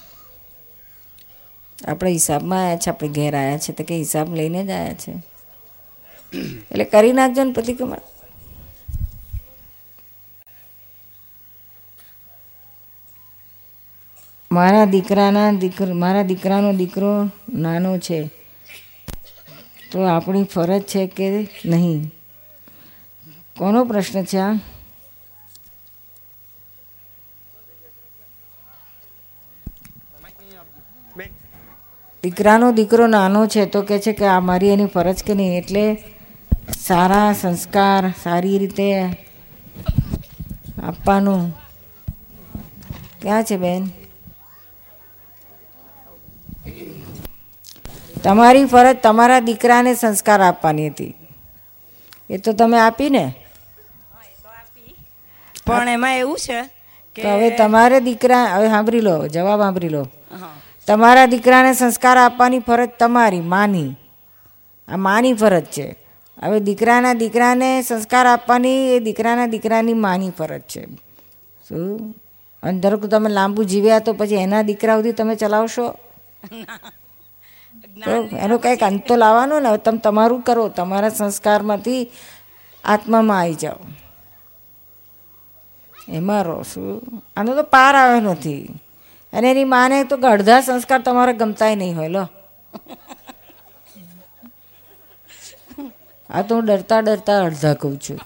આપણે 1.78 2.11
હિસાબમાં 2.18 2.62
આવ્યા 2.62 2.82
છે 2.84 2.91
આપણે 2.91 3.09
ઘેર 3.16 3.34
આવ્યા 3.41 3.64
છે 3.64 3.72
તો 3.78 3.82
કે 3.89 3.95
હિસાબ 4.05 4.28
લઈને 4.39 4.61
જ 4.68 4.70
આવ્યા 4.76 5.01
છે. 5.03 5.12
એટલે 6.70 6.84
કરી 6.95 7.14
નાખજો 7.18 7.43
ને 7.49 7.53
પ્રતિક્રમણ. 7.59 8.03
મારા 14.53 14.85
દીકરાના 14.85 15.53
દીકરો, 15.53 15.95
મારા 15.95 16.23
દીકરાનો 16.23 16.73
દીકરો 16.73 17.31
નાનો 17.53 17.99
છે. 17.99 18.31
તો 19.93 20.03
આપણી 20.03 20.45
ફરજ 20.45 20.83
છે 20.83 21.07
કે 21.07 21.49
નહીં? 21.65 22.15
કોનો 23.57 23.85
પ્રશ્ન 23.85 24.25
છે 24.25 24.39
આ? 24.39 24.53
દીકરાનો 32.23 32.73
દીકરો 32.73 33.07
નાનો 33.07 33.47
છે 33.47 33.67
તો 33.67 33.83
કે 33.83 33.99
છે 33.99 34.13
કે 34.13 34.25
આ 34.25 34.41
મારી 34.41 34.69
એની 34.69 34.87
ફરજ 34.87 35.23
કે 35.23 35.35
નહીં? 35.35 35.59
એટલે 35.59 36.05
સારા 36.79 37.33
સંસ્કાર, 37.33 38.13
સારી 38.23 38.59
રીતે 38.59 39.03
આપવાનું. 40.83 41.53
ક્યાં 43.23 43.45
છે 43.45 43.57
બેન? 43.57 43.98
તમારી 48.25 48.64
ફરજ 48.64 48.97
તમારા 49.03 49.41
દીકરાને 49.41 49.95
સંસ્કાર 49.95 50.41
આપવાની 50.41 50.89
હતી. 50.89 51.14
એ 52.31 52.39
તો 52.39 52.53
તમે 52.53 52.81
આપી 52.81 53.11
ને 53.11 53.35
પણ 55.66 55.89
એમાં 55.89 56.16
એવું 56.16 56.37
છે 56.37 56.62
કે 57.16 57.23
હવે 57.23 57.51
તમારે 57.51 58.01
દીકરા 58.01 58.45
હવે 58.47 58.69
સાંભળી 58.69 59.01
લો 59.01 59.29
જવાબ 59.29 59.61
સાંભળી 59.61 59.89
લો. 59.89 60.03
તમારા 60.87 61.27
દીકરાને 61.27 61.73
સંસ્કાર 61.73 62.19
આપવાની 62.19 62.59
ફરજ 62.59 62.91
તમારી 62.99 63.41
માની. 63.41 63.97
આ 64.89 64.97
માની 64.97 65.33
ફરજ 65.33 65.64
છે. 65.64 65.97
હવે 66.43 66.61
દીકરાના 66.61 67.12
દીકરાને 67.12 67.83
સંસ્કાર 67.83 68.27
આપવાની 68.27 68.97
એ 68.97 68.99
દીકરાના 68.99 69.47
દીકરાની 69.47 69.95
માની 69.95 70.31
ફરજ 70.31 70.61
છે. 70.61 70.85
શું? 71.69 72.16
અને 72.62 72.81
ધારો 72.81 72.99
કે 72.99 73.09
તમે 73.09 73.31
લાંબુ 73.31 73.64
જીવ્યા 73.64 73.99
તો 73.99 74.12
પછી 74.12 74.35
એના 74.35 74.62
દીકરા 74.62 74.97
સુધી 74.97 75.12
તમે 75.12 75.35
ચલાવશો? 75.35 75.95
તો 78.05 78.37
એનો 78.37 78.59
કંઈક 78.59 78.83
અંત 78.83 79.09
તો 79.09 79.17
લાવવાનો 79.17 79.61
ને 79.61 79.69
હવે 79.69 79.79
તમે 79.79 79.99
તમારું 79.99 80.43
કરો 80.43 80.69
તમારા 80.69 81.09
સંસ્કારમાંથી 81.09 82.11
આત્મામાં 82.85 83.41
આવી 83.41 83.55
જાઓ. 83.55 83.77
એમાં 86.09 86.45
રહો 86.45 86.63
શું? 86.63 87.23
આનો 87.37 87.55
તો 87.55 87.63
પાર 87.63 87.95
આવ્યો 87.95 88.21
નથી. 88.21 88.69
અને 89.33 89.51
એની 89.51 89.65
માને 89.65 90.05
તો 90.05 90.17
અડધા 90.17 90.61
સંસ્કાર 90.61 91.01
તમારે 91.01 91.33
ગમતાય 91.33 91.77
નહીં 91.77 91.97
હોય 91.97 92.09
લો. 92.09 92.29
આ 96.31 96.43
તો 96.43 96.55
હું 96.55 96.65
ડરતા 96.65 97.01
ડરતા 97.01 97.45
અડધા 97.45 97.75
કહું 97.75 97.99
છું. 97.99 98.21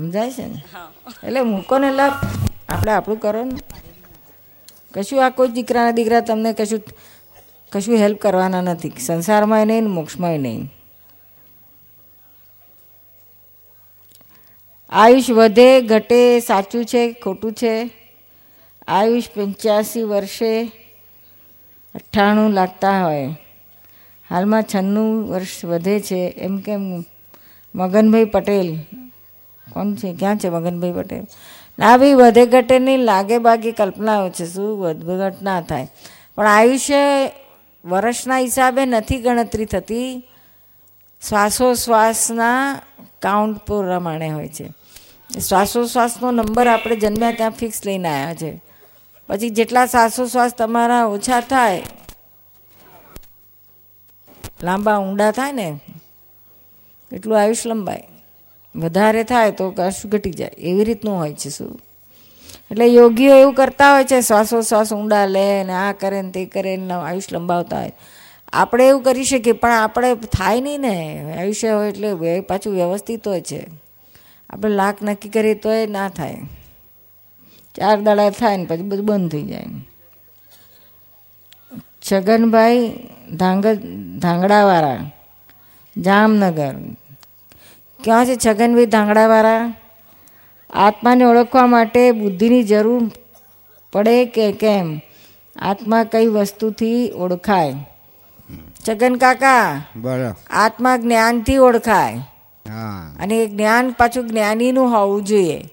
સમજાય 0.00 0.30
છે 0.30 0.46
ને? 0.46 0.62
એટલે 1.26 1.40
મૂકો 1.40 1.78
ને 1.78 1.92
લાભ 1.92 2.12
આપણે 2.68 2.92
આપણું 2.92 3.20
કરો 3.20 3.44
ને. 3.44 3.56
કશું 4.94 5.26
આ 5.26 5.30
કોઈ 5.30 5.48
દીકરાના 5.48 5.90
દીકરા 5.90 6.20
તમને 6.20 6.52
કશું 6.52 6.80
કશું 7.72 7.96
હેલ્પ 7.96 8.18
કરવાના 8.18 8.60
નથી. 8.60 8.92
સંસારમાં 9.00 9.66
નહીં 9.66 9.80
ને 9.80 9.88
મોક્ષમાં 9.88 10.30
નહીં. 10.30 10.72
આયુષ 14.90 15.30
વધે 15.30 15.82
ઘટે 15.82 16.40
સાચું 16.40 16.84
છે 16.84 17.12
ખોટું 17.12 17.52
છે? 17.52 17.90
આયુષ 18.88 19.30
પંચ્યાસી 19.36 20.02
વર્ષે 20.02 20.66
અઠ્ઠાણું 21.94 22.50
લાગતા 22.50 23.04
હોય. 23.04 23.28
હાલમાં 24.30 24.64
છન્નું 24.74 25.28
વર્ષ 25.28 25.64
વધે 25.64 26.00
છે. 26.00 26.34
એમ 26.36 26.58
કેમ? 26.58 27.04
મગનભાઈ 27.74 28.24
પટેલ 28.24 28.78
કોણ 29.72 29.94
છે? 29.94 30.14
ક્યાં 30.14 30.38
છે 30.38 30.48
મગનભાઈ 30.48 30.92
પટેલ? 30.92 31.26
ના, 31.78 31.96
ભાઈ, 31.96 32.14
વધે 32.14 32.46
ઘટે 32.46 32.78
નહીં, 32.78 32.98
લાગે 32.98 33.38
બાગે 33.38 33.72
કલ્પનાઓ 33.72 34.30
છે. 34.30 34.46
શું 34.46 34.80
વધઘટ 34.80 35.42
ના 35.42 35.60
થાય. 35.62 35.88
પણ 36.34 36.46
આયુષ્ય 36.46 37.30
વર્ષના 37.84 38.38
હિસાબે 38.38 38.86
નથી 38.86 39.16
ગણતરી 39.16 39.64
થતી. 39.64 40.28
શ્વાસોશ્વાસના 41.28 42.80
કાઉન્ટ 43.22 43.58
પ્રમાણે 43.58 44.28
હોય 44.28 44.48
છે. 44.48 44.68
શ્વાસોશ્વાસનો 45.40 46.30
નંબર 46.30 46.66
આપણે 46.66 46.96
જન્મ્યા 46.96 47.32
ત્યાં 47.32 47.50
ફિક્સ 47.50 47.86
લઈને 47.86 48.08
આવ્યા 48.08 48.34
છે. 48.34 48.62
પછી 49.28 49.50
જેટલા 49.50 49.86
શ્વાસોશ્વાસ 49.86 50.54
તમારા 50.54 51.04
ઓછા 51.06 51.40
થાય, 51.40 51.82
લાંબા 54.62 54.96
ઊંડા 54.96 55.30
થાય 55.30 55.52
ને, 55.52 55.80
એટલું 57.12 57.40
આયુષ 57.40 57.66
લંબાય. 57.66 58.09
વધારે 58.76 59.24
થાય 59.24 59.50
તો 59.50 59.70
કશું 59.70 60.10
ઘટી 60.10 60.30
જાય. 60.30 60.50
એવી 60.58 60.84
રીતનું 60.84 61.16
હોય 61.16 61.34
છે 61.34 61.50
શું? 61.50 61.80
એટલે 62.70 62.86
યોગીઓ 62.86 63.36
એવું 63.36 63.54
કરતા 63.54 63.94
હોય 63.94 64.04
છે 64.04 64.20
શ્વાસોશ્વાસ 64.20 64.92
ઊંડા 64.92 65.26
લે 65.26 65.64
ને 65.64 65.72
આ 65.72 65.92
કરે 65.92 66.22
ને 66.22 66.30
તે 66.30 66.46
કરે 66.46 66.76
ને 66.76 66.92
આયુષ 66.92 67.32
લંબાવતા 67.32 67.80
હોય. 67.80 67.92
આપણે 68.52 68.88
એવું 68.88 69.02
કરી 69.02 69.24
શકીએ, 69.24 69.52
પણ 69.52 69.72
આપણે 69.72 70.14
થાય 70.14 70.60
નહીં 70.60 70.80
ને. 70.80 70.96
આયુષ્ય 71.38 71.70
હોય 71.70 71.88
એટલે 71.88 72.40
પાછું 72.40 72.74
વ્યવસ્થિત 72.74 73.28
હોય 73.28 73.40
છે. 73.40 73.66
આપણે 74.50 74.72
લાખ 74.74 75.02
નક્કી 75.02 75.28
કરીએ 75.28 75.54
તો 75.54 75.72
એ 75.72 75.86
ના 75.86 76.08
થાય. 76.08 76.38
ચાર 77.74 78.00
દાડા 78.00 78.30
થાય 78.30 78.56
ને 78.56 78.64
પછી 78.64 78.82
બધું 78.82 79.06
બંધ 79.06 79.30
થઈ 79.30 79.42
જાય. 79.42 79.66
છગનભાઈ 82.02 82.98
ધાંગ, 83.32 83.66
ધાંગડાવાળા, 84.18 85.10
જામનગર. 85.96 86.74
ક્યાં 88.04 88.26
છે 88.26 88.36
છગનભાઈ 88.46 88.86
ધાંગડાવાળા? 88.86 89.74
આત્માને 90.70 91.24
ઓળખવા 91.24 91.66
માટે 91.66 92.12
બુદ્ધિની 92.12 92.62
જરૂર 92.62 93.10
પડે 93.92 94.24
કે 94.24 94.52
કેમ? 94.52 95.00
આત્મા 95.56 96.04
કઈ 96.04 96.26
વસ્તુથી 96.26 97.10
ઓળખાય? 97.10 97.74
છગન 98.88 99.14
કાકા 99.14 99.82
બરાબર 99.96 100.34
આત્મા 100.50 100.96
જ્ઞાનથી 100.96 101.56
ઓળખાય. 101.56 102.18
અને 103.18 103.34
એ 103.34 103.46
જ્ઞાન 103.46 103.90
પાછું 103.90 104.28
જ્ઞાનીનું 104.28 104.92
હોવું 104.92 105.24
જોઈએ. 105.24 105.64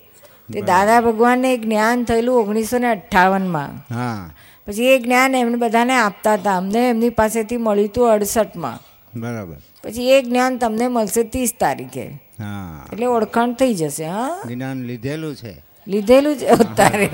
તે 0.53 0.61
દાદા 0.61 1.01
ભગવાનને 1.01 1.53
એક 1.53 1.61
જ્ઞાન 1.61 2.03
થયેલું 2.03 2.39
ઓગણીસો 2.39 2.77
ને 2.77 2.87
અઠ્ઠાવનમાં. 2.87 3.95
હા. 3.95 4.29
પછી 4.67 4.85
એ 4.85 4.99
જ્ઞાન 4.99 5.35
એમને 5.35 5.55
બધાને 5.55 5.95
આપતા 5.95 6.33
હતા. 6.33 6.57
અમને 6.57 6.89
એમની 6.89 7.09
પાસેથી 7.09 7.57
મળ્યું 7.57 7.89
હતું 7.89 8.11
અડસઠમાં. 8.11 8.86
બરાબર. 9.19 9.57
પછી 9.83 10.09
એ 10.11 10.21
જ્ઞાન 10.21 10.57
તમને 10.57 10.87
મળશે 10.87 11.23
ત્રીસ 11.23 11.53
તારીખે. 11.59 12.05
હા. 12.39 12.85
એટલે 12.93 13.05
ઓળખાણ 13.05 13.53
થઈ 13.53 13.73
જશે 13.73 14.05
હા? 14.05 14.27
જ્ઞાન 14.47 14.83
લીધેલું 14.83 15.35
છે. 15.35 15.53
લીધેલું 15.87 16.35
છે 16.35 16.47
અત્યારે 16.47 17.09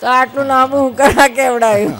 તો 0.00 0.06
આટલું 0.06 0.46
નામ 0.46 0.74
હું 0.74 0.96
કરા 0.96 1.28
કેવડાયું? 1.28 1.94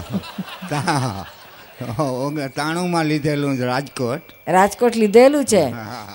તાણુંમાં 2.56 3.04
લીધેલું 3.04 3.56
છે 3.56 3.64
રાજકોટ. 3.64 4.22
રાજકોટ 4.48 4.96
લીધેલું 4.96 5.44
છે? 5.44 5.64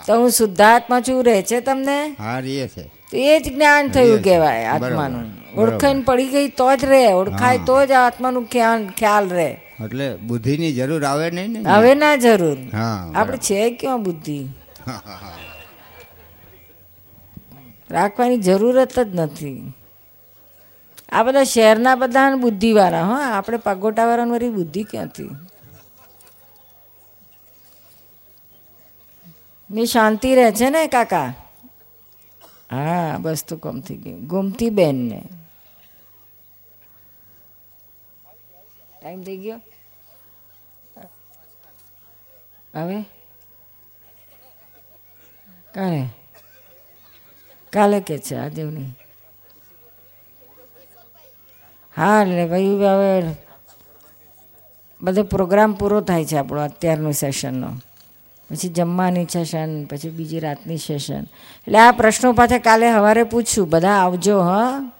તો 0.07 0.19
હું 0.21 0.31
શુદ્ધાત્મા 0.31 1.01
છું 1.01 1.23
રહે 1.25 1.41
છે 1.41 1.59
તમને? 1.59 1.97
હા 2.19 2.39
રીએ 2.39 2.67
છે. 2.67 2.83
તો 2.83 3.17
એ 3.17 3.39
જ 3.39 3.53
જ્ઞાન 3.53 3.89
થયું. 3.89 4.21
કહેવાય 4.23 4.65
આત્માનું. 4.65 5.25
ઓળખાણ 5.61 6.01
પડી 6.01 6.27
ગઈ 6.27 6.47
તો 6.47 6.75
જ 6.75 6.85
રહે 6.85 7.05
ઓળખાય 7.13 7.59
તો 7.65 7.85
જ 7.85 7.91
આત્માનું 7.91 8.45
ખ્યાલ 8.45 8.87
ખ્યાલ 8.97 9.29
રહે. 9.29 9.51
એટલે 9.85 10.07
બુદ્ધિની 10.27 10.71
જરૂર 10.77 11.03
આવે 11.11 11.27
નહીં 11.35 11.51
ને? 11.53 11.59
હવે 11.73 11.91
ના 12.01 12.15
જરૂર. 12.23 12.57
હા 12.77 12.99
આપણે 13.19 13.37
છે 13.47 13.59
ક્યાં 13.79 14.03
બુદ્ધિ? 14.07 14.39
રાખવાની 17.95 18.43
જરૂરત 18.47 18.95
જ 18.97 18.99
નથી. 19.25 19.59
આ 21.15 21.23
બધા 21.25 21.47
શહેરના 21.53 21.95
બધા 22.01 22.29
બુદ્ધિવાળા 22.45 23.05
હા 23.11 23.27
આપણે 23.37 23.59
પગોટાવાળાની 23.67 24.35
વળી 24.35 24.55
બુદ્ધિ 24.59 24.81
ક્યાંથી? 24.91 25.31
મેં 29.69 29.85
શાંતિ 29.93 30.29
રહે 30.37 30.45
છે 30.59 30.67
ને 30.73 30.81
કાકા? 30.95 31.29
હા 32.73 33.11
બસ 33.23 33.41
તો 33.49 33.55
કમ 33.63 33.77
થઈ 33.85 33.99
ગયું. 34.03 34.21
ગોમતી 34.31 34.71
બેન 34.77 34.97
ને 35.09 35.19
ટાઈમ 38.99 39.21
થઈ 39.27 39.39
ગયો? 39.43 39.59
હવે? 42.73 43.05
કાલે? 45.73 46.09
કાલે 47.73 48.01
કે 48.01 48.17
છે 48.19 48.35
આજે 48.35 48.63
નહીં 48.63 48.95
હા, 51.97 52.21
એટલે 52.21 52.45
ભાઈ 52.47 52.75
હવે 52.75 53.35
બધો 55.01 55.23
પ્રોગ્રામ 55.23 55.73
પૂરો 55.73 56.01
થાય 56.01 56.25
છે 56.25 56.37
આપણો 56.37 56.61
અત્યારનું 56.61 57.13
સેશનનો 57.13 57.69
પછી 58.49 58.69
જમવાની 58.69 59.27
સેશન 59.29 59.85
પછી 59.85 60.09
બીજી 60.09 60.39
રાતની 60.39 60.77
સેશન 60.77 61.23
એટલે 61.67 61.77
આ 61.77 61.91
પ્રશ્નો 61.91 62.33
પાછા 62.33 62.57
કાલે 62.57 62.93
સવારે 62.93 63.23
પૂછશું. 63.23 63.69
બધા 63.69 63.89
આવજો, 63.89 64.41
હા? 64.41 64.91